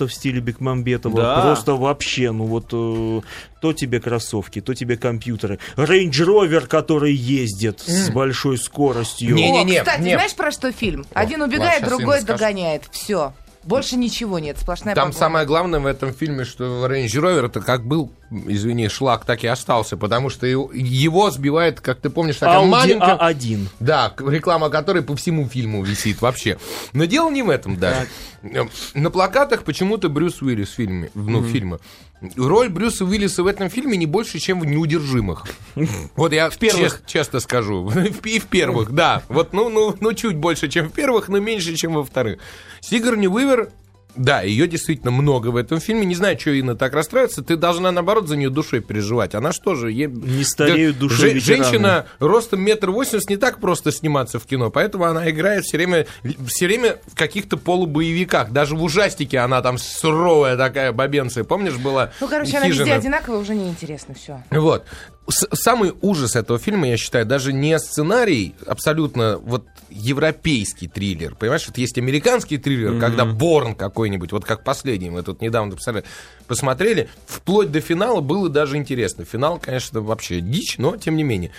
[0.07, 1.17] в стиле Бекмамбетова?
[1.17, 1.41] Да.
[1.43, 3.21] Просто вообще, ну вот э,
[3.61, 5.59] то тебе кроссовки, то тебе компьютеры.
[5.77, 9.35] Range Rover, который ездит с большой скоростью.
[9.35, 10.15] Не, О, Не-не-не, кстати, не.
[10.15, 11.05] знаешь, про что фильм?
[11.13, 12.85] Один убегает, щас другой догоняет.
[12.91, 13.33] Все.
[13.63, 15.19] Больше ничего нет, сплошная Там погоня.
[15.19, 19.49] самое главное в этом фильме, что Range Rover это как был, извини, шлак, так и
[19.49, 23.17] остался, потому что его- сбивает, как ты помнишь, такая Audi маленькая...
[23.19, 23.67] A1.
[23.79, 26.57] Да, к- реклама которой по всему фильму висит вообще.
[26.95, 28.09] Но дело не в этом даже.
[28.43, 28.63] Э,
[28.95, 31.81] На плакатах почему-то Брюс Уиллис в фильме, ну, фильма.
[32.37, 35.47] Роль Брюса Уиллиса в этом фильме не больше, чем в «Неудержимых».
[36.17, 37.85] Вот я чес- честно скажу.
[37.89, 39.23] В- И в первых, да.
[39.29, 42.39] Вот, ну, ну, ну, чуть больше, чем в первых, но меньше, чем во вторых.
[42.81, 43.71] Сигарни Уивер
[44.17, 46.05] да, ее действительно много в этом фильме.
[46.07, 47.43] Не знаю, что Инна так расстраивается.
[47.43, 49.35] Ты должна, наоборот, за нее душой переживать.
[49.35, 49.91] Она что же...
[49.93, 51.65] е- Не стареют душой же- ветераны.
[51.65, 56.07] Женщина ростом метр восемьдесят не так просто сниматься в кино, поэтому она играет все время,
[56.47, 58.51] все время в каких-то полубоевиках.
[58.51, 61.45] Даже в ужастике она там суровая такая бабенция.
[61.45, 62.97] Помнишь, была Ну, короче, она везде хижина?
[62.99, 64.43] одинаковая, уже неинтересно все.
[64.51, 64.85] Вот.
[65.31, 71.35] Самый ужас этого фильма, я считаю, даже не сценарий, абсолютно вот европейский триллер.
[71.35, 76.07] Понимаешь, вот есть американский триллер, когда Борн какой-нибудь, вот как последний, мы тут недавно посмотрели,
[76.47, 79.25] посмотрели, вплоть до финала было даже интересно.
[79.25, 81.53] Финал, конечно, вообще дичь, но тем не менее.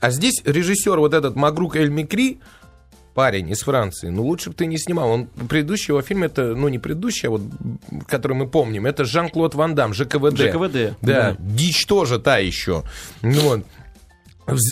[0.00, 2.40] А здесь режиссер вот этот Магрук Эль Микри,
[3.16, 5.10] парень из Франции, ну лучше бы ты не снимал.
[5.10, 7.40] Он предыдущий его фильм, это, ну не предыдущий, а вот,
[8.06, 10.36] который мы помним, это Жан-Клод Ван Дам, ЖКВД.
[10.38, 11.36] ЖКВД, Да, да.
[11.40, 12.84] дичь тоже та еще.
[13.22, 13.62] Ну, вот.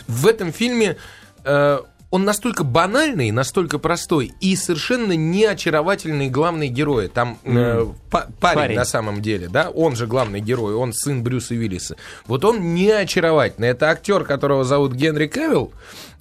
[0.06, 0.96] В, этом фильме
[1.44, 1.78] э,
[2.10, 7.08] он настолько банальный, настолько простой и совершенно не очаровательный главный герой.
[7.08, 8.76] Там э, па- парень, Парень.
[8.76, 11.96] на самом деле, да, он же главный герой, он сын Брюса Уиллиса.
[12.26, 13.68] Вот он не очаровательный.
[13.68, 15.72] Это актер, которого зовут Генри Кевилл.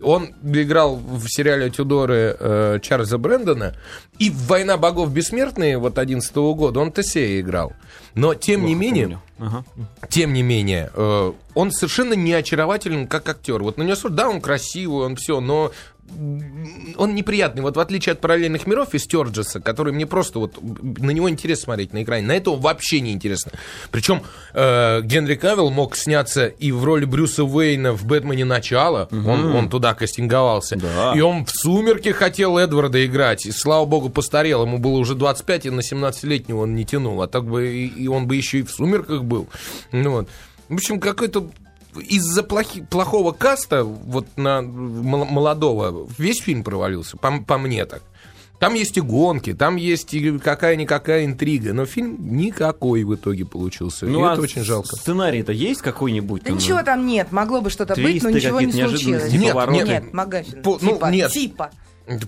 [0.02, 3.76] Он играл в сериале Тюдоры э, Чарльза Брэндона.
[4.20, 7.74] И в «Война богов бессмертные» вот 11 года он Тесея играл.
[8.16, 9.06] Но, тем не менее...
[9.06, 9.22] помню.
[9.40, 9.66] Ага.
[10.10, 13.62] Тем не менее, э, он совершенно не очарователен как актер.
[13.62, 15.72] Вот на него да, он красивый, он все, но
[16.98, 17.62] он неприятный.
[17.62, 21.64] Вот в отличие от параллельных миров и Стюарджеса, который мне просто вот на него интересно
[21.66, 23.54] смотреть на экране, на этого вообще не интересно.
[23.92, 24.22] Причем
[24.54, 28.46] э, Генри Кавилл мог сняться и в роли Брюса Уэйна в «Бэтмене.
[28.46, 29.08] Начало».
[29.12, 30.76] Он, он туда кастинговался.
[30.76, 31.14] Да.
[31.16, 33.46] И он в «Сумерке» хотел Эдварда играть.
[33.46, 34.64] И, слава богу, постарел.
[34.64, 37.22] Ему было уже 25, и на 17-летнего он не тянул.
[37.22, 39.48] А так бы и, и он бы еще и в «Сумерках» был.
[39.92, 40.30] Ну, вот.
[40.70, 41.50] В общем, какой-то
[42.02, 48.02] из-за плохи- плохого каста, вот на мол- молодого, весь фильм провалился, по, по мне так.
[48.60, 54.06] Там есть и гонки, там есть и какая-никакая интрига, но фильм никакой в итоге получился.
[54.06, 54.96] и а это очень жалко.
[54.96, 56.44] Сценарий-то есть какой-нибудь?
[56.44, 59.02] Да Ну, ничего там нет, могло бы что-то быть, но ничего не случилось.
[59.02, 59.84] неожиданности, Нет, повороты.
[59.86, 60.62] Нет, Магафин.
[60.64, 61.32] По- ну, типа, нет.
[61.32, 61.72] типа.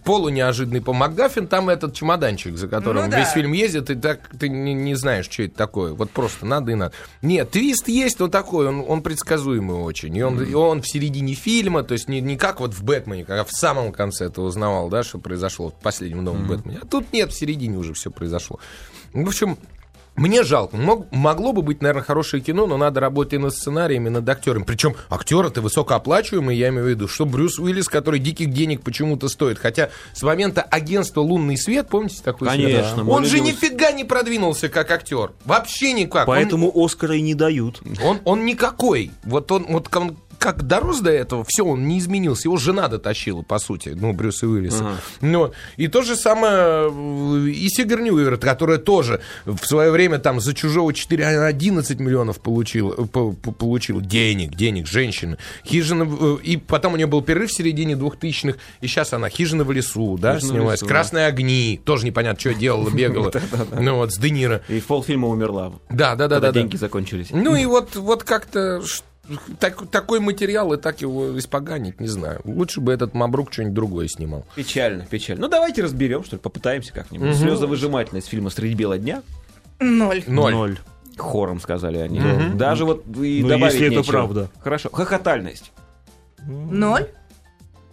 [0.04, 3.20] Полунеожиданный по МакГаффин, там этот чемоданчик, за которым Ну да.
[3.20, 5.94] весь фильм ездит, и так ты не, не знаешь, что это такое.
[5.94, 6.94] Вот просто надо и надо.
[7.22, 10.16] Нет, твист есть, но такой, он, он предсказуемый очень.
[10.16, 13.26] И он, и он в середине фильма, то есть не, не как вот в Бэтмене,
[13.26, 16.80] как в самом конце ты узнавал, да, что произошло в последнем новом Бэтмене.
[16.82, 18.60] А тут нет, в середине уже все произошло.
[19.14, 19.58] В общем,
[20.16, 20.78] мне жалко.
[20.78, 24.28] Мог- могло бы быть, наверное, хорошее кино, но надо работать и над сценариями, и над
[24.30, 24.64] актерами.
[24.64, 29.60] Причем актеры-то высокооплачиваемые, я имею в виду, что Брюс Уиллис, который диких денег почему-то стоит.
[29.60, 33.52] Хотя с момента агентства «Лунный свет», помните такой Конечно, мой Он же любимый.
[33.52, 35.32] нифига не продвинулся как актер.
[35.46, 36.28] Вообще никак.
[36.28, 37.82] Он- Поэтому Оскара и не дают.
[38.04, 39.12] он, он никакой.
[39.24, 42.48] Вот он, вот он как дорос до этого, все, он не изменился.
[42.48, 44.98] Его жена дотащила, по сути, ну, Брюса Уиллиса.
[45.22, 50.40] Ну, и то же самое э, и Сигарни Уивер, которая тоже в свое время там
[50.40, 55.38] за чужого 4 11 миллионов получила, э, по- по- получила денег, денег, женщины.
[55.66, 59.64] Хижина, э, и потом у нее был перерыв в середине 2000-х, и сейчас она Хижина
[59.64, 60.82] в лесу, да, «Хижина в снималась.
[60.82, 63.32] лесу», Красные огни, тоже непонятно, что делала, бегала.
[63.80, 64.62] Ну, вот, с Де Ниро.
[64.68, 65.74] И в полфильма умерла.
[65.90, 66.52] Да, да, да, да.
[66.52, 66.52] да.
[66.52, 67.28] деньги закончились.
[67.32, 68.82] Ну и вот, как-то
[69.60, 72.42] так- такой материал и так его испоганить, не знаю.
[72.44, 74.46] Лучше бы этот Мабрук что-нибудь другое снимал.
[74.56, 75.42] Печально, печально.
[75.44, 77.36] Ну, давайте разберем, что ли, попытаемся как-нибудь.
[77.36, 79.22] Слезовыжимательность фильма «Средь бела дня».
[79.80, 80.24] Ноль.
[80.28, 80.78] Ноль.
[81.18, 82.22] Хором сказали они.
[82.56, 84.12] Даже вот и Ну, добавить если это нечего.
[84.12, 84.50] правда.
[84.62, 84.90] Хорошо.
[84.92, 85.72] Хохотальность.
[86.46, 87.08] Ноль?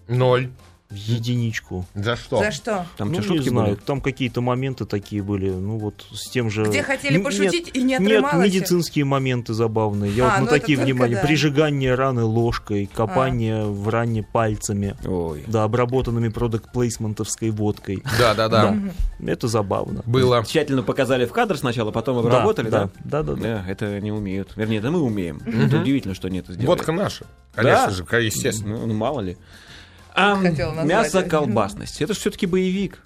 [0.08, 0.50] Ноль.
[0.92, 1.86] В единичку.
[1.94, 2.38] За что?
[2.38, 2.86] За что?
[2.98, 3.78] Там ну, не шутки знаю, были?
[3.78, 6.64] там какие-то моменты такие были, ну вот с тем же...
[6.64, 8.46] Где хотели Н- пошутить и не Нет, отрымалось?
[8.46, 10.12] медицинские моменты забавные.
[10.12, 11.14] Я А, вот ну на такие только внимания.
[11.14, 11.22] да.
[11.22, 11.26] А.
[11.26, 14.94] Прижигание раны ложкой, копание в ране пальцами.
[15.06, 15.44] Ой.
[15.46, 18.02] Да, обработанными продукт-плейсментовской водкой.
[18.18, 18.76] Да, да, да.
[19.24, 20.02] Это забавно.
[20.04, 20.44] Было.
[20.44, 22.90] Тщательно показали в кадр сначала, потом обработали, да?
[23.02, 23.42] Да, да, да.
[23.42, 24.52] Да, это не умеют.
[24.56, 25.40] Вернее, это мы умеем.
[25.46, 26.66] Это удивительно, что они это сделали.
[26.66, 27.24] Водка наша.
[27.54, 28.78] Конечно же, естественно.
[28.78, 29.36] Ну, ну, мало ли.
[30.14, 30.86] А, Хотела назвать.
[30.88, 32.02] мясо-колбасность.
[32.02, 32.98] Это же все-таки боевик.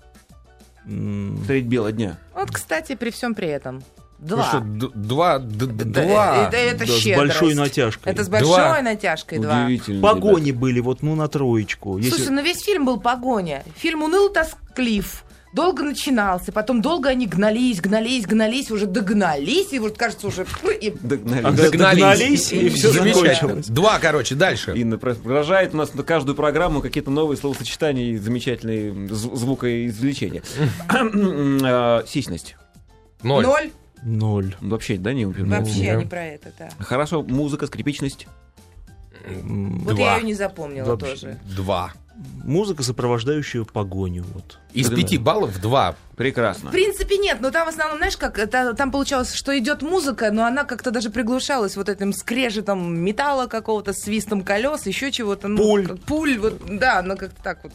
[0.86, 2.18] М, Средь бела дня.
[2.34, 3.82] Вот, кстати, при всем при этом.
[4.18, 4.44] Ну Два.
[4.48, 6.36] что, д- два, д- д- Это- два.
[6.48, 8.12] Это, это да, с большой натяжкой.
[8.12, 8.80] Это с большой Два.
[8.80, 9.64] натяжкой два.
[9.64, 10.00] Удивительно.
[10.02, 11.98] Погони были вот, ну, на троечку.
[11.98, 13.62] Если- Слушай, ну весь фильм был погоня.
[13.76, 15.22] Фильм уныл тосклив.
[15.56, 20.44] Долго начинался, потом долго они гнались, гнались, гнались, уже догнались, и вот кажется уже...
[20.80, 21.40] и- Догнали.
[21.46, 23.32] А когда догнались, и все Замечательно.
[23.34, 23.66] закончилось.
[23.68, 24.74] Два, короче, дальше.
[24.76, 30.42] Инна про- продолжает у нас на каждую программу какие-то новые словосочетания и замечательные зв- звукоизвлечения.
[31.64, 32.56] А, Сисьность.
[33.22, 33.44] Ноль.
[33.44, 33.70] Ноль.
[34.02, 34.54] Ноль.
[34.60, 35.60] Вообще, да, не упомянул?
[35.60, 36.68] Вообще не про это, да.
[36.78, 38.26] Хорошо, музыка, скрипичность.
[39.32, 40.04] Вот Два.
[40.04, 41.08] я ее не запомнила Вообще.
[41.10, 41.38] тоже.
[41.56, 41.92] Два.
[42.44, 44.24] Музыка, сопровождающая погоню.
[44.32, 44.58] Вот.
[44.72, 45.96] Из пяти баллов два.
[46.16, 46.70] Прекрасно.
[46.70, 50.30] В принципе, нет, но там в основном, знаешь, как это, там получалось, что идет музыка,
[50.30, 55.48] но она как-то даже приглушалась вот этим скрежетом металла какого-то, свистом колес, еще чего-то.
[55.48, 55.86] Ну, Пуль.
[55.86, 57.72] как- пуль, вот, да, но как-то так вот.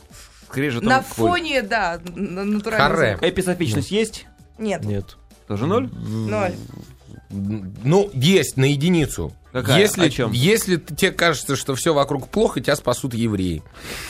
[0.50, 1.30] Скрежетом На пуль.
[1.30, 2.96] фоне, да, натурально.
[2.96, 3.20] Харе.
[3.22, 4.26] Эписофичность есть?
[4.58, 5.18] Нет, Нет.
[5.48, 5.88] Тоже ноль?
[5.94, 6.54] ноль.
[7.32, 9.34] Ну, есть на единицу.
[9.52, 9.80] Какая?
[9.80, 10.32] Если, О чем?
[10.32, 13.64] если тебе кажется, что все вокруг плохо, тебя спасут евреи.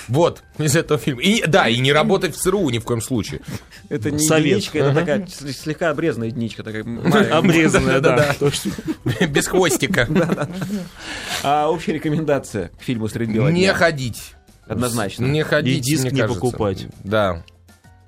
[0.07, 1.23] Вот, из этого фильма.
[1.23, 3.41] И, да, и не работать в ЦРУ ни в коем случае.
[3.89, 4.45] Это не Совет.
[4.57, 6.61] единичка, это такая слегка обрезанная единичка.
[6.63, 7.37] Такая маленькая.
[7.37, 8.35] Обрезанная, да.
[9.27, 10.07] Без хвостика.
[11.43, 13.73] А общая рекомендация к фильму «Средь бела Не дня»?
[13.73, 14.35] ходить.
[14.67, 15.25] Однозначно.
[15.25, 16.85] Не ходить, И диск не покупать.
[17.03, 17.43] Да.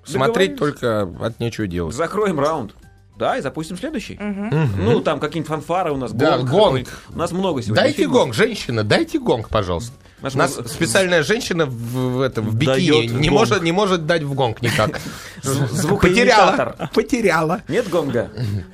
[0.06, 1.95] Смотреть только от нечего делать.
[1.95, 2.76] Закроем раунд.
[3.18, 4.18] Да, и запустим следующий.
[4.19, 6.11] Ну, там какие-нибудь фанфары у нас.
[6.11, 6.88] Да, гонг гонг.
[7.14, 8.18] У нас много сегодня Дайте фильмов.
[8.18, 9.94] гонг, женщина, дайте гонг, пожалуйста.
[10.22, 13.31] У нас специальная женщина в, в этом в бикини не гонг.
[13.31, 14.99] может, не может дать в гонг никак.
[16.02, 16.90] Потеряла.
[16.94, 17.61] Потеряла.
[17.68, 18.31] Нет гонга?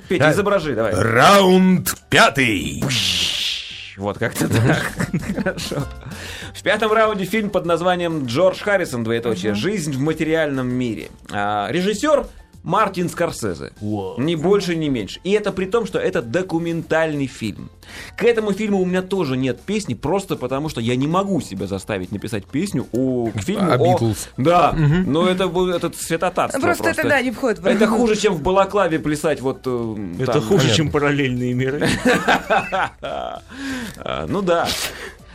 [0.08, 0.94] Петя, изображи, давай.
[0.94, 2.82] Раунд пятый.
[3.96, 4.92] Вот как-то так.
[5.36, 5.86] Хорошо.
[6.54, 9.04] В пятом раунде фильм под названием «Джордж Харрисон.
[9.04, 9.54] Двоеточие.
[9.54, 11.08] Жизнь в материальном мире».
[11.30, 12.26] А, режиссер
[12.62, 13.72] Мартин Скорсезе.
[13.80, 15.20] Ни больше, ни меньше.
[15.24, 17.70] И это при том, что это документальный фильм.
[18.16, 21.66] К этому фильму у меня тоже нет песни, просто потому что я не могу себя
[21.66, 24.28] заставить написать песню о, к фильму О Beatles.
[24.36, 28.34] Да, но это будет этот святотатство Просто это, да, не входит в Это хуже, чем
[28.34, 30.42] в Балаклаве плясать вот э, Это там.
[30.42, 31.88] хуже, чем параллельные миры.
[34.02, 34.68] А, Ну да.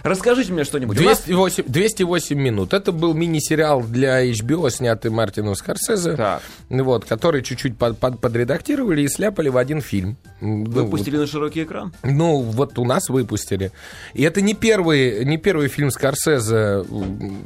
[0.05, 0.99] Расскажите мне что-нибудь.
[0.99, 2.73] У нас- 208, 208 минут.
[2.75, 6.43] Это был мини-сериал для HBO, снятый Мартином Скорсезе, Так.
[6.69, 10.15] вот, который чуть-чуть под- под- подредактировали и сляпали в один фильм.
[10.41, 11.91] Ну, Выпустили на широкий экран?
[12.03, 13.71] Ну, вот у нас выпустили.
[14.13, 16.83] И это не первый, не первый фильм Скорсезе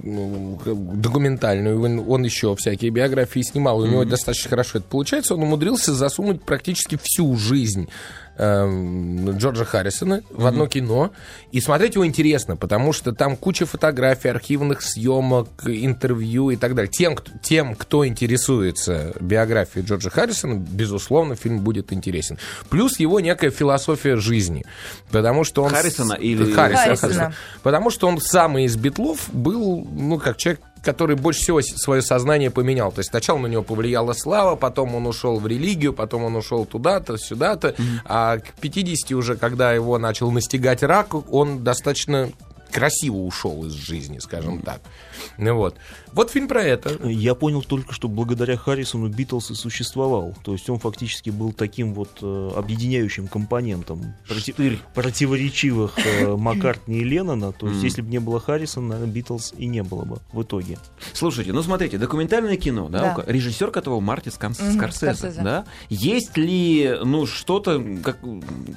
[0.04, 1.76] документальный.
[1.76, 3.80] Он, он еще всякие биографии снимал.
[3.80, 5.34] У него достаточно хорошо это получается.
[5.34, 7.88] Он умудрился засунуть практически всю жизнь
[8.40, 11.12] эм, Джорджа Харрисона в одно кино.
[11.52, 16.92] И смотреть его интересно, потому что там куча фотографий, архивных съемок, интервью и так далее.
[16.92, 22.38] Тем, кто, тем, кто интересуется биографией Джорджа Харрисона, безусловно, фильм будет интересен.
[22.70, 24.66] Плюс его некая философия жизни.
[25.12, 25.72] Потому что он...
[25.72, 26.98] Харрисона или- Харрисона, Харрисона.
[26.98, 27.34] Харрисона.
[27.62, 32.52] Потому что он самый из битлов был, ну, как человек, который больше всего свое сознание
[32.52, 32.92] поменял.
[32.92, 36.66] То есть сначала на него повлияла слава, потом он ушел в религию, потом он ушел
[36.66, 37.76] туда-то, сюда-то.
[38.06, 42.30] А к 50 уже, когда его начал настигать рак, он достаточно
[42.72, 44.82] красиво ушел из жизни, скажем так.
[45.38, 45.76] Ну вот.
[46.14, 47.08] Вот фильм про это.
[47.08, 50.36] Я понял только, что благодаря Харрисону Битлз и существовал.
[50.44, 57.04] То есть он фактически был таким вот э, объединяющим компонентом проти- противоречивых э, Маккартни и
[57.04, 57.52] Леннона.
[57.52, 60.78] То есть если бы не было Харрисона, Битлз и не было бы в итоге.
[61.14, 63.32] Слушайте, ну смотрите, документальное кино, да, Да.
[63.32, 65.42] режиссер которого Марти Скорс- Мгм, Скорсезе, Скорсезе.
[65.42, 68.20] да, есть ли, ну, что-то, как,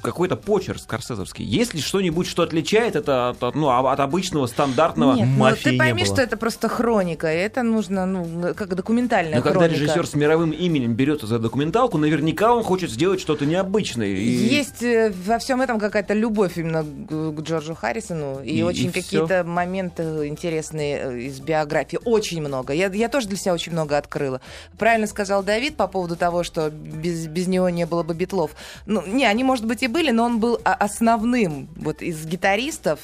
[0.01, 4.47] какой-то почерк скорсезовский, есть ли что-нибудь, что отличает это от, от, ну, а- от обычного
[4.47, 5.15] стандартного...
[5.15, 6.13] Нет, ну мафии ты не пойми, было.
[6.13, 9.79] что это просто хроника, и это нужно, ну, как документальная Но когда хроника.
[9.81, 14.07] режиссер с мировым именем берется за документалку, наверняка он хочет сделать что-то необычное.
[14.07, 18.87] и- Есть э, во всем этом какая-то любовь именно к, Джорджу Харрисону и, И- очень
[18.87, 21.99] и какие-то моменты интересные э, из биографии.
[22.05, 22.73] Очень много.
[22.73, 24.41] Я, я тоже для себя очень много открыла.
[24.77, 28.51] Правильно сказал Давид по поводу того, что без, без него не было бы битлов.
[28.85, 32.99] Ну, не, они, может быть, и были, но он был а- основным вот из гитаристов.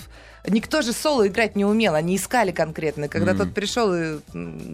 [0.48, 3.08] Никто же соло играть не умел, они искали конкретно.
[3.08, 4.20] Когда тот пришел и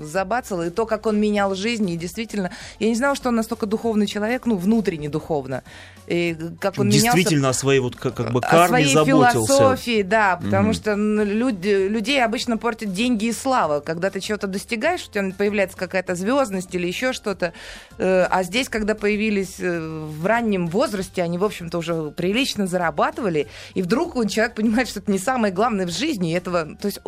[0.03, 3.65] забацал, и то, как он менял жизнь, и действительно, я не знала, что он настолько
[3.65, 5.63] духовный человек, ну, внутренне духовно.
[6.07, 9.47] И как он менялся Действительно о своей вот как, как бы о карме своей заботился.
[9.47, 13.79] философии, да, потому что м, люди, людей обычно портят деньги и слава.
[13.79, 17.53] Когда ты чего-то достигаешь, у тебя появляется какая-то звездность или еще что-то.
[17.97, 23.47] Э, А здесь, когда появились э, в раннем возрасте, они, в общем-то, уже прилично зарабатывали,
[23.73, 26.99] и вдруг человек понимает, что это не самое главное в жизни, этого, то есть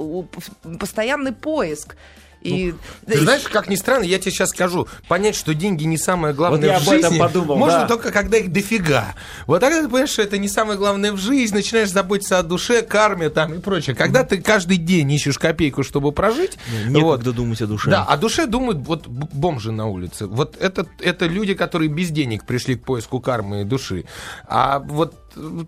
[0.80, 1.96] постоянный поиск.
[2.42, 2.74] И,
[3.06, 6.34] да, Ты знаешь, как ни странно, я тебе сейчас скажу, понять, что деньги не самое
[6.34, 7.88] главное Вот я в об этом жизни, подумал, можно да.
[7.88, 9.16] только когда их дофига.
[9.48, 12.84] Вот тогда ты понимаешь, что это не самое главное в жизни, начинаешь заботиться о душе,
[12.84, 13.96] карме там и прочее.
[13.96, 17.90] Когда ты каждый день ищешь копейку, чтобы прожить, Некогда вот, думать о душе.
[17.90, 20.28] да, о душе думают вот бомжи на улице.
[20.28, 24.06] Вот это, это люди, которые без денег пришли к поиску кармы и души.
[24.48, 25.16] А вот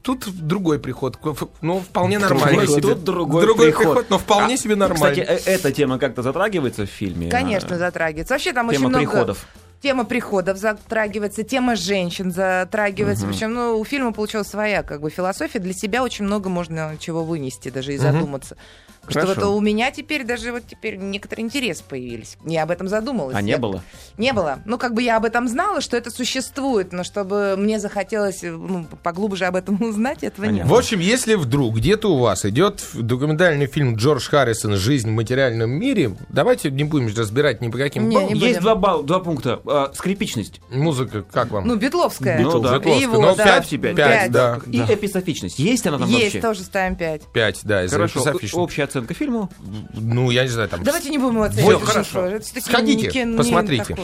[0.02, 1.18] тут другой приход.
[1.18, 2.66] К- Ну, вполне нормально.
[2.66, 4.10] Другой- тут другой приход.
[4.10, 5.24] но вполне А, себе нормально.
[5.24, 7.30] Кстати, э- эта тема как-то затрагивается в фильме?
[7.30, 8.34] Конечно, затрагивается.
[8.34, 9.12] Вообще там Тема очень много...
[9.12, 9.48] приходов.
[9.82, 13.26] Тема приходов затрагивается, тема женщин затрагивается.
[13.26, 15.60] Причем, ну, у фильма получилась своя как бы философия.
[15.60, 18.58] Для себя очень много можно чего вынести даже и задуматься.
[19.02, 19.52] Потому что Хорошо.
[19.54, 22.38] вот у меня теперь даже вот теперь некоторые интересы появились.
[22.46, 23.36] Я об этом задумалась.
[23.36, 23.82] А не Я- было?
[24.18, 24.60] Не было.
[24.66, 28.86] Ну, как бы я об этом знала, что это существует, но чтобы мне захотелось ну,
[29.02, 30.80] поглубже об этом узнать, этого не В было.
[30.80, 36.16] общем, если вдруг где-то у вас идет документальный фильм Джордж Харрисон «Жизнь в материальном мире»,
[36.28, 38.34] давайте не будем разбирать ни по каким Не, баллам.
[38.34, 38.62] не Есть будем.
[38.62, 39.60] два, балла- два пункта.
[39.72, 41.68] А, скрипичность Музыка, как вам?
[41.68, 42.40] Ну, Битловская.
[42.40, 42.78] Ну, Битлз, да.
[42.80, 43.02] Битловская.
[43.02, 43.44] Его, Ну, да.
[43.44, 44.60] пять, Пять, пять, да.
[44.72, 45.60] и эписофичность.
[45.60, 46.42] Есть она там Есть, вообще?
[46.42, 47.22] тоже ставим 5.
[47.34, 48.24] Пять, да, из Хорошо.
[48.54, 49.50] Общая оценка фильму?
[49.94, 50.84] Ну, я не знаю, там...
[50.84, 51.82] Давайте не будем его оценивать.
[51.82, 52.44] Потому хорошо.
[52.62, 53.96] Сходите, не ки- не посмотрите.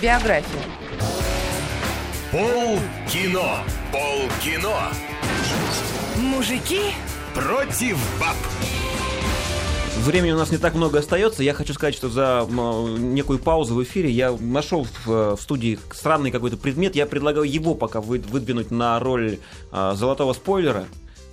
[0.00, 0.60] Биография.
[2.32, 3.58] Пол кино.
[3.92, 4.76] Пол кино.
[6.16, 6.80] Мужики
[7.34, 8.36] Против баб.
[10.04, 11.42] Времени у нас не так много остается.
[11.42, 12.46] Я хочу сказать, что за
[12.98, 16.96] некую паузу в эфире я нашел в, э, в студии странный какой-то предмет.
[16.96, 19.38] Я предлагаю его пока вы- выдвинуть на роль
[19.70, 20.86] а, золотого спойлера.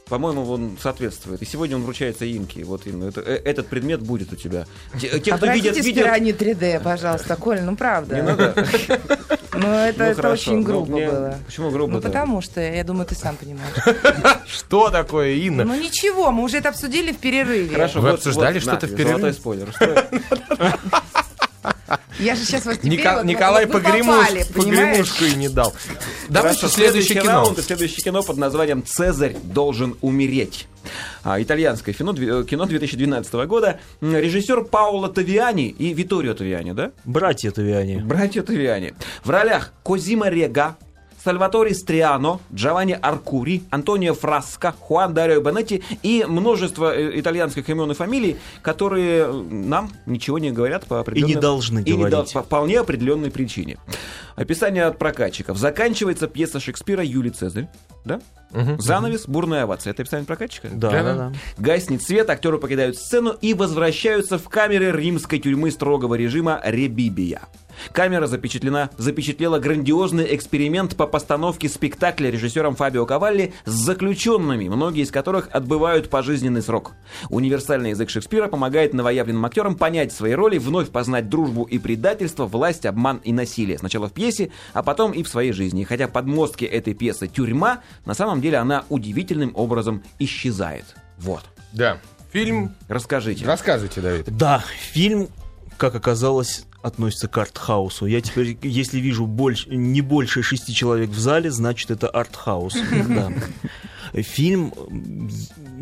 [0.09, 1.41] По-моему, он соответствует.
[1.41, 2.63] И сегодня он вручается Инке.
[2.63, 3.09] Вот именно.
[3.09, 4.65] Это- э, этот предмет будет у тебя.
[4.99, 6.03] Те, те, кто видят видео...
[6.03, 8.15] пираньи 3D, пожалуйста, Коль, ну правда.
[8.15, 8.53] Не надо?
[9.59, 11.39] Ну это, Ну, это очень Ну, грубо мне- было.
[11.47, 11.93] Почему грубо?
[11.93, 13.73] Ну потому что, я думаю, ты сам понимаешь.
[14.47, 15.63] Что такое, Инна?
[15.63, 17.73] Ну ничего, мы уже это обсудили в перерыве.
[17.73, 19.07] Хорошо, Вы обсуждали что-то в перерыве?
[19.17, 19.73] Золотой спойлер.
[22.19, 25.73] Я же сейчас вас Ника- вот- Николай вот погремуш- попали, погремушку и не дал.
[26.29, 27.31] Давайте следующее кино.
[27.43, 30.67] раунд следующее кино под названием «Цезарь должен умереть».
[31.23, 33.79] А, итальянское кино, э, кино 2012 года.
[34.01, 36.91] Режиссер Паоло Тавиани и Виторио Тавиани, да?
[37.03, 37.97] Братья Тавиани.
[37.97, 38.93] Братья Тавиани.
[39.23, 40.77] В ролях Козима Рега,
[41.27, 47.95] Сальватори Стриано, Джованни Аркури, Антонио Фраско, Хуан Дарио Бенетти и множество э, итальянских имен и
[47.95, 51.33] фамилий, которые э, нам ничего не говорят по определенной...
[51.35, 52.11] не должны и не говорить.
[52.11, 53.77] дол- по вполне определенной причине.
[54.37, 55.57] Описание от прокатчиков.
[55.57, 57.67] Заканчивается пьеса Шекспира «Юлий Цезарь».
[58.05, 58.21] Да?
[58.79, 59.91] Занавес, бурная овация.
[59.91, 60.69] Это описание прокатчика?
[60.71, 61.29] Да, Да, да, да.
[61.29, 61.33] да.
[61.57, 67.41] Гаснет свет, актеры покидают сцену и возвращаются в камеры римской тюрьмы строгого режима Ребибия.
[67.91, 75.11] Камера запечатлена, запечатлела грандиозный эксперимент по постановке спектакля режиссером Фабио Кавалли с заключенными, многие из
[75.11, 76.93] которых отбывают пожизненный срок.
[77.29, 82.85] Универсальный язык Шекспира помогает новоявленным актерам понять свои роли, вновь познать дружбу и предательство, власть,
[82.85, 83.77] обман и насилие.
[83.77, 85.81] Сначала в пьесе, а потом и в своей жизни.
[85.81, 90.85] И Хотя подмостки этой пьесы «Тюрьма», на самом деле она удивительным образом исчезает.
[91.17, 91.41] Вот.
[91.73, 91.97] Да.
[92.31, 92.75] Фильм.
[92.87, 93.45] Расскажите.
[93.45, 94.25] Рассказывайте, Давид.
[94.37, 95.27] Да, фильм,
[95.77, 98.05] как оказалось, относится к артхаусу.
[98.05, 102.75] Я теперь, если вижу больше, не больше шести человек в зале, значит это артхаус.
[103.07, 103.31] Да.
[104.13, 104.73] Фильм,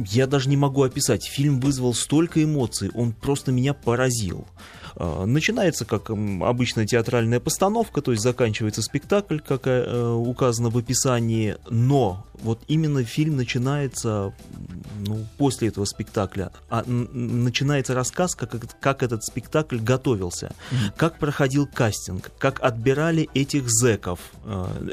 [0.10, 4.48] я даже не могу описать, фильм вызвал столько эмоций, он просто меня поразил.
[4.98, 11.56] А, Начинается как обычная театральная постановка, то есть заканчивается спектакль, как э, указано в описании,
[11.70, 14.34] но вот именно фильм начинается
[15.08, 20.54] ну, после этого спектакля, а начинается рассказ, как, этот- как этот спектакль готовился,
[20.98, 24.20] как проходил кастинг, как отбирали этих зеков,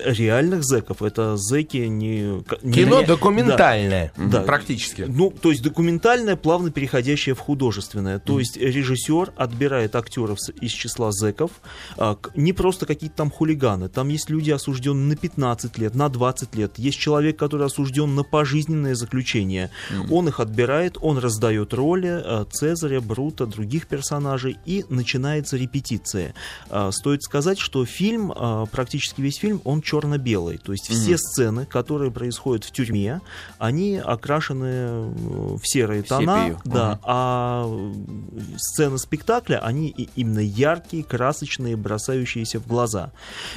[0.04, 2.42] реальных зеков, это зеки не...
[2.62, 4.12] не- Кино не- документальное.
[4.16, 4.42] Да.
[4.42, 5.02] Практически.
[5.02, 8.18] ну, то есть документальное, плавно переходящее в художественное.
[8.18, 11.50] То есть режиссер отбирает актеров с- из числа зэков,
[11.96, 13.88] а, не просто какие-то там хулиганы.
[13.88, 16.78] Там есть люди, осужденные на 15 лет, на 20 лет.
[16.78, 19.70] Есть человек, который осужден на пожизненное заключение.
[20.10, 26.34] Он их отбирает, он раздает роли а, Цезаря, Брута, других персонажей, и начинается репетиция.
[26.70, 28.32] А, Стоит сказать, что фильм,
[28.70, 30.58] практически весь фильм, он черно-белый.
[30.58, 33.20] То есть все сцены, которые происходят в тюрьме,
[33.58, 35.12] они окрашены э,
[35.56, 36.60] в серые тона, сепию.
[36.64, 37.00] да, Мгм.
[37.04, 43.12] а э, сцены спектакля, они и- именно яркие, красочные, бросающиеся в глаза.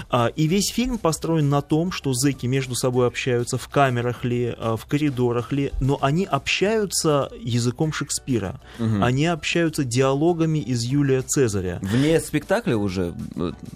[0.10, 4.54] А, И весь фильм построен на том, что зэки между собой общаются в камерах ли,
[4.58, 8.60] а, в коридорах ли, но они общаются языком Шекспира.
[8.80, 11.80] Они общаются диалогами из Юлия Цезаря.
[11.82, 13.14] Вне спектакля уже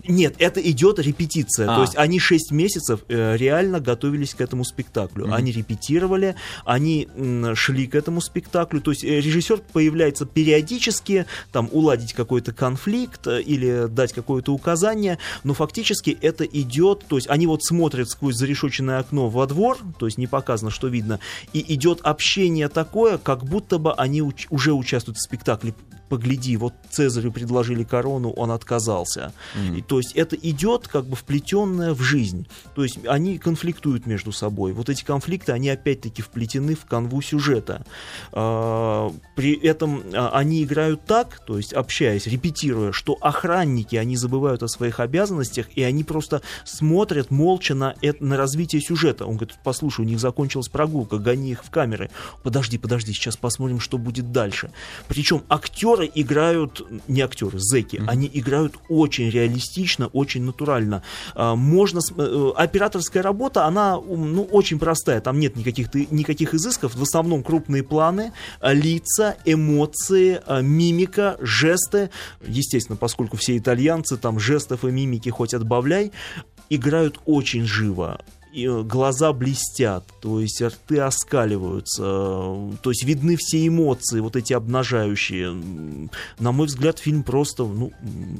[0.07, 1.69] Нет, это идет репетиция.
[1.71, 1.75] А.
[1.75, 5.31] То есть они 6 месяцев э, реально готовились к этому спектаклю.
[5.33, 6.35] Они репетировали,
[6.65, 7.07] они
[7.55, 8.81] шли к этому спектаклю.
[8.81, 15.17] То есть э, режиссер появляется периодически, там, уладить какой-то конфликт э, или дать какое-то указание,
[15.43, 20.05] но фактически это идет, то есть они вот смотрят сквозь зарешоченное окно во двор, то
[20.05, 21.19] есть не показано, что видно,
[21.53, 25.73] и идет общение такое, как будто бы они уч- уже участвуют в спектакле
[26.09, 29.31] погляди, вот Цезарю предложили корону, он отказался.
[29.75, 32.47] И, то есть это идет как бы вплетенное в жизнь.
[32.75, 34.73] То есть они конфликтуют между собой.
[34.73, 37.85] Вот эти конфликты, они опять-таки вплетены в канву сюжета.
[38.31, 44.63] А, При этом а, они играют так, то есть общаясь, репетируя, что охранники, они забывают
[44.63, 49.25] о своих обязанностях, и они просто смотрят молча на, это, на развитие сюжета.
[49.25, 52.09] Он говорит, послушай, у них закончилась прогулка, гони их в камеры.
[52.43, 54.71] Подожди, подожди, сейчас посмотрим, что будет дальше.
[55.07, 55.43] Причем
[55.99, 61.03] актеры играют, не актеры, зеки, они играют очень реалистично, очень натурально.
[61.35, 67.01] А, Можно, э, операторская работа, она ну, очень простая, там нет никаких, никаких изысков, в
[67.01, 72.09] основном крупные планы, а, лица, эмоции, а, мимика, жесты.
[72.45, 76.11] Естественно, поскольку все итальянцы, там жестов и мимики хоть отбавляй,
[76.69, 78.19] играют очень живо.
[78.51, 84.35] И э, глаза блестят, то есть рты оскаливаются, э, то есть видны все эмоции, вот
[84.35, 86.09] эти обнажающие.
[86.39, 87.91] На мой взгляд, фильм просто ну,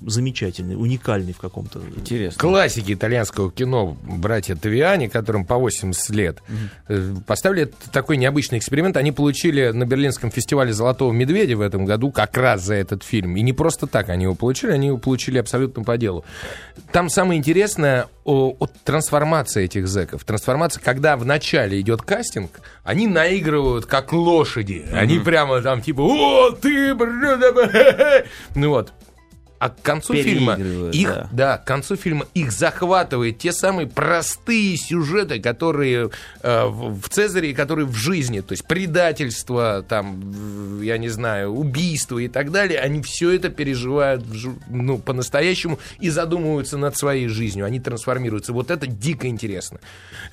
[0.07, 1.81] замечательный, уникальный в каком-то.
[1.95, 2.39] интересно.
[2.39, 6.41] Классики итальянского кино «Братья Тавиани», которым по 80 лет,
[6.87, 8.97] э, поставили такой необычный эксперимент.
[8.97, 13.37] Они получили на Берлинском фестивале «Золотого медведя» в этом году как раз за этот фильм.
[13.37, 16.25] И не просто так они его получили, они его получили абсолютно по делу.
[16.91, 20.23] Там самое интересное о, от трансформации этих зэков.
[20.23, 24.85] Трансформация, когда в начале идет кастинг, они наигрывают как лошади.
[24.93, 28.25] Они прямо там типа «О, ты, бля, да, бля, хе-хе».
[28.55, 28.93] Ну вот.
[29.59, 31.29] А к концу фильма их, да.
[31.31, 36.11] да, к концу фильма их захватывает те самые простые сюжеты, которые
[36.41, 42.19] э, в, в Цезаре, которые в жизни, то есть предательство, там, я не знаю, убийство
[42.19, 44.23] и так далее, они все это переживают
[44.69, 48.53] ну, по-настоящему и задумываются над своей жизнью, они трансформируются.
[48.53, 49.81] Вот это дико интересно.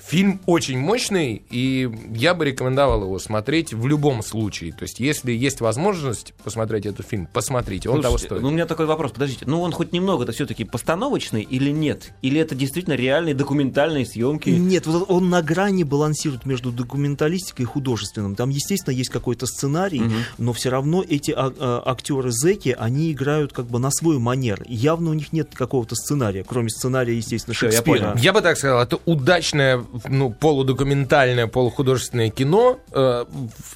[0.05, 4.71] Фильм очень мощный, и я бы рекомендовал его смотреть в любом случае.
[4.71, 8.41] То есть, если есть возможность посмотреть этот фильм, посмотрите, он того Слушайте, стоит.
[8.41, 9.45] Ну, у меня такой вопрос, подождите.
[9.47, 12.13] Ну, он хоть немного-то все-таки постановочный или нет?
[12.21, 14.49] Или это действительно реальные документальные съемки?
[14.49, 18.35] Нет, вот он на грани балансирует между документалистикой и художественным.
[18.35, 20.01] Там, естественно, есть какой-то сценарий,
[20.37, 24.63] но все равно эти а- а, актеры зеки, они играют как бы на свой манер.
[24.67, 27.97] Явно у них нет какого-то сценария, кроме сценария, естественно, Всё, я Шекспира.
[28.11, 28.15] понял.
[28.23, 33.25] Я бы так сказал, это удачное, ну, полудокументальное, полухудожественное кино э,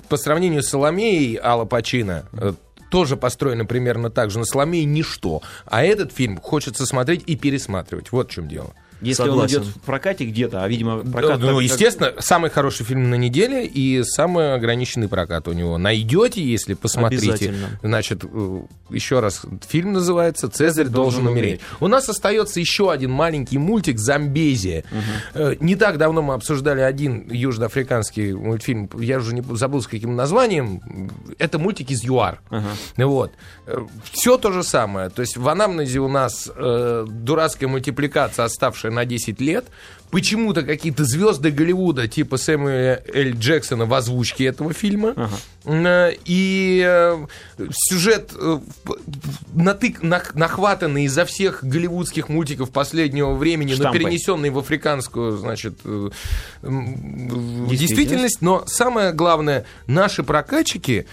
[0.09, 2.26] по сравнению с Соломеей Алла Пачино.
[2.34, 2.53] э,
[2.91, 4.38] тоже построено примерно так же.
[4.38, 5.41] На Соломее ничто.
[5.65, 8.11] А этот фильм хочется смотреть и пересматривать.
[8.11, 8.76] Вот в чем дело.
[9.01, 9.57] Если Согласен.
[9.57, 11.39] он идет в прокате где-то, а, видимо, прокат...
[11.39, 15.77] ну, так- естественно, самый хороший фильм на неделе и самый ограниченный прокат у него.
[15.77, 17.53] Найдете, если посмотрите.
[17.81, 18.61] Значит, э,
[18.91, 21.61] еще раз, фильм называется «Цезарь должен умереть».
[21.79, 24.83] У нас остается еще один маленький мультик «Замбезия».
[25.33, 30.15] Э, Не так давно мы обсуждали один южноафриканский мультфильм, я уже не забыл с каким
[30.15, 31.09] названием.
[31.39, 32.39] Это мультик из ЮАР.
[32.97, 33.31] Вот.
[34.11, 35.09] Все то же самое.
[35.09, 39.65] То есть в анамнезе у нас э, дурацкая мультипликация, оставшая на 10 лет.
[40.11, 45.30] Почему-то какие-то звезды Голливуда, типа Сэмюэля Эль Джексона в озвучке этого фильма.
[45.63, 47.26] Э, И э,
[47.72, 48.59] сюжет э,
[49.53, 53.99] натык, нах- нахватанный изо всех голливудских мультиков последнего времени, но Штампы.
[53.99, 55.76] перенесенный в африканскую, значит,
[56.61, 57.80] Действительность.
[57.80, 58.41] действительность.
[58.41, 61.05] Но самое главное, наши прокатчики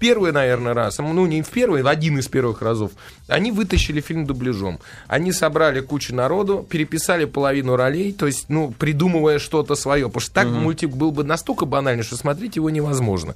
[0.00, 2.90] первый, наверное, раз, ну не в первый, в один из первых разов,
[3.28, 4.80] они вытащили фильм дубляжом.
[5.06, 10.06] Они собрали кучу народу, переписали половину ролей, то есть, ну, придумывая что-то свое.
[10.06, 13.34] Потому что так мультик был бы настолько банальный, что смотреть его невозможно.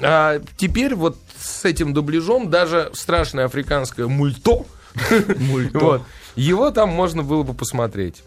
[0.00, 4.64] А теперь вот с этим дубляжом даже страшное африканское мульто,
[5.74, 6.02] вот,
[6.34, 8.22] его там можно было бы посмотреть.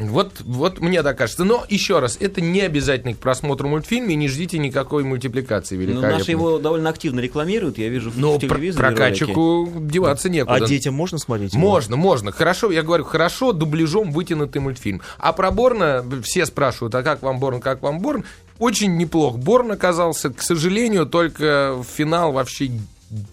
[0.00, 1.44] Вот, вот мне так кажется.
[1.44, 5.82] Но еще раз, это не обязательно к просмотру мультфильма, и не ждите никакой мультипликации Ну,
[5.82, 6.18] великолепной.
[6.18, 8.98] наши его довольно активно рекламируют, я вижу Ну, в про- телевизоре ролики.
[8.98, 10.64] прокатчику деваться некуда.
[10.64, 11.54] А детям можно смотреть?
[11.54, 11.62] его?
[11.62, 12.32] Можно, можно.
[12.32, 15.00] Хорошо, я говорю, хорошо, дубляжом вытянутый мультфильм.
[15.18, 18.24] А про Борна все спрашивают, а как вам Борн, как вам Борн?
[18.58, 19.36] Очень неплох.
[19.36, 22.70] Борн оказался, к сожалению, только финал вообще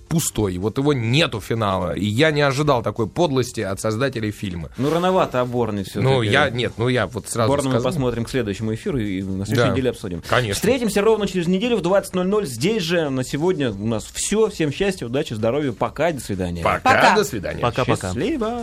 [0.08, 0.58] пустой.
[0.58, 1.94] Вот его нету финала.
[1.94, 4.70] И я не ожидал такой подлости от создателей фильма.
[4.78, 7.92] Ну, рановато оборный все Ну, я, нет, ну я вот сразу Борна мы сказал.
[7.92, 9.72] посмотрим к следующему эфиру и на следующей Да.
[9.74, 10.22] неделе обсудим.
[10.28, 10.56] Конечно.
[10.56, 13.10] Встретимся ровно через неделю в 20.00 здесь же.
[13.10, 14.50] На сегодня у нас все.
[14.50, 15.72] Всем счастья, удачи, здоровья.
[15.72, 16.62] Пока, до свидания.
[16.64, 17.16] Пока, Пока.
[17.16, 17.60] до свидания.
[17.60, 18.08] Пока-пока.
[18.10, 18.60] Счастливо.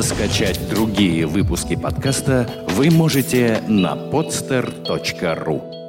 [0.00, 5.79] Скачать другие выпуски подкаста вы можете на podster.ru